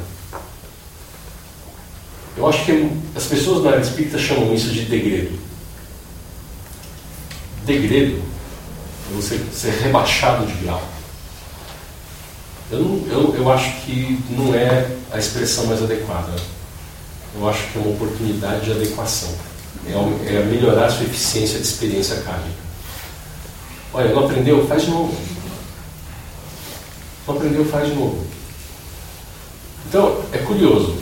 [2.36, 5.38] Eu acho que as pessoas na área espírita chamam isso de degredo.
[7.66, 8.24] Degredo
[9.12, 10.82] é você ser rebaixado de grau.
[12.72, 16.34] Eu, não, eu, eu acho que não é a expressão mais adequada.
[17.36, 19.30] Eu acho que é uma oportunidade de adequação.
[19.86, 22.60] é, é melhorar a sua eficiência de experiência kármica.
[23.94, 24.68] Olha, não aprendeu?
[24.68, 25.16] Faz de novo.
[27.28, 27.66] Não aprendeu?
[27.66, 28.26] Faz de novo.
[29.88, 30.98] Então, é curioso.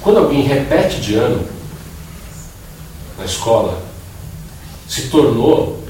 [0.00, 1.46] Quando alguém repete de ano
[3.18, 3.82] na escola,
[4.88, 5.84] se tornou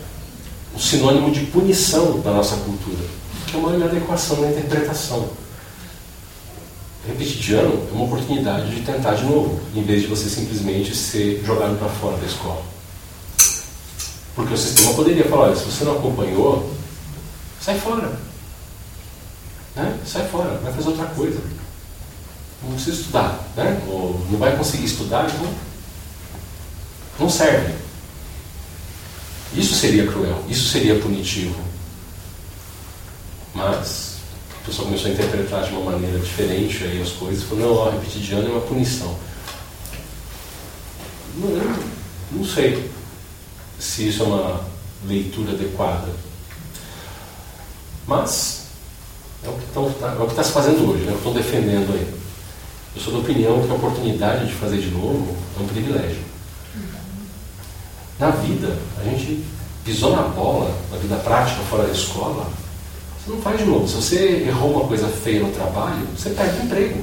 [0.74, 3.04] um sinônimo de punição da nossa cultura,
[3.52, 5.30] é uma inadequação na interpretação.
[7.10, 10.94] Repetir de ano é uma oportunidade de tentar de novo, em vez de você simplesmente
[10.94, 12.62] ser jogado para fora da escola.
[14.36, 16.72] Porque o sistema poderia falar: olha, se você não acompanhou,
[17.60, 18.16] sai fora.
[19.74, 19.98] Né?
[20.06, 21.40] Sai fora, vai fazer outra coisa.
[22.62, 23.40] Não precisa estudar.
[23.56, 23.82] Né?
[23.88, 25.52] Ou não vai conseguir estudar, então
[27.18, 27.74] não serve.
[29.52, 31.58] Isso seria cruel, isso seria punitivo.
[33.52, 34.09] Mas
[34.62, 37.90] a pessoa começou a interpretar de uma maneira diferente aí as coisas, falou, não, ó,
[37.90, 39.16] repetir de ano é uma punição.
[41.36, 41.78] Não,
[42.32, 42.90] não sei
[43.78, 44.60] se isso é uma
[45.06, 46.08] leitura adequada.
[48.06, 48.66] Mas
[49.42, 51.12] é o que está é tá se fazendo hoje, né?
[51.12, 52.20] eu estou defendendo aí.
[52.94, 56.22] Eu sou da opinião que a oportunidade de fazer de novo é um privilégio.
[58.18, 59.44] Na vida, a gente
[59.84, 62.50] pisou na bola, na vida prática, fora da escola,
[63.24, 63.88] você não faz de novo.
[63.88, 67.00] Se você errou uma coisa feia no trabalho, você perde o emprego.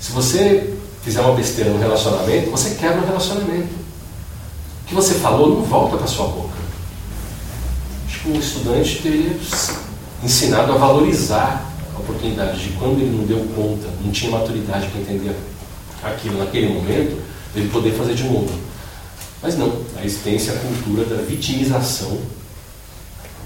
[0.00, 3.80] Se você fizer uma besteira no relacionamento, você quebra o relacionamento
[4.90, 6.58] que você falou não volta para sua boca.
[8.08, 9.36] Acho que um estudante teria
[10.20, 15.00] ensinado a valorizar a oportunidade de quando ele não deu conta, não tinha maturidade para
[15.00, 15.36] entender
[16.02, 17.22] aquilo naquele momento,
[17.54, 18.52] ele poder fazer de novo.
[19.40, 22.18] Mas não, a existência, a cultura da vitimização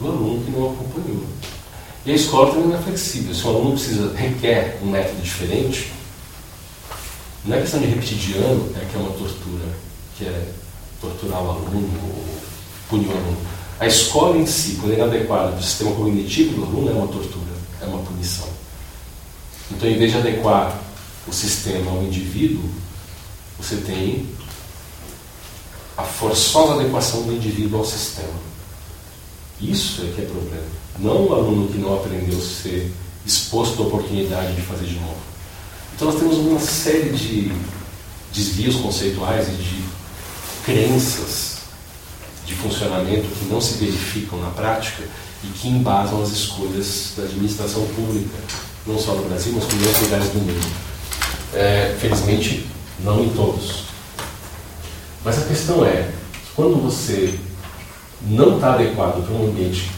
[0.00, 1.24] do aluno que não acompanhou.
[2.06, 3.34] E a escola também não é flexível.
[3.34, 5.90] Se o aluno precisa, requer um método diferente,
[7.44, 9.64] não é questão de repetir de ano, é que é uma tortura,
[10.16, 10.48] que é
[11.00, 11.90] torturar o aluno,
[12.88, 13.38] punir o aluno.
[13.80, 17.08] A escola em si, quando é inadequada para o sistema cognitivo do aluno, é uma
[17.08, 18.48] tortura, é uma punição.
[19.70, 20.78] Então, em vez de adequar
[21.26, 22.68] o sistema ao indivíduo,
[23.58, 24.28] você tem
[25.96, 28.53] a forçosa adequação do indivíduo ao sistema.
[29.60, 30.66] Isso é que é problema.
[30.98, 32.92] Não o aluno que não aprendeu a ser
[33.26, 35.16] exposto à oportunidade de fazer de novo.
[35.94, 37.52] Então nós temos uma série de
[38.32, 39.84] desvios conceituais e de
[40.64, 41.54] crenças
[42.44, 45.02] de funcionamento que não se verificam na prática
[45.42, 48.36] e que embasam as escolhas da administração pública,
[48.86, 50.76] não só no Brasil, mas em outros lugares do mundo.
[51.54, 52.66] É, felizmente,
[53.00, 53.84] não em todos.
[55.24, 56.10] Mas a questão é,
[56.54, 57.38] quando você
[58.26, 59.90] não está adequado para um ambiente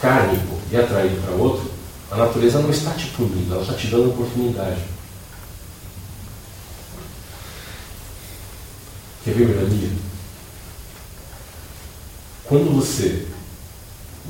[0.00, 1.70] kármico e atraído para outro,
[2.10, 4.80] a natureza não está te punindo, ela está te dando oportunidade.
[9.24, 10.04] Quer ver a?
[12.44, 13.26] Quando você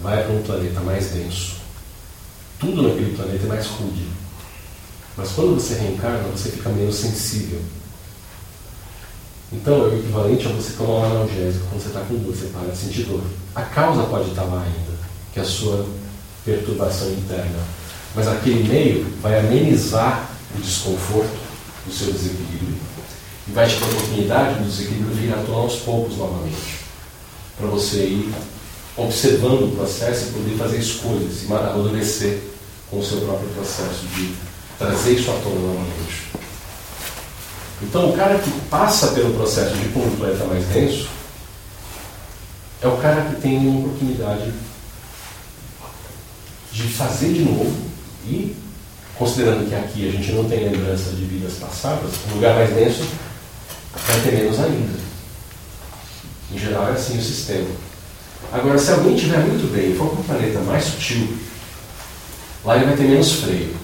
[0.01, 1.57] vai para um planeta mais denso,
[2.61, 4.07] tudo naquele planeta é mais rude.
[5.17, 7.61] Mas quando você reencarna, você fica menos sensível.
[9.53, 12.47] Então é o equivalente a você tomar um analgésico quando você está com dor, você
[12.47, 13.23] para de sentir dor.
[13.55, 14.99] A causa pode estar lá ainda,
[15.33, 15.87] que é a sua
[16.45, 17.59] perturbação interna.
[18.15, 21.39] Mas aquele meio vai amenizar o desconforto
[21.87, 22.77] do seu desequilíbrio
[23.47, 26.85] e vai te dar a oportunidade do desequilíbrio vir à tona aos poucos novamente
[27.57, 28.35] para você ir
[28.97, 32.41] observando o processo e poder fazer escolhas e amadurecer
[32.91, 34.35] com o seu próprio processo de
[34.79, 36.25] trazer isso à tona novamente.
[37.83, 41.09] Então, o cara que passa pelo processo de um planeta mais denso
[42.85, 44.53] é o cara que tem uma oportunidade
[46.71, 47.75] de fazer de novo
[48.27, 48.55] e,
[49.17, 53.05] considerando que aqui a gente não tem lembrança de vidas passadas, um lugar mais denso
[54.07, 54.99] vai ter menos ainda.
[56.53, 57.71] Em geral é assim o sistema.
[58.53, 61.39] Agora, se alguém estiver muito bem for para um planeta mais sutil,
[62.67, 63.75] lá ele vai ter menos freio.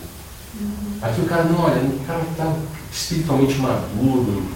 [1.00, 2.54] Aqui o cara não, olha, o cara está
[2.92, 4.46] espiritualmente maduro,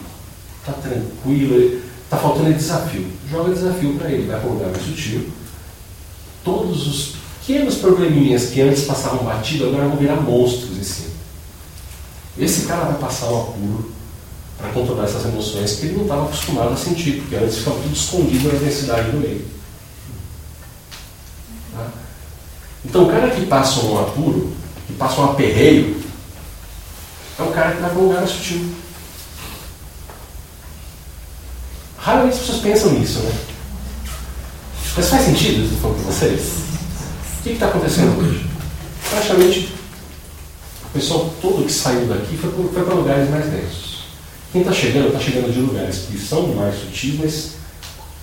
[0.60, 1.82] está tranquilo,
[2.14, 3.06] está faltando desafio.
[3.30, 5.28] Joga desafio para ele, vai para um lugar mais sutil.
[6.44, 11.14] Todos os pequenos probleminhas que antes passavam batido, agora vão virar monstros em cima.
[12.38, 13.92] Esse cara vai passar um apuro
[14.58, 17.94] para controlar essas emoções que ele não estava acostumado a sentir, porque antes ficava tudo
[17.94, 19.44] escondido na densidade do meio.
[21.72, 21.88] Tá?
[22.84, 24.52] Então, o cara que passa um apuro,
[24.86, 26.02] que passa um aperreio,
[27.38, 28.83] é o cara que está com um lugar sutil.
[32.04, 33.32] Raramente as pessoas pensam nisso, né?
[34.94, 36.40] Mas faz sentido isso que para vocês?
[37.40, 38.46] O que está acontecendo hoje?
[39.08, 39.72] Praticamente
[40.84, 44.04] o pessoal todo que saiu daqui foi, para lugares mais densos
[44.52, 47.50] Quem está chegando, está chegando de lugares que são mais sutis, mas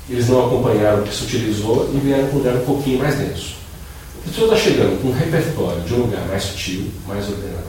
[0.07, 3.15] eles não acompanharam o que se utilizou e vieram para um lugar um pouquinho mais
[3.15, 3.55] denso.
[4.23, 7.63] A pessoa está chegando com um repertório de um lugar mais sutil, mais ordenado,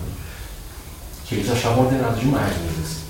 [1.26, 2.76] que eles achavam ordenado demais, mas.
[2.76, 3.01] Eles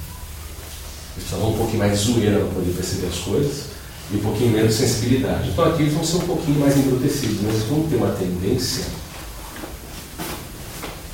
[1.15, 3.65] precisavam um pouquinho mais de zoeira para poder perceber as coisas
[4.11, 5.51] e um pouquinho menos de sensibilidade.
[5.51, 8.85] Então aqui eles vão ser um pouquinho mais embrutecidos, mas eles vão ter uma tendência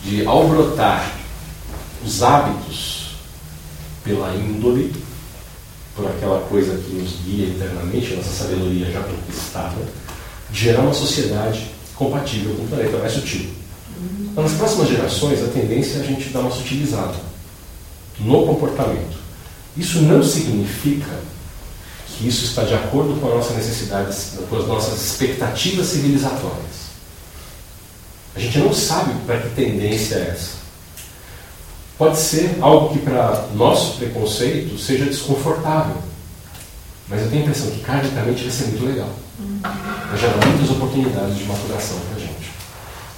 [0.05, 1.13] de, ao brotar
[2.05, 3.17] os hábitos
[4.05, 4.95] pela índole,
[5.95, 9.77] por aquela coisa que nos guia internamente, nossa sabedoria já conquistada,
[10.53, 13.51] gerar uma sociedade compatível com o planeta mais sutil.
[14.23, 17.17] Então, nas próximas gerações, a tendência é a gente dar uma sutilizada
[18.21, 19.28] no comportamento.
[19.79, 21.21] Isso não significa
[22.09, 26.89] que isso está de acordo com as nossas necessidades, com as nossas expectativas civilizatórias.
[28.35, 30.59] A gente não sabe para que tendência é essa.
[31.97, 35.97] Pode ser algo que, para nosso preconceito, seja desconfortável.
[37.09, 39.11] Mas eu tenho a impressão que, karmicamente, vai ser muito legal.
[39.63, 42.51] Vai gerar muitas oportunidades de maturação para a gente.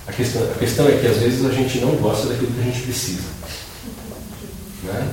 [0.06, 2.64] A questão, a questão é que, às vezes, a gente não gosta daquilo que a
[2.64, 3.28] gente precisa.
[4.84, 5.08] Né?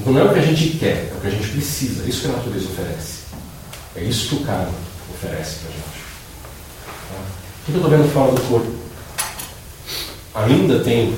[0.00, 2.02] Então, não é o que a gente quer, é o que a gente precisa.
[2.04, 3.20] É isso que a natureza oferece.
[3.94, 4.72] É isso que o karma
[5.14, 6.00] oferece para a gente.
[7.10, 7.16] Tá?
[7.60, 8.70] O que eu estou vendo fora do corpo?
[10.34, 11.14] Ainda tem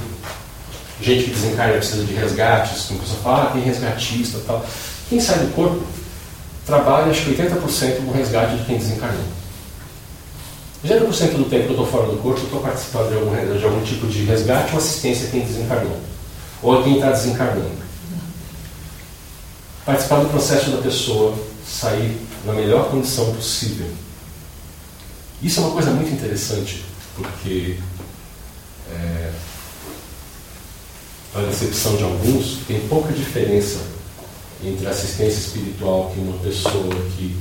[1.00, 4.66] gente que desencarna e precisa de resgates, a pessoa fala, ah, tem resgatista tal.
[5.08, 5.84] Quem sai do corpo
[6.66, 9.24] trabalha, acho que 80% do resgate de quem desencarnou.
[10.84, 13.64] 80% do tempo que eu estou fora do corpo, eu estou participando de algum, de
[13.64, 15.96] algum tipo de resgate ou assistência a quem desencarnou.
[16.62, 17.82] Ou a quem está desencarnando.
[19.84, 21.36] Participar do processo da pessoa
[21.66, 23.88] sair na melhor condição possível.
[25.42, 26.84] Isso é uma coisa muito interessante,
[27.16, 27.76] porque
[28.90, 29.32] é,
[31.34, 33.80] a decepção de alguns, tem pouca diferença
[34.62, 37.36] entre a assistência espiritual que uma pessoa que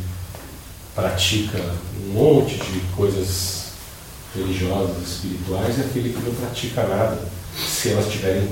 [0.96, 1.60] pratica
[2.04, 3.66] um monte de coisas
[4.36, 7.22] religiosas, espirituais, e aquele que não pratica nada,
[7.68, 8.50] se elas tiverem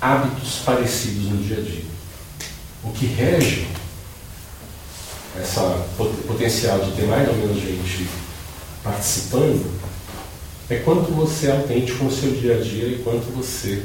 [0.00, 1.91] hábitos parecidos no dia a dia.
[2.84, 3.68] O que rege
[5.40, 5.86] essa
[6.26, 8.08] potencial de ter mais ou menos gente
[8.82, 9.80] participando
[10.68, 13.84] é quanto você é autêntico no seu dia a dia e quanto você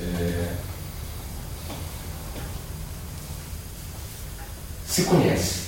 [0.00, 0.54] é,
[4.88, 5.60] se conhece.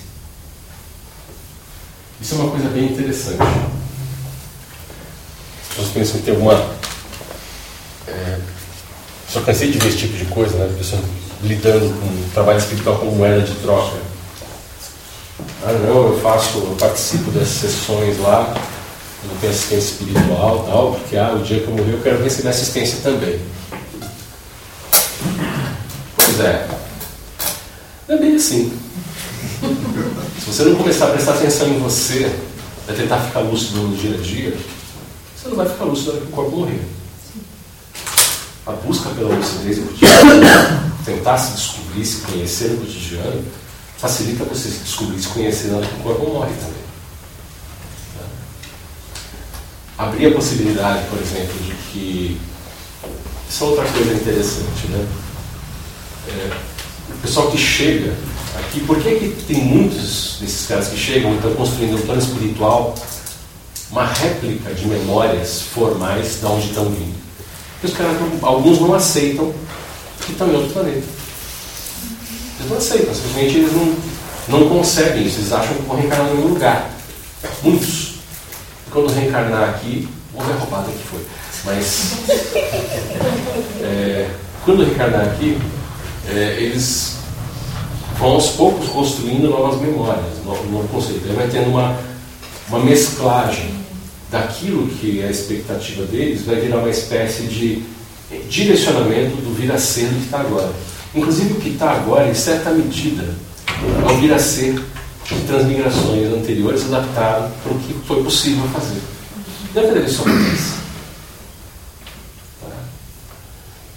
[2.20, 3.38] Isso é uma coisa bem interessante.
[5.68, 6.54] Pessoas pensam que tem alguma.
[8.06, 8.40] É,
[9.28, 10.76] só cansei de ver esse tipo de coisa, né?
[11.42, 13.96] Lidando com trabalho espiritual como moeda de troca.
[15.64, 18.54] Ah, não, eu faço, eu participo dessas sessões lá,
[19.24, 22.48] eu tenho assistência espiritual tal, porque ah, o dia que eu morrer eu quero receber
[22.48, 23.40] assistência também.
[26.16, 26.68] Pois é.
[28.08, 28.72] Não é bem assim.
[30.40, 32.32] Se você não começar a prestar atenção em você,
[32.88, 34.56] a tentar ficar lúcido no dia a dia,
[35.36, 36.80] você não vai ficar lúcido na hora que o corpo morrer.
[38.66, 43.44] A busca pela lucidez cotidiano, tentar se descobrir, se conhecer no cotidiano,
[43.98, 46.82] facilita você se descobrir, se conhecer na o corpo morre também.
[49.98, 52.40] Abrir a possibilidade, por exemplo, de que.
[53.48, 55.06] Isso é outra coisa interessante, né?
[56.28, 56.56] É,
[57.10, 58.16] o pessoal que chega
[58.58, 62.20] aqui, por que, que tem muitos desses caras que chegam e estão construindo um plano
[62.20, 62.94] espiritual,
[63.90, 67.14] uma réplica de memórias formais de onde estão vindo?
[67.74, 69.52] Porque os caras, alguns não aceitam
[70.24, 71.02] que estão em outro planeta.
[72.58, 73.96] Eles não aceitam, simplesmente eles não,
[74.48, 76.90] não conseguem isso, eles acham que vão reencarnar no mesmo lugar.
[77.62, 78.12] Muitos.
[78.90, 81.20] Quando reencarnar aqui, vou ver a roubada que foi.
[81.64, 82.12] Mas
[83.82, 84.30] é,
[84.64, 85.58] quando reencarnar aqui,
[86.28, 87.16] é, eles
[88.18, 91.24] vão aos poucos construindo novas memórias, novo, novo conceito.
[91.24, 91.98] Ele vai tendo uma,
[92.68, 93.82] uma mesclagem
[94.30, 97.84] daquilo que é a expectativa deles, vai virar uma espécie de
[98.48, 100.72] direcionamento do vir a ser do que está agora.
[101.14, 103.24] Inclusive o que está agora, em certa medida,
[103.68, 109.00] é o vir a ser de transmigrações anteriores adaptado para o que foi possível fazer.
[109.74, 110.82] Não é isso acontece.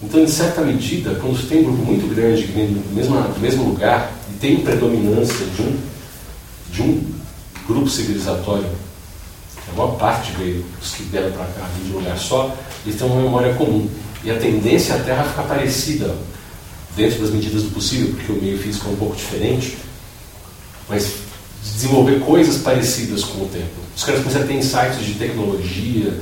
[0.01, 3.15] Então, em certa medida, quando você tem um grupo muito grande que vem do mesmo,
[3.15, 5.77] do mesmo lugar e tem predominância de um,
[6.69, 7.13] de um
[7.67, 8.69] grupo civilizatório,
[9.67, 12.55] a maior parte veio, os que deram para cá, de um lugar só,
[12.85, 13.89] eles têm uma memória comum.
[14.25, 16.15] E a tendência é a Terra ficar parecida,
[16.95, 19.77] dentro das medidas do possível, porque o meio físico é um pouco diferente,
[20.89, 21.13] mas
[21.63, 23.73] desenvolver coisas parecidas com o tempo.
[23.95, 26.19] Os caras começam a ter insights de tecnologia,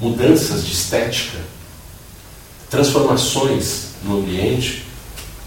[0.00, 1.38] mudanças de estética,
[2.68, 4.84] transformações no ambiente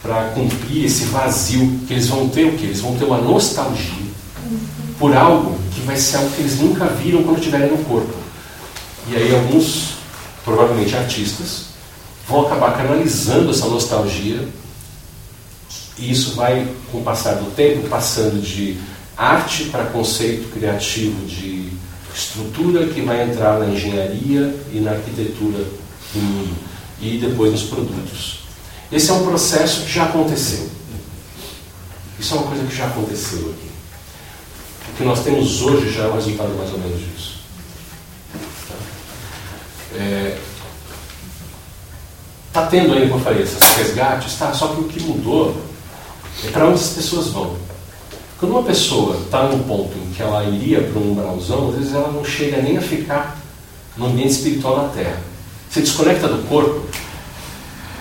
[0.01, 2.65] para cumprir esse vazio que eles vão ter o quê?
[2.65, 4.03] Eles vão ter uma nostalgia
[4.99, 8.13] por algo que vai ser algo que eles nunca viram quando estiverem no corpo.
[9.09, 9.92] E aí alguns,
[10.43, 11.65] provavelmente artistas,
[12.27, 14.47] vão acabar canalizando essa nostalgia
[15.97, 18.77] e isso vai, com o passar do tempo, passando de
[19.15, 21.71] arte para conceito criativo de
[22.15, 25.65] estrutura que vai entrar na engenharia e na arquitetura
[26.13, 26.55] do mundo
[26.99, 28.39] e depois nos produtos.
[28.91, 30.69] Esse é um processo que já aconteceu.
[32.19, 33.69] Isso é uma coisa que já aconteceu aqui.
[34.89, 37.32] O que nós temos hoje já é o resultado mais ou menos disso.
[39.95, 40.37] É,
[42.51, 45.55] tá tendo aí, como eu falei, esses resgates, tá, só que o que mudou
[46.43, 47.55] é para onde as pessoas vão.
[48.39, 51.93] Quando uma pessoa está num ponto em que ela iria para um umbralzão, às vezes
[51.93, 53.37] ela não chega nem a ficar
[53.95, 55.21] no ambiente espiritual na Terra.
[55.69, 56.85] Você desconecta do corpo,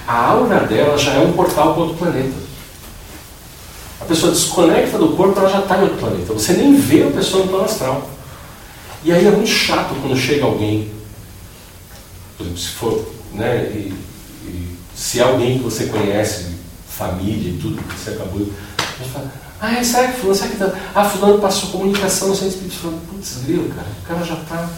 [0.06, 2.34] a aura dela já é um portal para outro planeta.
[4.00, 6.32] A pessoa desconecta do corpo, ela já está em outro planeta.
[6.32, 8.10] Você nem vê a pessoa no plano astral.
[9.04, 10.90] E aí é muito chato quando chega alguém,
[12.42, 13.94] exemplo, se for, né, e,
[14.46, 16.46] e, se é alguém que você conhece,
[16.86, 18.40] família e tudo, que você acabou.
[18.40, 20.72] Gente fala, ah, será que fulano, será que tá?
[20.94, 22.76] Ah, fulano passou comunicação no centro espírito.
[22.76, 24.68] Falando, putz, grilo, cara, o cara já está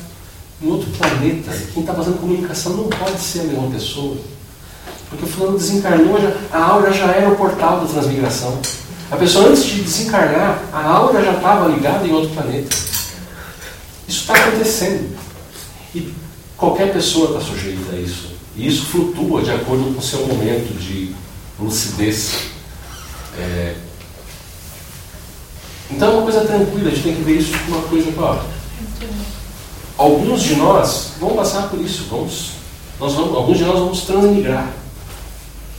[0.62, 1.52] em outro planeta.
[1.72, 4.16] Quem está fazendo comunicação não pode ser a mesma pessoa.
[5.08, 8.60] Porque o fulano desencarnou, já, a aura já era o portal da transmigração.
[9.10, 12.76] A pessoa antes de desencarnar, a aura já estava ligada em outro planeta.
[14.06, 15.16] Isso está acontecendo.
[15.94, 16.12] E
[16.64, 18.32] qualquer pessoa está sujeita a isso.
[18.56, 21.14] E isso flutua de acordo com o seu momento de
[21.58, 22.48] lucidez.
[23.38, 23.74] É...
[25.90, 28.54] Então é uma coisa tranquila, a gente tem que ver isso como uma coisa própria.
[29.98, 32.52] Alguns de nós vão passar por isso, vamos,
[32.98, 34.72] nós vamos, alguns de nós vamos transmigrar.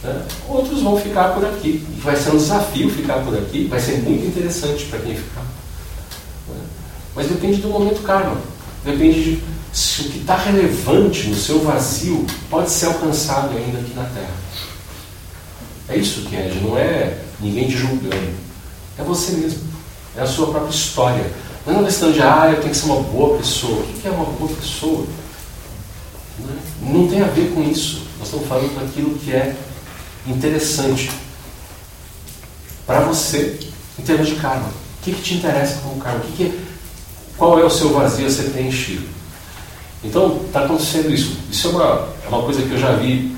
[0.03, 0.21] Né?
[0.47, 1.85] Outros vão ficar por aqui.
[1.97, 5.41] Vai ser um desafio ficar por aqui, vai ser muito interessante para quem ficar.
[5.41, 6.61] Né?
[7.15, 8.37] Mas depende do momento karma.
[8.85, 13.93] Depende de se o que está relevante no seu vazio pode ser alcançado ainda aqui
[13.93, 14.33] na Terra.
[15.89, 18.33] É isso que é, não é ninguém te julgando.
[18.97, 19.59] É você mesmo.
[20.15, 21.29] É a sua própria história.
[21.67, 23.81] Não é uma questão de, ah, eu tenho que ser uma boa pessoa.
[23.81, 25.05] O que é uma boa pessoa?
[26.81, 28.03] Não tem a ver com isso.
[28.17, 29.57] Nós estamos falando daquilo que é
[30.25, 31.11] interessante
[32.87, 33.59] para você
[33.99, 34.69] em termos de karma.
[34.69, 36.19] O que, que te interessa karma?
[36.19, 36.59] O que que,
[37.37, 39.14] qual é o seu vazio a ser preenchido?
[40.05, 41.37] Então, está acontecendo isso.
[41.51, 43.35] Isso é uma, é uma coisa que eu já vi.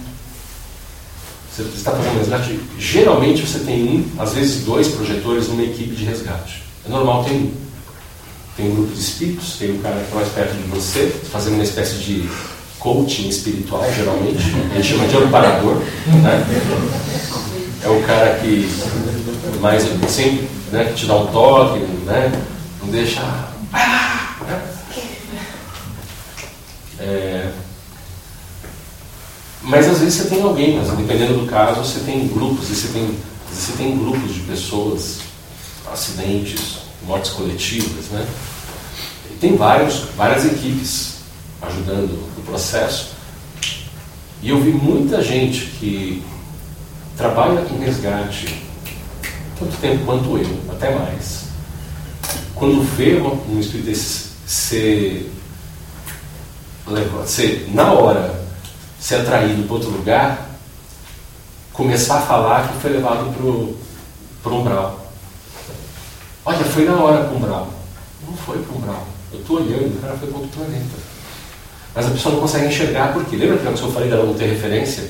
[1.52, 2.60] Você está fazendo resgate.
[2.78, 6.64] Geralmente você tem um, às vezes dois projetores numa equipe de resgate.
[6.86, 7.52] É normal ter um.
[8.56, 11.54] Tem um grupo de espíritos, tem um cara que está mais perto de você, fazendo
[11.56, 12.28] uma espécie de
[12.80, 14.40] coaching espiritual, geralmente.
[14.74, 15.76] Gente chama de amparador.
[15.76, 16.64] Né?
[17.84, 18.68] É o cara que
[19.62, 22.32] mais sempre né, que te dá um toque, né?
[22.82, 23.22] não deixa.
[23.22, 24.07] Né?
[27.00, 27.52] É...
[29.62, 33.18] Mas às vezes você tem alguém, mas dependendo do caso, você tem grupos, você tem,
[33.52, 35.20] você tem grupos de pessoas,
[35.92, 38.26] acidentes, mortes coletivas, né?
[39.32, 41.16] E tem vários, várias equipes
[41.62, 43.10] ajudando o processo.
[44.42, 46.24] E eu vi muita gente que
[47.18, 48.68] trabalha com resgate
[49.60, 51.46] tanto tempo quanto eu, até mais.
[52.54, 55.32] Quando vê um espírito desse ser,
[57.26, 58.48] ser na hora
[59.00, 60.50] ser atraído para outro lugar,
[61.72, 63.34] começar a falar que foi levado
[64.42, 65.12] para o umbral.
[66.46, 67.74] Olha, foi na hora para o umbral.
[68.28, 69.08] Não foi para o umbral.
[69.32, 70.98] Eu estou olhando, o cara foi para outro planeta.
[71.94, 73.36] Mas a pessoa não consegue enxergar por quê?
[73.36, 75.10] Lembra que eu falei dela não ter referência?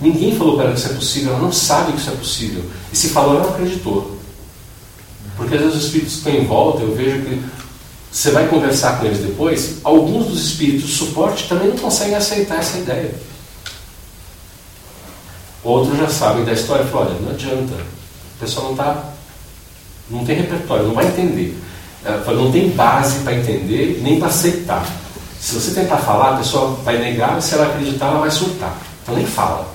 [0.00, 2.64] Ninguém falou para ela que isso é possível, ela não sabe que isso é possível.
[2.92, 4.18] E se falou, ela não acreditou.
[5.36, 7.42] Porque às vezes os espíritos estão em volta, eu vejo que
[8.12, 12.58] você vai conversar com eles depois, alguns dos espíritos de suporte também não conseguem aceitar
[12.58, 13.14] essa ideia.
[15.62, 17.74] Outros já sabem da história e falam, olha, não adianta.
[17.74, 19.04] O pessoal não está.
[20.08, 21.56] não tem repertório, não vai entender.
[22.26, 24.84] não tem base para entender nem para aceitar.
[25.38, 28.76] Se você tentar falar, a pessoa vai negar, se ela acreditar, ela vai surtar.
[29.02, 29.72] Então nem fala.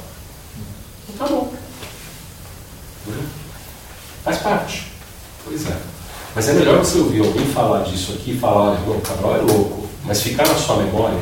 [1.14, 1.54] Então, tá bom.
[4.24, 4.92] Faz parte.
[5.44, 5.95] Pois é.
[6.36, 9.42] Mas é melhor você ouvir alguém falar disso aqui e falar, olha, o Cabral é
[9.42, 11.18] louco, mas ficar na sua memória,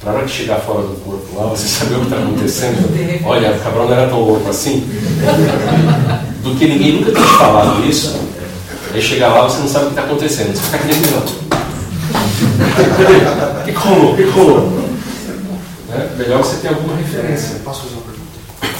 [0.00, 3.52] para hora que chegar fora do corpo lá, você saber o que está acontecendo, olha,
[3.52, 4.80] o Cabral não era tão louco assim,
[6.42, 8.18] do que ninguém nunca tinha falado isso,
[8.94, 11.40] aí chegar lá você não sabe o que está acontecendo, você fica aqui dentro,
[13.60, 14.12] o que rolou?
[14.12, 14.80] O que rolou?
[15.92, 17.56] É, melhor você ter alguma referência.
[17.64, 18.30] Posso fazer uma pergunta?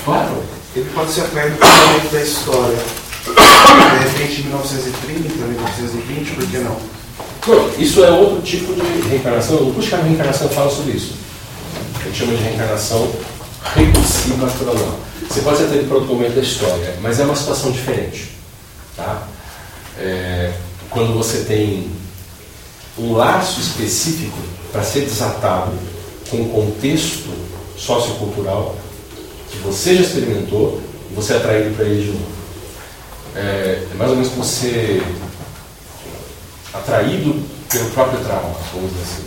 [0.04, 0.42] Claro.
[0.76, 2.78] ele pode ser pelo momento da história.
[3.40, 6.76] De repente, em 1930, 1920, por que não?
[7.78, 9.56] Isso é outro tipo de reencarnação.
[9.56, 11.14] O de reencarnação fala sobre isso.
[12.00, 13.10] A gente chama de reencarnação
[13.74, 14.98] recursiva astronal.
[15.28, 18.32] Você pode ser atraído para outro momento da história, mas é uma situação diferente.
[18.96, 19.26] Tá?
[19.98, 20.52] É,
[20.90, 21.90] quando você tem
[22.98, 24.38] um laço específico
[24.72, 25.72] para ser desatado
[26.28, 27.28] com um contexto
[27.76, 28.76] sociocultural
[29.50, 30.80] que você já experimentou
[31.14, 32.39] você é atraído para ele de novo.
[33.34, 35.02] É, é, mais ou menos como ser
[36.72, 37.34] atraído
[37.68, 39.24] pelo próprio trauma, vamos dizer assim.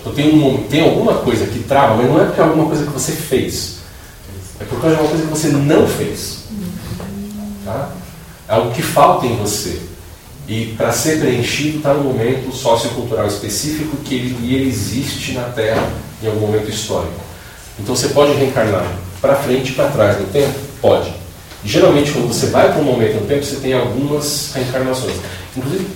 [0.00, 2.84] Então tem, um, tem alguma coisa que trava, mas não é porque é alguma coisa
[2.84, 3.78] que você fez.
[4.60, 6.38] É por causa de alguma coisa que você não fez.
[7.64, 7.90] Tá?
[8.48, 9.80] É algo que falta em você.
[10.48, 15.86] E para ser preenchido está no momento sociocultural específico que ele, ele existe na Terra
[16.22, 17.20] em algum momento histórico.
[17.78, 18.86] Então você pode reencarnar
[19.20, 20.58] para frente e para trás no tempo?
[20.80, 21.12] Pode.
[21.64, 25.16] Geralmente, quando você vai para um momento no tempo, você tem algumas reencarnações.
[25.56, 25.86] Inclusive,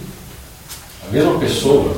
[1.08, 1.94] a mesma pessoa,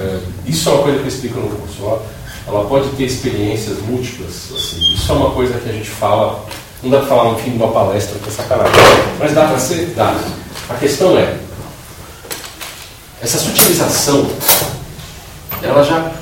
[0.00, 2.00] é, isso é uma coisa que eu explico no curso,
[2.46, 4.50] ela pode ter experiências múltiplas.
[4.54, 6.44] Assim, isso é uma coisa que a gente fala,
[6.82, 8.72] não dá para falar no fim de uma palestra, que é sacanagem.
[9.18, 9.92] Mas dá para ser?
[9.94, 10.18] Dá.
[10.68, 11.36] A questão é,
[13.20, 14.28] essa sutilização,
[15.62, 16.12] ela já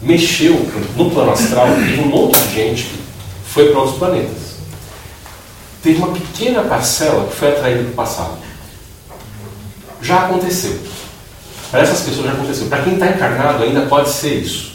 [0.00, 0.54] mexeu
[0.96, 2.98] no plano astral, teve um monte de gente que
[3.46, 4.53] foi para outros planetas.
[5.84, 8.38] Teve uma pequena parcela que foi atraída do passado.
[10.00, 10.80] Já aconteceu.
[11.70, 12.66] Para essas pessoas já aconteceu.
[12.68, 14.72] Para quem está encarnado ainda pode ser isso.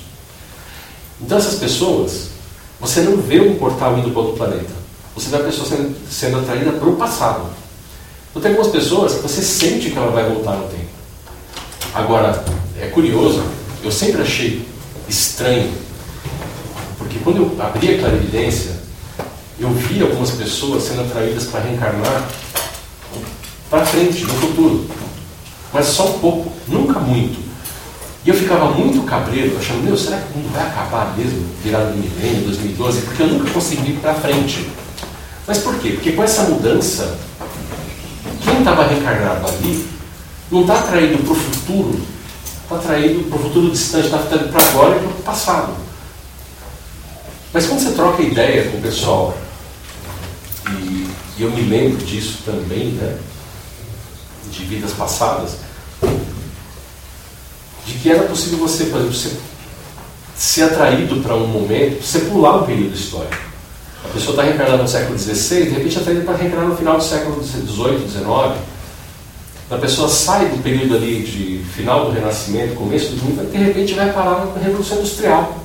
[1.20, 2.30] Então essas pessoas,
[2.80, 4.72] você não vê um portal indo para outro planeta.
[5.16, 7.50] Você vê a pessoa sendo, sendo atraída para o passado.
[8.30, 10.90] Então tem algumas pessoas que você sente que ela vai voltar no tempo.
[11.92, 12.46] Agora,
[12.80, 13.44] é curioso,
[13.84, 14.64] eu sempre achei
[15.08, 15.74] estranho,
[17.00, 18.79] porque quando eu abri a clarividência,
[19.60, 22.28] eu vi algumas pessoas sendo atraídas para reencarnar
[23.70, 24.86] para frente, no futuro.
[25.72, 27.40] Mas só um pouco, nunca muito.
[28.26, 31.92] E eu ficava muito cabreiro, achando, meu, será que o mundo vai acabar mesmo, virado
[31.92, 33.02] no milênio, 2012?
[33.02, 34.68] Porque eu nunca consegui ir para frente.
[35.48, 35.92] Mas por quê?
[35.92, 37.18] Porque com essa mudança,
[38.44, 39.88] quem estava reencarnado ali
[40.52, 42.02] não está atraído para o futuro,
[42.64, 45.74] está atraído para o futuro distante, está atraído para agora e para o passado.
[47.54, 49.36] Mas quando você troca ideia com o pessoal,
[50.68, 51.08] e,
[51.38, 53.18] e eu me lembro disso também, né,
[54.52, 55.58] de vidas passadas,
[57.86, 59.40] de que era possível você, por exemplo, ser,
[60.36, 63.50] ser atraído para um momento, você pular um período histórico.
[64.04, 66.98] A pessoa está reencarnando no século XVI, de repente é atraída para reencarnar no final
[66.98, 68.70] do século XVIII, XIX.
[69.70, 73.64] A pessoa sai do período ali de final do Renascimento, começo do mundo, e de
[73.64, 75.64] repente vai parar na Revolução Industrial.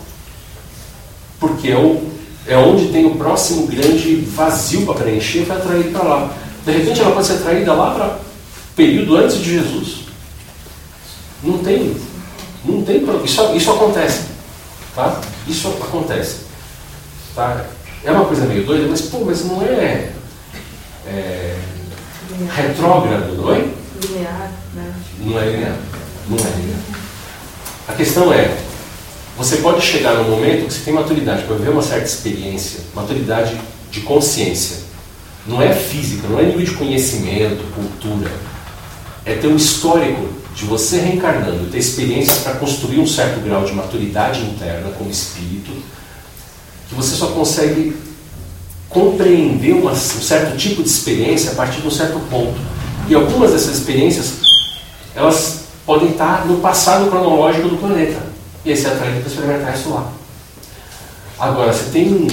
[1.40, 2.13] Porque é, o,
[2.46, 6.30] é onde tem o próximo grande vazio para preencher, vai atrair para lá.
[6.64, 8.18] De repente ela pode ser atraída lá para
[8.76, 10.04] período antes de Jesus.
[11.42, 11.96] Não tem,
[12.64, 14.22] não tem isso, isso acontece,
[14.94, 15.20] tá?
[15.46, 16.40] Isso acontece,
[17.34, 17.66] tá?
[18.02, 20.10] É uma coisa meio doida, mas pô, mas não é,
[21.06, 21.56] é
[22.54, 23.68] retrógrado, não é?
[24.02, 24.94] Linear, né?
[25.20, 25.76] Não é linear,
[26.28, 26.80] não é linear.
[27.88, 28.56] A questão é,
[29.36, 33.58] você pode chegar num momento que você tem maturidade para viver uma certa experiência, maturidade
[33.90, 34.84] de consciência.
[35.46, 38.30] Não é física, não é nível de conhecimento, cultura.
[39.24, 43.72] É ter um histórico de você reencarnando, ter experiências para construir um certo grau de
[43.72, 45.72] maturidade interna como espírito,
[46.88, 47.96] que você só consegue
[48.88, 52.58] compreender uma, um certo tipo de experiência a partir de um certo ponto.
[53.08, 54.34] E algumas dessas experiências,
[55.14, 58.33] elas podem estar no passado cronológico do planeta.
[58.64, 60.10] E aí você é para experimentar isso lá.
[61.38, 62.26] Agora, você tem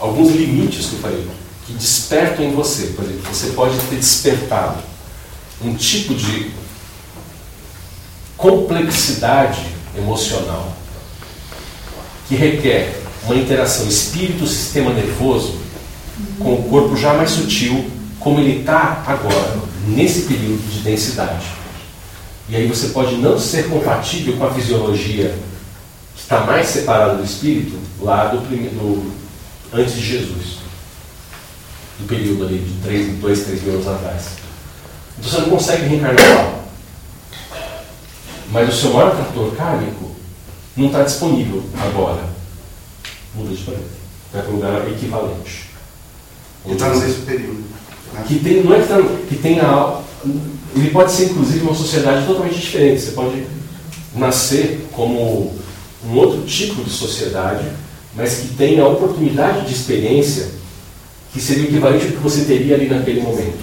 [0.00, 1.26] alguns limites que eu falei,
[1.66, 2.88] que despertam em você.
[2.88, 4.78] Por exemplo, você pode ter despertado
[5.62, 6.50] um tipo de
[8.36, 9.60] complexidade
[9.96, 10.72] emocional
[12.28, 15.58] que requer uma interação espírito-sistema nervoso
[16.38, 21.46] com o corpo já mais sutil, como ele está agora, nesse período de densidade.
[22.48, 25.36] E aí você pode não ser compatível com a fisiologia
[26.14, 29.12] que está mais separada do espírito lá do, do
[29.72, 30.58] antes de Jesus,
[31.98, 34.28] do período ali de 3, 2, 3 mil anos atrás.
[35.18, 36.56] Então você não consegue reencarnar lá.
[38.50, 40.12] Mas o seu maior trator kármico
[40.76, 42.22] não está disponível agora.
[43.34, 43.84] Muda de planeta.
[44.32, 45.70] Vai para um lugar equivalente.
[46.64, 47.64] Ele está mesmo período.
[48.12, 48.24] Né?
[48.26, 48.96] Que tem, não é que, tá,
[49.28, 49.98] que tenha.
[50.76, 53.00] Ele pode ser, inclusive, uma sociedade totalmente diferente.
[53.00, 53.44] Você pode
[54.14, 55.54] nascer como
[56.06, 57.64] um outro tipo de sociedade,
[58.14, 60.48] mas que tenha a oportunidade de experiência
[61.32, 63.58] que seria o equivalente ao que você teria ali naquele momento.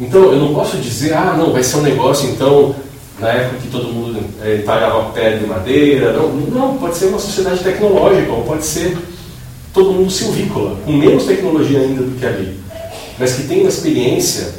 [0.00, 2.74] Então, eu não posso dizer, ah, não, vai ser um negócio, então,
[3.18, 6.12] na época que todo mundo é, talhava pele de madeira.
[6.12, 8.96] Não, não, pode ser uma sociedade tecnológica, ou pode ser
[9.72, 12.60] todo mundo silvícola, com menos tecnologia ainda do que ali.
[13.18, 14.54] Mas que tem uma experiência,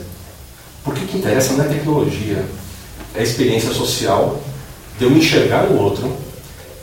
[0.84, 2.46] porque o que interessa não é tecnologia,
[3.16, 4.40] é a experiência social
[4.98, 6.12] de eu me enxergar no outro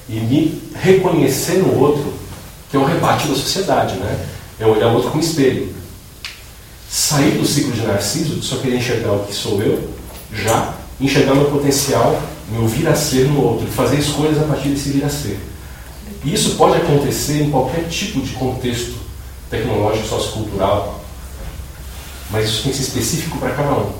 [0.08, 2.12] e me reconhecer no outro,
[2.70, 4.26] que é o rebate da sociedade, né?
[4.58, 5.74] É olhar o outro como espelho.
[6.88, 9.90] Sair do ciclo de Narciso, de só querer enxergar o que sou eu,
[10.32, 12.20] já enxergar meu potencial,
[12.50, 15.38] meu vir a ser no outro, fazer escolhas a partir desse vir a ser.
[16.24, 18.96] E isso pode acontecer em qualquer tipo de contexto
[19.50, 21.04] tecnológico, sociocultural,
[22.30, 23.92] mas isso tem que ser específico para cada um.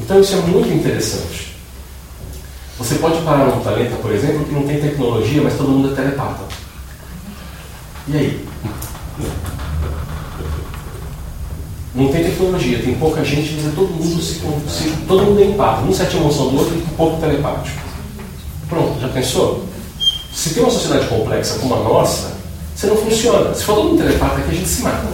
[0.00, 1.56] Então isso é muito interessante.
[2.78, 5.96] Você pode parar num planeta, por exemplo, que não tem tecnologia, mas todo mundo é
[5.96, 6.44] telepata.
[8.06, 8.48] E aí?
[11.94, 15.46] Não tem tecnologia, tem pouca gente, mas é todo mundo se, se todo mundo é
[15.46, 17.80] empático, um sente emoção do outro e um pouco telepático.
[18.68, 19.64] Pronto, já pensou?
[20.32, 22.32] Se tem uma sociedade complexa como a nossa,
[22.76, 23.52] você não funciona.
[23.52, 25.08] Se for todo mundo telepata aqui, a gente se mata.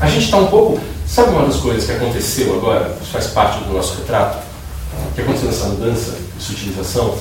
[0.00, 0.80] A gente está um pouco.
[1.06, 4.38] Sabe uma das coisas que aconteceu agora, que faz parte do nosso retrato?
[5.14, 7.16] Que aconteceu nessa mudança de utilização?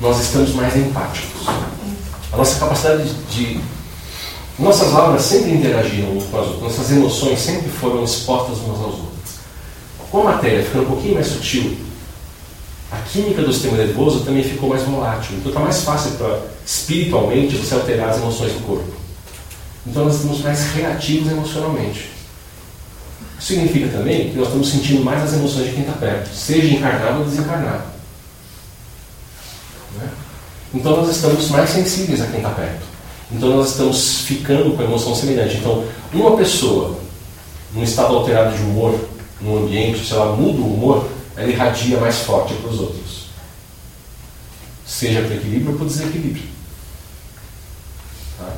[0.00, 1.46] Nós estamos mais empáticos.
[2.32, 3.60] A nossa capacidade de.
[4.58, 8.86] Nossas aulas sempre interagiram umas com as outras, nossas emoções sempre foram expostas umas às
[8.86, 9.08] outras.
[10.10, 11.76] Com a matéria ficando um pouquinho mais sutil,
[12.90, 15.36] a química do sistema nervoso também ficou mais volátil.
[15.36, 19.07] Então está mais fácil para, espiritualmente, você alterar as emoções do corpo.
[19.88, 22.10] Então nós estamos mais reativos emocionalmente.
[23.40, 27.20] Significa também que nós estamos sentindo mais as emoções de quem está perto, seja encarnado
[27.20, 27.84] ou desencarnado.
[29.96, 30.08] Né?
[30.74, 32.82] Então nós estamos mais sensíveis a quem está perto.
[33.32, 35.56] Então nós estamos ficando com a emoção semelhante.
[35.56, 36.98] Então, uma pessoa
[37.72, 38.98] num estado alterado de humor,
[39.40, 43.28] num ambiente, se ela muda o humor, ela irradia mais forte para os outros.
[44.86, 46.44] Seja para equilíbrio ou para desequilíbrio.
[48.38, 48.52] Tá?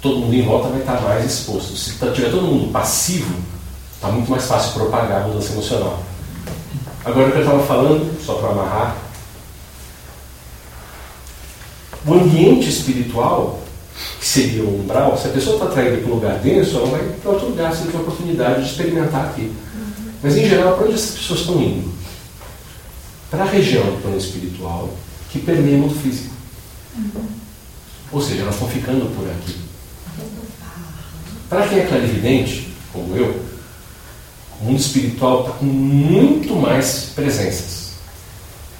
[0.00, 1.76] Todo mundo em volta vai estar mais exposto.
[1.76, 3.34] Se tá, tiver todo mundo passivo,
[3.94, 6.02] está muito mais fácil propagar a mudança emocional.
[7.04, 8.96] Agora o que eu estava falando, só para amarrar,
[12.06, 13.60] o ambiente espiritual,
[14.20, 17.04] que seria o umbral, se a pessoa está atraída para um lugar denso, ela vai
[17.04, 19.52] para outro lugar se tiver a oportunidade de experimentar aqui.
[20.22, 21.92] Mas, em geral, para onde essas pessoas estão indo?
[23.30, 24.90] Para a região do plano espiritual,
[25.30, 26.34] que permeia o mundo físico.
[28.10, 29.56] Ou seja, elas estão ficando por aqui.
[31.48, 33.42] Para quem é clarividente, como eu,
[34.60, 37.78] o mundo espiritual está com muito mais presenças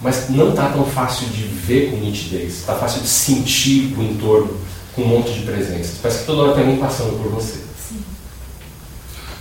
[0.00, 4.56] mas não está tão fácil de ver com nitidez, está fácil de sentir o entorno
[4.94, 5.96] com um monte de presenças.
[6.00, 7.58] Parece que toda hora tem alguém passando por você.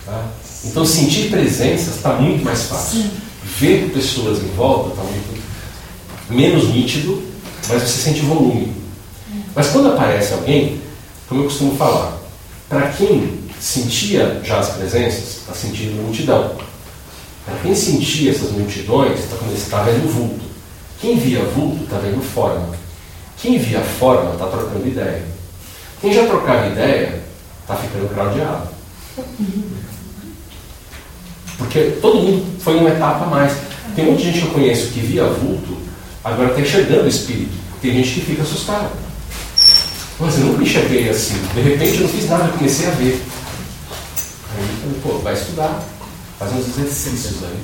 [0.04, 0.26] Tá?
[0.64, 3.02] Então sentir presenças está muito mais fácil.
[3.02, 3.10] Sim.
[3.58, 5.42] Ver pessoas em volta está muito
[6.28, 7.22] menos nítido,
[7.68, 8.72] mas você sente volume.
[9.54, 10.80] Mas quando aparece alguém,
[11.28, 12.17] como eu costumo falar,
[12.68, 16.54] para quem sentia já as presenças, está sentindo multidão.
[17.44, 19.36] Para quem sentia essas multidões, está
[19.70, 20.44] tá vendo vulto.
[21.00, 22.76] Quem via vulto está vendo forma.
[23.40, 25.24] Quem via forma está trocando ideia.
[26.00, 27.22] Quem já trocava ideia
[27.62, 28.68] está ficando craudiado.
[31.56, 33.52] Porque todo mundo foi uma etapa a mais.
[33.96, 35.76] Tem muita gente que eu conheço que via vulto,
[36.22, 37.56] agora está enxergando o espírito.
[37.80, 38.90] Tem gente que fica assustada.
[40.20, 41.40] Mas eu nunca enxerguei assim.
[41.54, 43.22] De repente eu não fiz nada, eu comecei a ver.
[44.56, 45.80] Aí eu falei, pô, vai estudar,
[46.38, 47.58] fazer uns exercícios aí.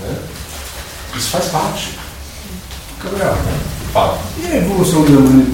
[0.00, 0.18] Né?
[1.16, 1.98] Isso faz parte.
[3.02, 3.36] Gabriel,
[3.92, 4.18] Fala.
[4.38, 5.04] e a evolução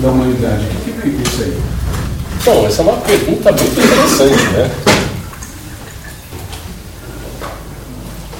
[0.01, 0.65] da humanidade?
[0.65, 1.63] O que vem com isso aí?
[2.45, 4.71] Bom, essa é uma pergunta muito interessante, né?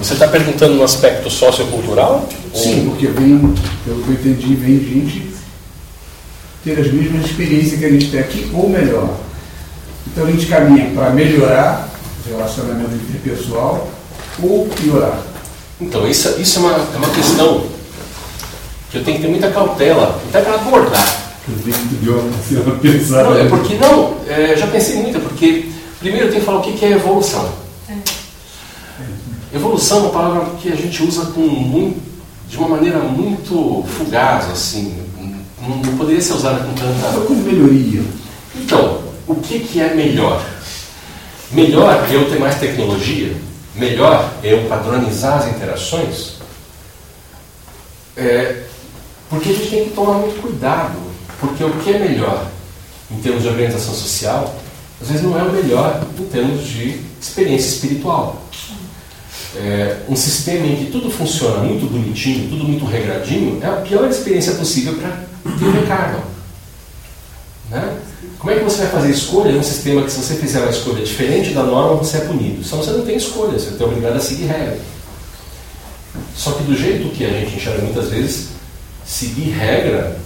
[0.01, 2.29] Você está perguntando no aspecto sociocultural?
[2.55, 3.55] Sim, porque vem,
[3.85, 5.34] pelo que eu entendi, vem gente
[6.65, 9.15] ter as mesmas experiências que a gente tem aqui, ou melhor.
[10.07, 11.89] Então a gente caminha para melhorar
[12.27, 13.89] o relacionamento interpessoal
[14.43, 15.19] ou piorar.
[15.81, 17.67] Então, isso, isso é, uma, é uma questão
[18.91, 21.25] que eu tenho que ter muita cautela, até para abordar.
[23.25, 25.69] Não, é porque não, é, já pensei muito, porque
[26.01, 27.65] primeiro eu tenho que falar o que é evolução.
[29.53, 32.01] Evolução é uma palavra que a gente usa com muito,
[32.49, 35.04] de uma maneira muito fugaz, assim,
[35.69, 37.21] não, não poderia ser usada com tanta.
[37.27, 38.03] Como melhoria.
[38.55, 40.45] Então, o que, que é melhor?
[41.51, 43.35] Melhor é eu ter mais tecnologia?
[43.75, 46.35] Melhor é eu padronizar as interações?
[48.17, 48.63] É,
[49.29, 50.99] porque a gente tem que tomar muito cuidado,
[51.41, 52.55] porque o que é melhor?
[53.11, 54.55] em termos de organização social,
[55.01, 58.43] às vezes não é o melhor em termos de experiência espiritual.
[59.57, 64.09] É, um sistema em que tudo funciona muito bonitinho, tudo muito regradinho, é a pior
[64.09, 66.19] experiência possível para ter recarga.
[67.71, 67.99] Né?
[68.39, 70.71] Como é que você vai fazer escolha em um sistema que, se você fizer uma
[70.71, 72.63] escolha diferente da norma, você é punido?
[72.63, 74.79] Senão você não tem escolha, você é obrigado a seguir regra.
[76.37, 78.49] Só que do jeito que a gente enxerga muitas vezes,
[79.05, 80.19] seguir regra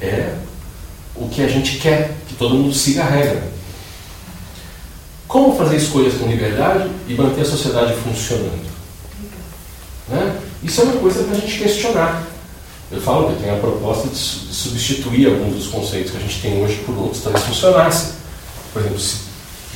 [0.00, 0.34] é
[1.14, 3.42] o que a gente quer, que todo mundo siga a regra.
[5.26, 8.66] Como fazer escolhas com liberdade e manter a sociedade funcionando?
[10.08, 10.36] Né?
[10.62, 12.26] Isso é uma coisa para a gente questionar.
[12.90, 16.62] Eu falo que tenho a proposta de substituir alguns dos conceitos que a gente tem
[16.62, 18.14] hoje por outros, talvez funcionasse.
[18.72, 19.16] Por exemplo, se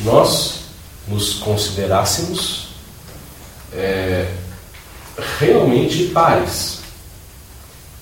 [0.02, 0.60] nós
[1.06, 2.68] nos considerássemos
[3.74, 4.28] é,
[5.38, 6.78] realmente pares,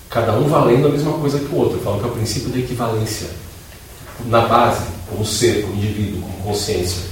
[0.08, 1.78] cada um valendo a mesma coisa que o outro.
[1.78, 3.28] Eu falo que é o princípio da equivalência.
[4.26, 7.02] Na base, como ser, como indivíduo, como consciência.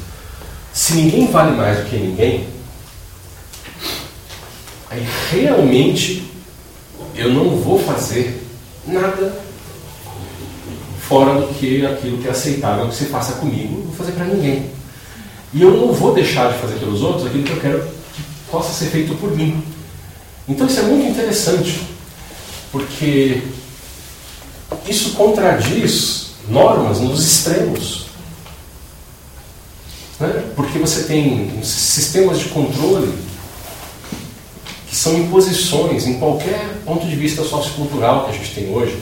[0.73, 2.47] Se ninguém vale mais do que ninguém,
[4.91, 6.31] aí realmente
[7.19, 8.41] eu não vou fazer
[8.87, 9.37] nada
[11.01, 14.71] fora do que aquilo que é aceitável que você faça comigo, vou fazer para ninguém.
[15.53, 18.73] E eu não vou deixar de fazer pelos outros aquilo que eu quero que possa
[18.73, 19.63] ser feito por mim.
[20.47, 21.83] Então isso é muito interessante,
[22.71, 23.43] porque
[24.87, 28.07] isso contradiz normas nos extremos.
[30.21, 30.45] Né?
[30.55, 33.13] Porque você tem sistemas de controle
[34.89, 38.99] que são imposições em qualquer ponto de vista sociocultural que a gente tem hoje,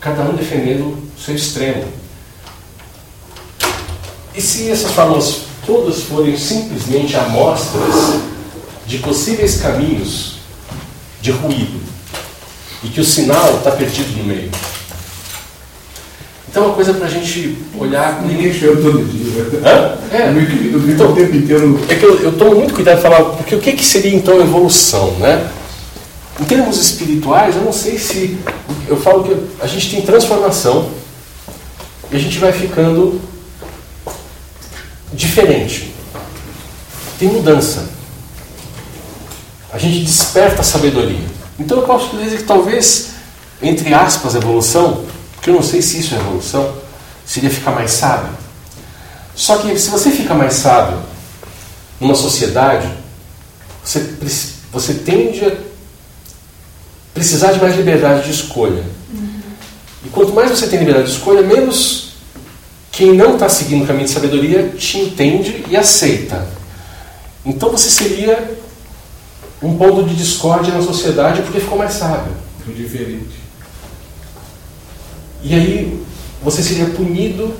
[0.00, 1.84] cada um defendendo o seu extremo.
[4.34, 8.20] E se essas fórmulas todas forem simplesmente amostras
[8.86, 10.38] de possíveis caminhos
[11.20, 11.80] de ruído
[12.82, 14.50] e que o sinal está perdido no meio?
[16.48, 18.20] Então, é uma coisa para a gente olhar.
[18.22, 19.42] Ninguém chama todo dia.
[19.64, 20.01] Hã?
[20.12, 20.28] É.
[20.28, 20.34] Eu
[20.80, 21.80] vivo Então, o tempo inteiro.
[21.88, 24.40] É que eu, eu tomo muito cuidado de falar, porque o que, que seria então
[24.40, 25.48] evolução, né?
[26.40, 28.38] Em termos espirituais, eu não sei se.
[28.88, 30.90] Eu falo que a gente tem transformação
[32.10, 33.20] e a gente vai ficando
[35.12, 35.92] diferente.
[37.18, 37.88] Tem mudança.
[39.72, 41.32] A gente desperta a sabedoria.
[41.58, 43.10] Então eu posso dizer que talvez,
[43.62, 45.04] entre aspas, evolução
[45.42, 46.72] porque eu não sei se isso é evolução,
[47.26, 48.30] seria ficar mais sábio.
[49.34, 50.98] Só que se você fica mais sábio
[52.00, 52.88] numa sociedade,
[53.82, 54.14] você,
[54.72, 55.52] você tende a
[57.14, 58.82] precisar de mais liberdade de escolha.
[59.12, 59.40] Uhum.
[60.04, 62.12] E quanto mais você tem liberdade de escolha, menos
[62.90, 66.46] quem não está seguindo o caminho de sabedoria te entende e aceita.
[67.44, 68.58] Então você seria
[69.62, 72.32] um ponto de discórdia na sociedade porque ficou mais sábio.
[72.66, 73.42] Diferente.
[75.42, 76.02] E aí
[76.42, 77.54] você seria punido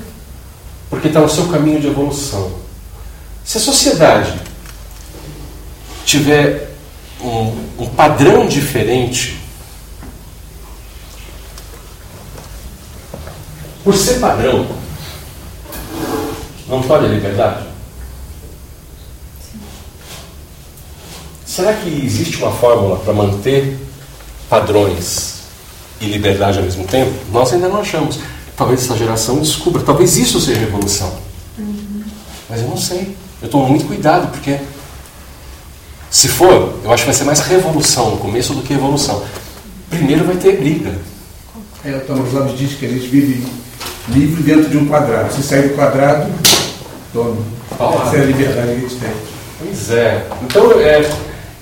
[0.93, 2.53] porque está no seu caminho de evolução.
[3.43, 4.39] Se a sociedade
[6.05, 6.71] tiver
[7.19, 9.41] um, um padrão diferente,
[13.83, 14.67] por ser padrão,
[16.69, 17.65] não pode a liberdade?
[21.47, 23.79] Será que existe uma fórmula para manter
[24.47, 25.37] padrões
[26.03, 28.21] e liberdade ao mesmo tempo, nós ainda não achamos.
[28.57, 31.13] Talvez essa geração descubra, talvez isso seja revolução.
[31.59, 32.03] Uhum.
[32.49, 33.17] Mas eu não sei.
[33.43, 34.59] Eu tomo muito cuidado, porque
[36.11, 39.23] se for, eu acho que vai ser mais revolução no começo do que evolução.
[39.89, 40.95] Primeiro vai ter briga.
[41.85, 43.45] É, o Thomas Hobbes diz que a gente vive
[44.09, 45.33] livre dentro de um quadrado.
[45.33, 46.31] Se sair do quadrado,
[47.13, 47.37] toma.
[48.07, 49.11] Essa é a liberdade que a gente tem.
[49.59, 50.27] Pois é.
[50.43, 51.11] Então, é,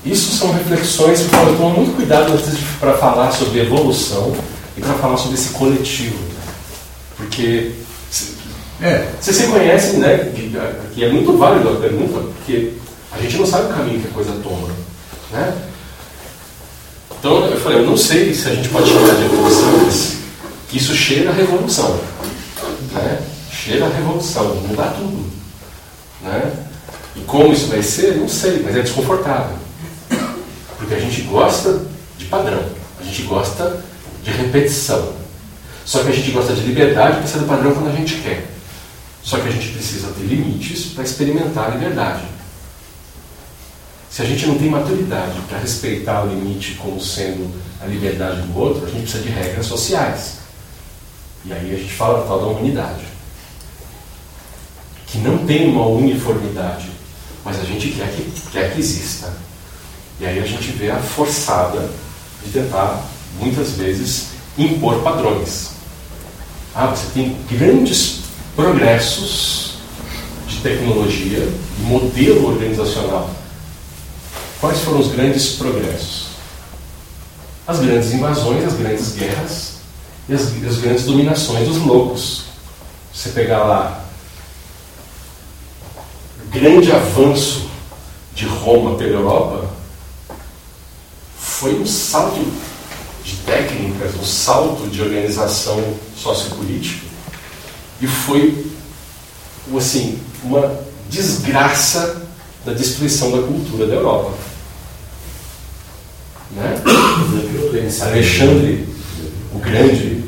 [0.04, 2.32] isso são reflexões que eu tomo muito cuidado
[2.78, 4.34] para falar sobre evolução
[4.76, 6.29] e para falar sobre esse coletivo.
[7.30, 7.70] Porque
[8.82, 9.08] é.
[9.20, 10.32] vocês se conhecem, né?
[10.92, 12.72] Que, é muito válido a pergunta, porque
[13.12, 14.68] a gente não sabe o caminho que a coisa toma.
[15.30, 15.54] Né?
[17.16, 20.16] Então eu falei, eu não sei se a gente pode chamar de evolução, mas
[20.72, 22.00] isso cheira a revolução.
[22.92, 23.22] Né?
[23.52, 25.30] Cheira a revolução, mudar tudo.
[26.22, 26.52] Né?
[27.14, 29.56] E como isso vai ser, não sei, mas é desconfortável.
[30.76, 31.80] Porque a gente gosta
[32.18, 32.64] de padrão,
[32.98, 33.84] a gente gosta
[34.24, 35.19] de repetição.
[35.90, 38.46] Só que a gente gosta de liberdade para ser do padrão quando a gente quer.
[39.24, 42.22] Só que a gente precisa ter limites para experimentar a liberdade.
[44.08, 47.52] Se a gente não tem maturidade para respeitar o limite como sendo
[47.82, 50.34] a liberdade do outro, a gente precisa de regras sociais.
[51.44, 53.02] E aí a gente fala da tal da humanidade.
[55.08, 56.88] Que não tem uma uniformidade,
[57.44, 59.32] mas a gente quer que, quer que exista.
[60.20, 61.90] E aí a gente vê a forçada
[62.44, 63.04] de tentar,
[63.40, 65.79] muitas vezes, impor padrões.
[66.74, 68.20] Ah, você tem grandes
[68.54, 69.74] progressos
[70.46, 71.48] de tecnologia
[71.78, 73.30] e modelo organizacional.
[74.60, 76.26] Quais foram os grandes progressos?
[77.66, 79.72] As grandes invasões, as grandes guerras
[80.28, 82.44] e as, as grandes dominações dos loucos.
[83.12, 84.04] Você pegar lá
[86.44, 87.68] o grande avanço
[88.34, 89.68] de Roma pela Europa,
[91.38, 92.69] foi um salto de
[93.46, 95.82] técnicas, um salto de organização
[96.16, 97.06] sociopolítica
[98.00, 98.66] e foi
[99.76, 102.22] assim, uma desgraça
[102.64, 104.32] da destruição da cultura da Europa.
[106.52, 106.82] Né?
[108.02, 108.88] Alexandre
[109.54, 110.24] o Grande,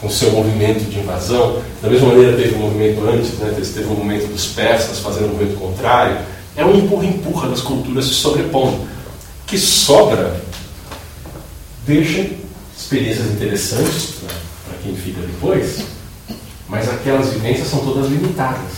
[0.00, 3.54] com seu movimento de invasão, da mesma maneira teve um movimento antes, né?
[3.56, 6.18] teve um movimento dos persas fazendo um movimento contrário,
[6.56, 8.86] é um empurra-empurra das culturas se sobrepondo.
[9.46, 10.40] que sobra
[11.86, 12.28] deixa
[12.76, 14.16] experiências interessantes
[14.66, 15.78] para quem fica depois,
[16.68, 18.72] mas aquelas vivências são todas limitadas.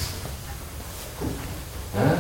[1.94, 2.18] Né?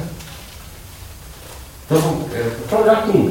[1.84, 3.30] Então, é, para olhar com,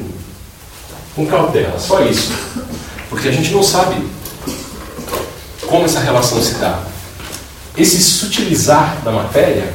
[1.15, 2.31] com cautela, só isso.
[3.09, 4.07] Porque a gente não sabe
[5.67, 6.83] como essa relação se dá.
[7.75, 9.71] Esse sutilizar da matéria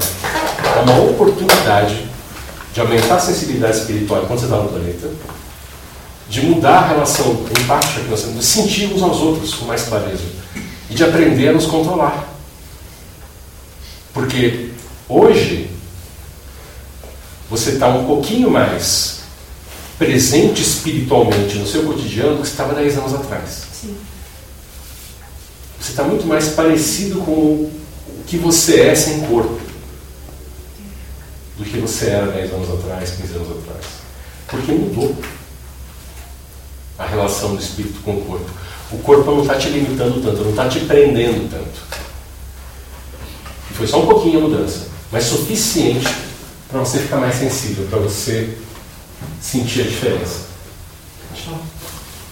[0.76, 2.09] é uma oportunidade
[2.72, 5.10] de aumentar a sensibilidade espiritual enquanto você está no planeta,
[6.32, 9.82] de mudar a relação empática que nós temos, de sentir uns aos outros com mais
[9.82, 10.24] clareza
[10.88, 12.26] e de aprender a nos controlar.
[14.14, 14.70] Porque
[15.06, 15.70] hoje
[17.50, 19.20] você está um pouquinho mais
[19.98, 23.64] presente espiritualmente no seu cotidiano do que você estava 10 anos atrás.
[23.78, 23.94] Sim.
[25.78, 27.72] Você está muito mais parecido com o
[28.26, 29.60] que você é sem corpo
[31.59, 33.84] do que você era 10 anos atrás, 15 anos atrás.
[34.48, 35.14] Porque mudou
[37.02, 38.50] a relação do espírito com o corpo.
[38.92, 42.02] O corpo não está te limitando tanto, não está te prendendo tanto.
[43.70, 46.08] E foi só um pouquinho a mudança, mas suficiente
[46.68, 48.56] para você ficar mais sensível, para você
[49.40, 50.52] sentir a diferença.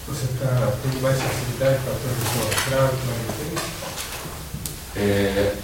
[0.09, 2.88] Você está tendo mais sensibilidade para a projeção astral,
[4.94, 5.55] para a É...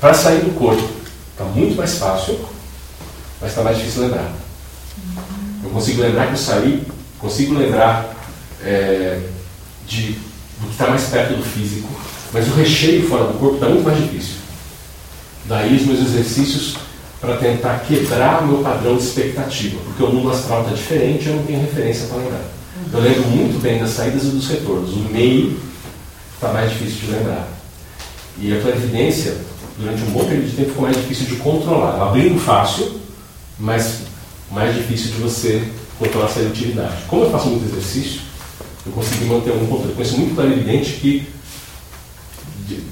[0.00, 0.88] Para sair do corpo,
[1.32, 2.38] está muito mais fácil,
[3.40, 4.32] mas está mais difícil lembrar.
[5.68, 6.82] Eu consigo lembrar que eu saí,
[7.18, 8.14] consigo lembrar
[8.64, 9.20] é,
[9.86, 11.88] de, do que está mais perto do físico,
[12.32, 14.36] mas o recheio fora do corpo está muito mais difícil.
[15.44, 16.76] Daí os meus exercícios
[17.20, 21.36] para tentar quebrar o meu padrão de expectativa, porque o mundo astral está diferente eu
[21.36, 22.44] não tenho referência para lembrar.
[22.92, 24.94] Eu lembro muito bem das saídas e dos retornos.
[24.94, 25.60] O meio
[26.34, 27.46] está mais difícil de lembrar.
[28.40, 29.36] E a clarividência,
[29.76, 32.00] durante um bom período de tempo, ficou mais difícil de controlar.
[32.00, 32.98] Abrindo fácil,
[33.58, 34.07] mas
[34.50, 35.62] mais difícil de você
[35.98, 36.96] controlar a seletividade.
[37.06, 38.20] Como eu faço muito exercício,
[38.86, 39.94] eu consegui manter algum controle.
[39.94, 41.28] Conheço muito clarividente que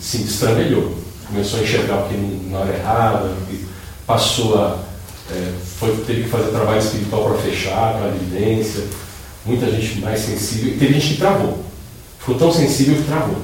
[0.00, 0.96] se destrambelhou.
[1.26, 2.16] Começou a enxergar o que
[2.50, 3.34] na hora errada,
[4.06, 4.78] passou a.
[5.30, 8.84] É, foi, teve que fazer trabalho espiritual para fechar a clarividência.
[9.44, 10.74] Muita gente mais sensível.
[10.74, 11.64] E teve gente que travou.
[12.20, 13.36] Ficou tão sensível que travou.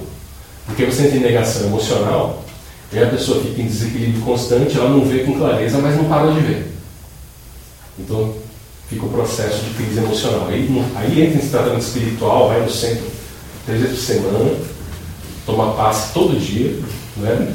[0.66, 2.44] Porque você entra em negação emocional,
[2.92, 6.32] e a pessoa fica em desequilíbrio constante, ela não vê com clareza, mas não para
[6.32, 6.71] de ver.
[7.98, 8.34] Então,
[8.88, 10.48] fica o processo de crise emocional.
[10.48, 13.04] Aí, aí entra em tratamento espiritual, vai no centro
[13.66, 14.54] três vezes por semana,
[15.46, 16.78] toma passe todo dia.
[17.16, 17.54] Né?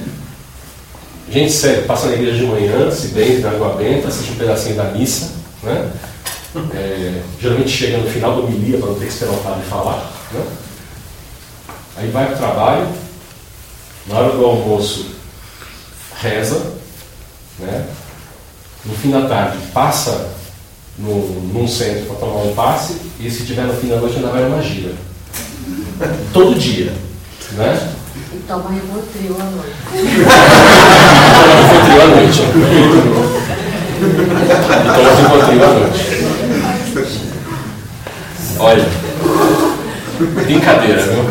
[1.30, 4.76] Gente sério, passa na igreja de manhã, se benze na água benta, assiste um pedacinho
[4.76, 5.32] da missa.
[5.64, 5.92] Né?
[6.74, 10.12] É, geralmente chega no final do homilia para não ter que esperar o padre falar.
[10.32, 10.46] Né?
[11.98, 12.88] Aí vai para o trabalho,
[14.08, 15.18] na hora do almoço
[16.20, 16.74] reza,
[17.60, 17.88] né?
[18.88, 20.30] No fim da tarde passa
[20.98, 24.30] no, num centro para tomar um passe e se tiver no fim da noite ainda
[24.30, 24.94] vai numa gira.
[26.34, 26.94] Todo dia.
[27.52, 27.94] Né?
[28.34, 29.76] E toma Rivotril à noite.
[31.34, 32.42] Toma Rivotril à noite.
[34.02, 34.08] E
[35.04, 36.18] toma Rivotril à noite.
[38.60, 38.86] Olha,
[40.34, 41.24] brincadeira, viu?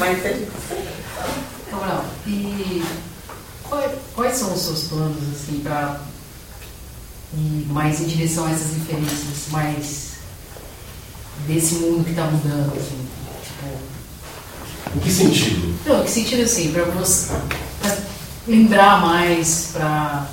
[0.00, 0.36] Mas é
[2.26, 2.82] e
[3.68, 6.00] quais, quais são os seus planos assim para
[7.34, 10.12] ir mais em direção a essas referências mais
[11.46, 12.98] desse mundo que está mudando assim,
[13.42, 15.74] tipo, Em que sentido?
[15.86, 17.32] não, que sentido assim para você
[17.80, 17.96] pra
[18.46, 20.26] lembrar mais para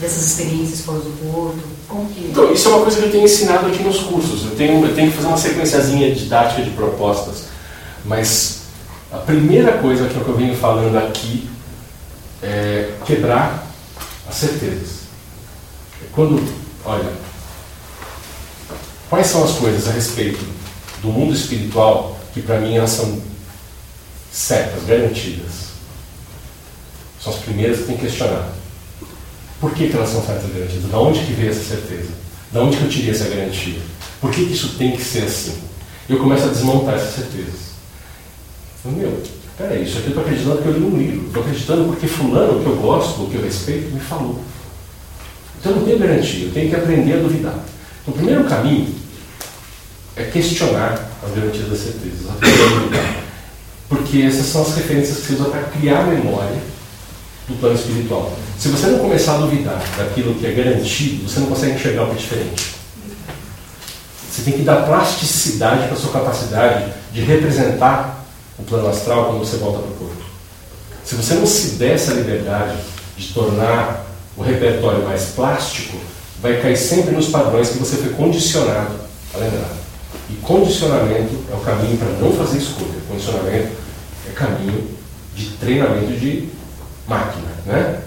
[0.00, 3.24] dessas experiências fora do corpo, como que Então, isso é uma coisa que eu tenho
[3.24, 4.44] ensinado aqui nos cursos.
[4.44, 7.44] Eu tenho, eu tenho que fazer uma sequenciazinha didática de propostas.
[8.04, 8.58] Mas
[9.10, 11.48] a primeira coisa que eu venho falando aqui
[12.42, 13.66] é quebrar
[14.28, 14.97] as certezas.
[16.18, 16.42] Quando,
[16.84, 17.12] olha,
[19.08, 20.44] quais são as coisas a respeito
[21.00, 23.22] do mundo espiritual que para mim elas são
[24.32, 25.68] certas, garantidas.
[27.22, 28.50] São as primeiras que tem que questionar.
[29.60, 30.90] Por que, que elas são certas e garantidas?
[30.90, 32.10] Da onde que veio essa certeza?
[32.50, 33.78] Da onde que eu tirei essa garantia?
[34.20, 35.56] Por que, que isso tem que ser assim?
[36.08, 37.60] Eu começo a desmontar essas certezas.
[38.84, 39.22] Meu,
[39.56, 41.26] peraí, isso aqui eu estou acreditando porque eu li um livro.
[41.28, 44.42] Estou acreditando porque fulano, que eu gosto, que eu respeito, me falou.
[45.60, 47.58] Então não tenho garantia, eu tenho que aprender a duvidar.
[48.02, 48.94] Então, o primeiro caminho
[50.16, 52.26] é questionar as garantias das certezas.
[53.88, 56.58] Porque essas são as referências que você usa para criar memória
[57.48, 58.36] do plano espiritual.
[58.58, 62.14] Se você não começar a duvidar daquilo que é garantido, você não consegue enxergar é
[62.14, 62.74] diferente.
[64.30, 68.24] Você tem que dar plasticidade para a sua capacidade de representar
[68.58, 70.22] o plano astral quando você volta para o corpo.
[71.04, 72.76] Se você não se der essa liberdade
[73.16, 74.07] de tornar
[74.38, 75.98] o repertório mais plástico,
[76.40, 78.94] vai cair sempre nos padrões que você foi condicionado
[79.34, 79.76] a lembrar.
[80.30, 83.00] E condicionamento é o caminho para não fazer escolha.
[83.08, 83.72] Condicionamento
[84.28, 84.88] é caminho
[85.34, 86.48] de treinamento de
[87.08, 87.48] máquina.
[87.66, 88.02] Né?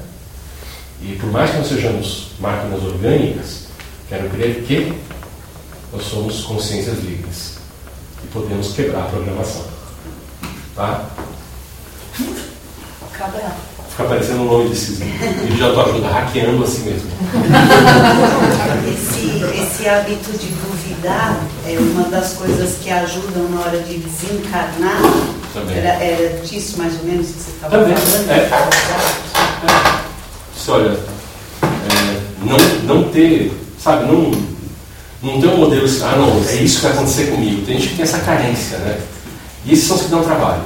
[1.02, 3.66] E por mais que nós sejamos máquinas orgânicas,
[4.08, 4.94] quero crer que
[5.92, 7.58] nós somos consciências livres
[8.24, 9.66] e podemos quebrar a programação.
[10.76, 11.10] Tá?
[13.12, 13.71] Cabral.
[13.92, 17.10] Fica parecendo o nome desses livros de autoajuda, hackeando assim mesmo.
[18.88, 25.02] Esse, esse hábito de duvidar é uma das coisas que ajudam na hora de desencarnar.
[25.54, 25.78] Também.
[25.78, 28.30] Era, era disso mais ou menos que você estava Também, falando?
[28.32, 30.02] é.
[30.56, 30.98] Você olha,
[31.64, 32.58] é, não,
[32.96, 34.32] não ter, sabe, não,
[35.22, 37.66] não ter um modelo assim, ah não, é isso que vai acontecer comigo.
[37.66, 39.02] Tem gente que tem essa carência, né?
[39.66, 40.62] E esses são os que dão trabalho.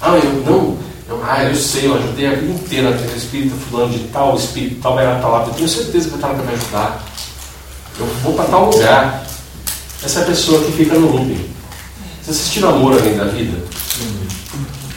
[0.00, 0.78] Ah, eu não,
[1.10, 4.38] eu, ah, eu sei, eu ajudei a vida inteira aquele espírito fulano de tal, o
[4.38, 7.04] espírito tal vai lá, lá, eu tenho certeza que vai estar lá para me ajudar.
[7.98, 9.26] Eu vou para tal lugar.
[10.02, 11.50] Essa é a pessoa que fica no looping.
[12.22, 13.58] Vocês assistiram Amor Além da Vida?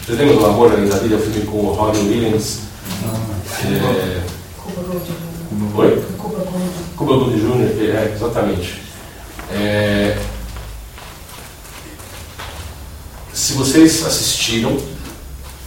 [0.06, 1.16] Vocês lembram do Amor Além da Vida?
[1.16, 2.60] O filme com o Robin Williams.
[3.66, 4.22] É...
[4.58, 5.12] Cuba Gold.
[5.76, 6.06] Oi?
[6.96, 7.40] Cuba Gold.
[7.40, 8.82] Jr., é, exatamente.
[9.52, 10.18] É,
[13.34, 14.78] Se vocês assistiram,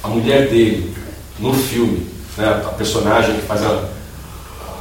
[0.03, 0.95] a mulher dele
[1.39, 2.07] no filme,
[2.37, 3.89] né, a personagem que faz a,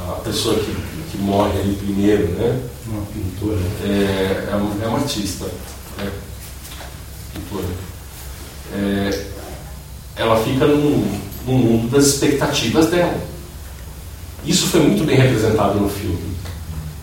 [0.08, 0.74] a pessoa que,
[1.10, 3.58] que morre ali primeiro, né, Uma pintura.
[3.84, 5.44] é, é, uma- é uma artista,
[5.98, 6.10] né,
[7.34, 7.66] pintora.
[8.74, 9.26] É,
[10.16, 13.18] ela fica num, num mundo das expectativas dela.
[14.44, 16.36] Isso foi muito bem representado no filme.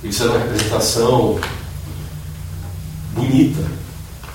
[0.03, 1.39] Eles fizeram uma representação
[3.13, 3.61] bonita.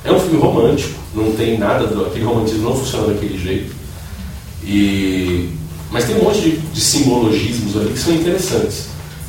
[0.05, 3.75] É um filme romântico, não tem nada, do, aquele romantismo não funciona daquele jeito.
[4.65, 5.51] E,
[5.91, 8.87] mas tem um monte de, de simbologismos ali que são interessantes.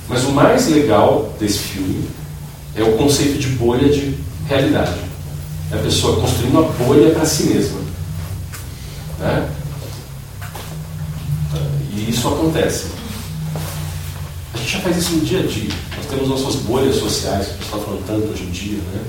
[0.08, 2.04] Mas o mais legal desse filme
[2.76, 4.16] é o conceito de bolha de
[4.48, 5.00] realidade.
[5.72, 7.80] É a pessoa construindo uma bolha para si mesma.
[9.20, 9.50] Né?
[11.94, 12.88] E isso acontece.
[14.54, 15.70] A gente já faz isso no dia a dia.
[15.96, 18.78] Nós temos nossas bolhas sociais, que a gente está falando tanto hoje em dia.
[18.78, 19.02] Né?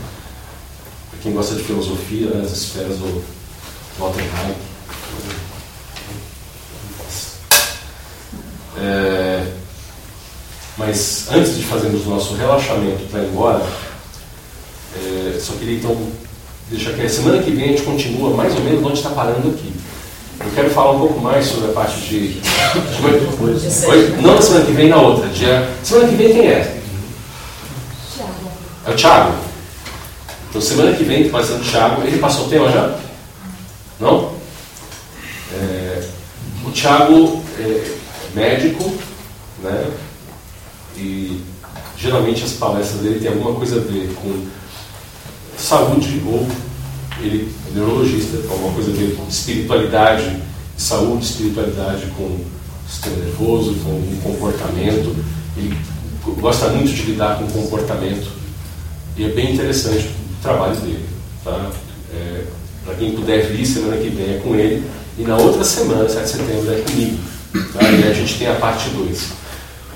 [1.22, 3.22] Quem gosta de filosofia, né, as esferas do
[3.98, 4.60] Walter Hayek.
[8.78, 9.46] É,
[10.78, 13.62] mas antes de fazermos o nosso relaxamento para ir embora,
[14.96, 15.94] é, só queria então
[16.70, 19.50] deixar que a semana que vem a gente continua mais ou menos onde está parando
[19.50, 19.72] aqui.
[20.40, 22.40] Eu quero falar um pouco mais sobre a parte de.
[23.90, 24.16] Oi?
[24.22, 25.28] Não na semana que vem, na outra.
[25.28, 25.68] Dia...
[25.82, 26.80] Semana que vem quem é?
[28.86, 29.49] É o Thiago.
[30.50, 32.02] Então semana que vem ser o Thiago.
[32.02, 32.98] Ele passou o tema já?
[34.00, 34.34] Não?
[35.54, 36.08] É,
[36.66, 37.94] o Thiago é
[38.34, 38.92] médico,
[39.62, 39.90] né?
[40.96, 41.40] E
[41.96, 44.44] geralmente as palestras dele têm alguma coisa a ver com
[45.56, 46.48] saúde ou
[47.20, 50.42] ele é neurologista, então alguma coisa a ver com espiritualidade,
[50.76, 52.40] saúde, espiritualidade com
[52.88, 55.14] sistema nervoso, com o comportamento.
[55.56, 55.76] Ele
[56.40, 58.28] gosta muito de lidar com comportamento
[59.16, 60.10] e é bem interessante
[60.42, 61.04] trabalho dele.
[61.44, 61.70] Tá?
[62.14, 62.44] É,
[62.84, 64.84] Para quem puder vir, semana que vem é com ele
[65.18, 67.18] e na outra semana, 7 de setembro, é comigo.
[67.72, 67.82] Tá?
[67.82, 69.24] E a gente tem a parte 2.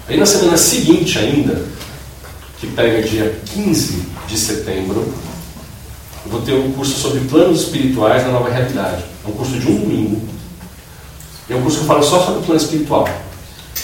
[0.08, 1.64] Aí na semana seguinte ainda,
[2.60, 5.00] que pega dia 15 de setembro,
[6.24, 9.04] eu vou ter um curso sobre planos espirituais na nova realidade.
[9.24, 10.28] É um curso de um domingo.
[11.48, 13.08] É um curso que fala só sobre plano espiritual.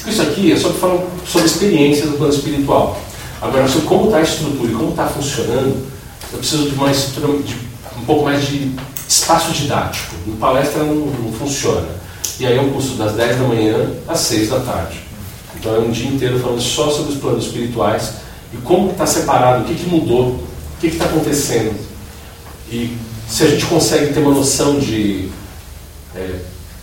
[0.06, 3.00] Isso aqui é só que fala sobre experiências do plano espiritual.
[3.40, 5.86] Agora, sobre como está a estrutura e como está funcionando,
[6.32, 7.54] eu preciso de, uma estrutura, de
[7.98, 8.72] um pouco mais de
[9.08, 10.14] espaço didático.
[10.26, 11.88] No palestra não, não funciona.
[12.38, 15.00] E aí um curso das 10 da manhã às 6 da tarde.
[15.56, 18.12] Então é um dia inteiro falando só sobre os planos espirituais
[18.52, 20.46] e como está separado, o que, que mudou, o
[20.80, 21.78] que está acontecendo.
[22.70, 22.96] E
[23.28, 25.28] se a gente consegue ter uma noção de
[26.14, 26.36] é,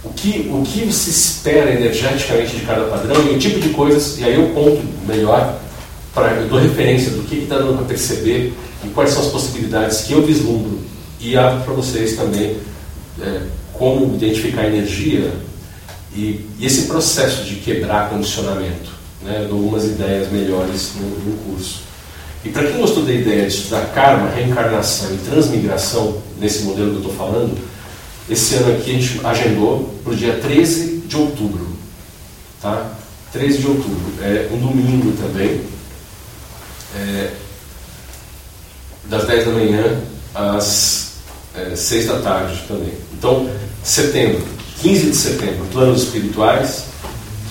[0.03, 4.17] o, que, o que se espera energeticamente de cada padrão e o tipo de coisas,
[4.19, 5.59] e aí eu conto melhor,
[6.17, 8.53] pra, eu dou referência do que está dando para perceber
[8.83, 10.79] e quais são as possibilidades que eu vislumbro
[11.19, 12.57] e abro para vocês também
[13.21, 13.41] é,
[13.73, 15.31] como identificar energia
[16.15, 18.91] e, e, esse processo de quebrar condicionamento.
[19.21, 19.41] Né?
[19.43, 21.81] Eu dou algumas ideias melhores no, no curso.
[22.43, 26.95] E para quem gostou da ideia de estudar karma, reencarnação e transmigração, nesse modelo que
[26.95, 27.57] eu estou falando,
[28.29, 31.67] esse ano aqui a gente agendou para o dia 13 de outubro.
[32.61, 32.91] Tá?
[33.33, 34.13] 13 de outubro.
[34.21, 35.76] É um domingo também.
[36.97, 37.31] É,
[39.05, 40.01] das 10 da manhã
[40.33, 41.13] às
[41.55, 42.93] é, 6 da tarde também.
[43.13, 43.49] Então,
[43.83, 44.43] setembro,
[44.81, 46.85] 15 de setembro, planos espirituais,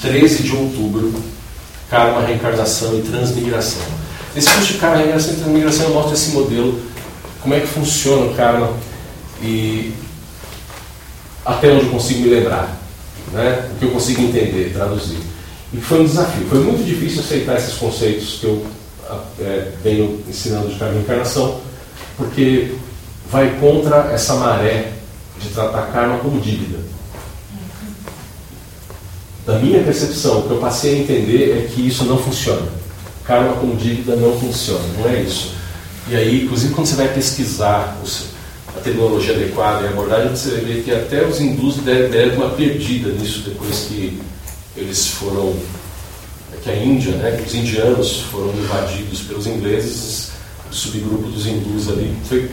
[0.02, 1.14] 13 de outubro,
[1.88, 3.82] karma, reencarnação e transmigração.
[4.34, 6.80] Nesse curso de karma, reencarnação e transmigração eu mostro esse modelo,
[7.40, 8.70] como é que funciona o karma
[9.42, 9.92] e
[11.44, 12.76] até onde eu consigo me lembrar,
[13.32, 13.70] né?
[13.72, 15.18] o que eu consigo entender, traduzir.
[15.72, 18.66] E foi um desafio, foi muito difícil aceitar esses conceitos que eu
[19.40, 21.60] é, venho ensinando de karma e reencarnação,
[22.16, 22.74] porque
[23.30, 24.92] vai contra essa maré
[25.40, 26.78] de tratar karma como dívida.
[29.44, 32.66] Da minha percepção, o que eu passei a entender é que isso não funciona.
[33.24, 35.52] Karma como dívida não funciona, não é isso.
[36.08, 37.96] E aí, inclusive, quando você vai pesquisar
[38.76, 42.50] a terminologia adequada e a abordagem, você vai ver que até os hindus deram uma
[42.50, 44.20] perdida nisso depois que
[44.76, 45.54] eles foram.
[46.66, 50.30] Que a Índia, né, que os indianos foram invadidos pelos ingleses,
[50.68, 52.50] o subgrupo dos hindus ali foi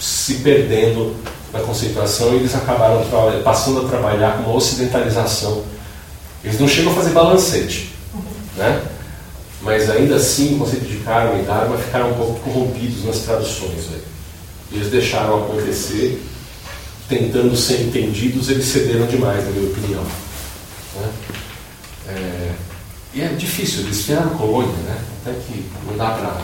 [0.00, 1.14] se perdendo
[1.52, 3.04] na conceituação e eles acabaram
[3.44, 5.62] passando a trabalhar com uma ocidentalização.
[6.42, 7.92] Eles não chegam a fazer balancete,
[8.56, 8.82] né?
[9.60, 13.86] mas ainda assim o conceito de karma e dharma ficaram um pouco corrompidos nas traduções.
[13.86, 14.00] Né?
[14.72, 16.20] Eles deixaram acontecer,
[17.08, 20.02] tentando ser entendidos, eles cederam demais, na minha opinião.
[20.96, 21.10] Né?
[22.08, 22.52] É,
[23.14, 25.04] e é difícil, eles vieram colônia, né?
[25.20, 26.40] até que não dá para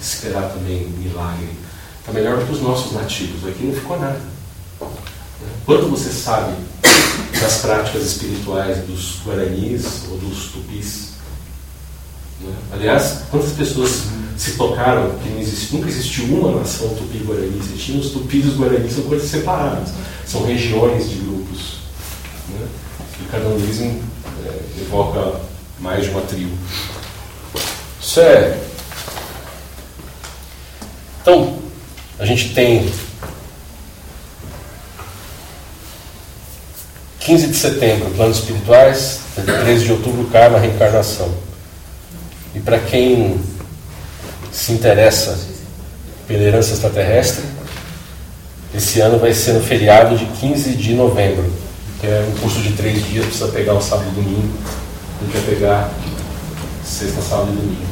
[0.00, 1.50] esperar também milagre.
[1.98, 3.46] Está melhor do que os nossos nativos.
[3.46, 4.20] Aqui não ficou nada.
[5.66, 6.54] Quando você sabe
[7.38, 11.10] das práticas espirituais dos guaranis ou dos tupis,
[12.40, 12.54] né?
[12.72, 14.04] aliás, quantas pessoas
[14.38, 18.94] se tocaram que existe, nunca existiu uma nação tupi-guarani, tinha os tupis e os guaranis
[18.94, 19.90] são coisas separadas,
[20.26, 21.80] são regiões de grupos.
[22.48, 22.66] Né?
[23.20, 24.19] E o carnanismo é,
[24.80, 25.40] evoca
[25.78, 26.56] mais uma tribo.
[28.18, 28.58] É.
[31.22, 31.58] Então,
[32.18, 32.90] a gente tem
[37.20, 41.32] 15 de setembro, planos espirituais, 13 de outubro, karma, reencarnação.
[42.54, 43.40] E para quem
[44.50, 45.38] se interessa
[46.26, 47.44] pela herança extraterrestre,
[48.74, 51.52] esse ano vai ser no feriado de 15 de novembro,
[52.02, 54.58] é um curso de três dias, precisa pegar o sábado e domingo,
[55.22, 55.92] gente vai pegar
[56.84, 57.90] sexta, sábado e domingo.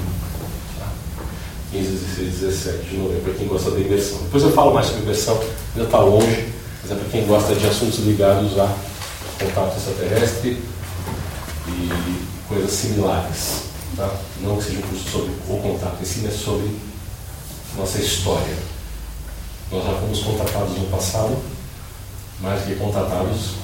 [1.71, 4.19] 15, 16, 17 de novembro, para quem gosta da imersão.
[4.23, 5.39] Depois eu falo mais sobre imersão,
[5.75, 6.49] ainda está longe,
[6.83, 8.75] mas é para quem gosta de assuntos ligados a
[9.39, 10.63] contato extraterrestre
[11.69, 13.65] e coisas similares.
[13.97, 14.11] Tá?
[14.41, 16.71] Não que seja um curso sobre o contato em si, mas sobre
[17.77, 18.57] nossa história.
[19.71, 21.37] Nós já fomos contatados no passado,
[22.41, 23.57] mais que contatados,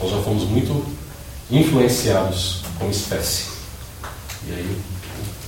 [0.00, 0.84] nós já fomos muito
[1.50, 3.50] influenciados como espécie.
[4.46, 4.80] E aí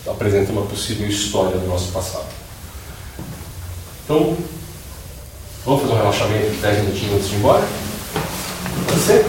[0.07, 2.27] apresenta uma possível história do nosso passado.
[4.05, 4.37] Então,
[5.65, 7.69] vamos fazer um relaxamento de 10 minutinhos antes de ir embora?
[8.87, 9.27] Pode ser?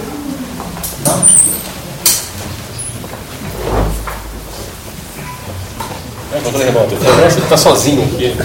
[1.06, 1.44] Tá?
[6.34, 6.96] É, controle remoto.
[6.96, 8.36] Você está sozinho aqui.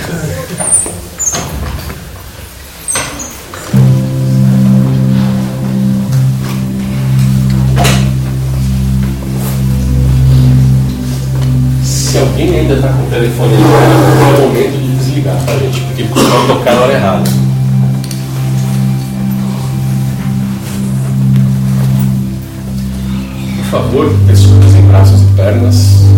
[12.18, 15.80] Se alguém ainda está com o telefone é o momento de desligar, tá, gente?
[15.82, 17.30] Porque costuma tocar na hora errada.
[23.56, 26.08] Por favor, pessoas em braços e pernas.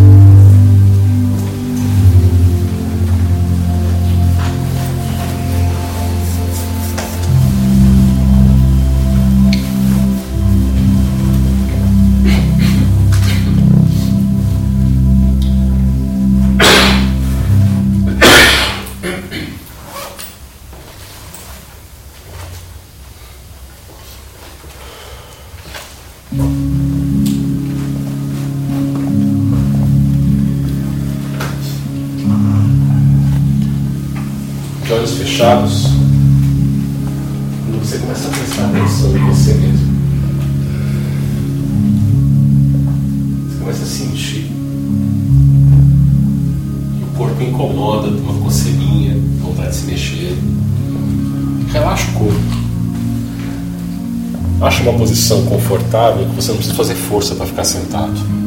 [55.91, 58.40] confortável que você não precisa fazer força para ficar sentado.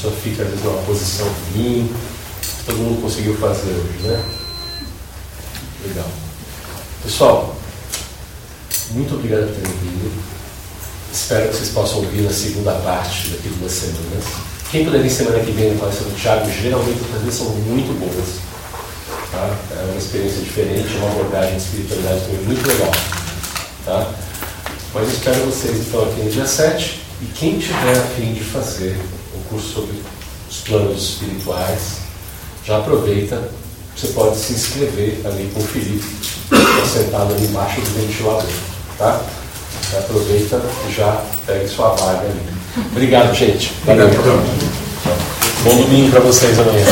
[0.00, 1.94] Pessoa fica, às vezes, numa posição ruim.
[2.64, 4.24] Todo mundo conseguiu fazer hoje, né?
[5.86, 6.08] Legal.
[7.02, 7.56] Pessoal,
[8.92, 10.22] muito obrigado por terem vindo.
[11.12, 14.24] Espero que vocês possam ouvir na segunda parte daqui duas semanas.
[14.70, 17.98] Quem puder vir semana que vem na palestra do Thiago, geralmente as palestras são muito
[17.98, 18.40] boas.
[19.32, 19.56] Tá?
[19.76, 22.92] É uma experiência diferente, uma abordagem de espiritualidade também muito legal.
[23.84, 24.12] Tá?
[24.94, 27.00] Mas espero vocês então aqui no dia 7.
[27.22, 28.96] E quem tiver a fim de fazer
[29.50, 30.00] curso sobre
[30.48, 31.98] os planos espirituais,
[32.64, 33.50] já aproveita,
[33.96, 36.06] você pode se inscrever ali com o Felipe,
[36.48, 38.46] que está sentado ali embaixo do ventilador.
[38.96, 39.20] Tá?
[39.92, 42.40] Já aproveita e já pegue sua vaga ali.
[42.92, 43.72] Obrigado, gente.
[43.84, 44.08] Valeu.
[45.64, 46.84] Bom domingo para vocês amanhã.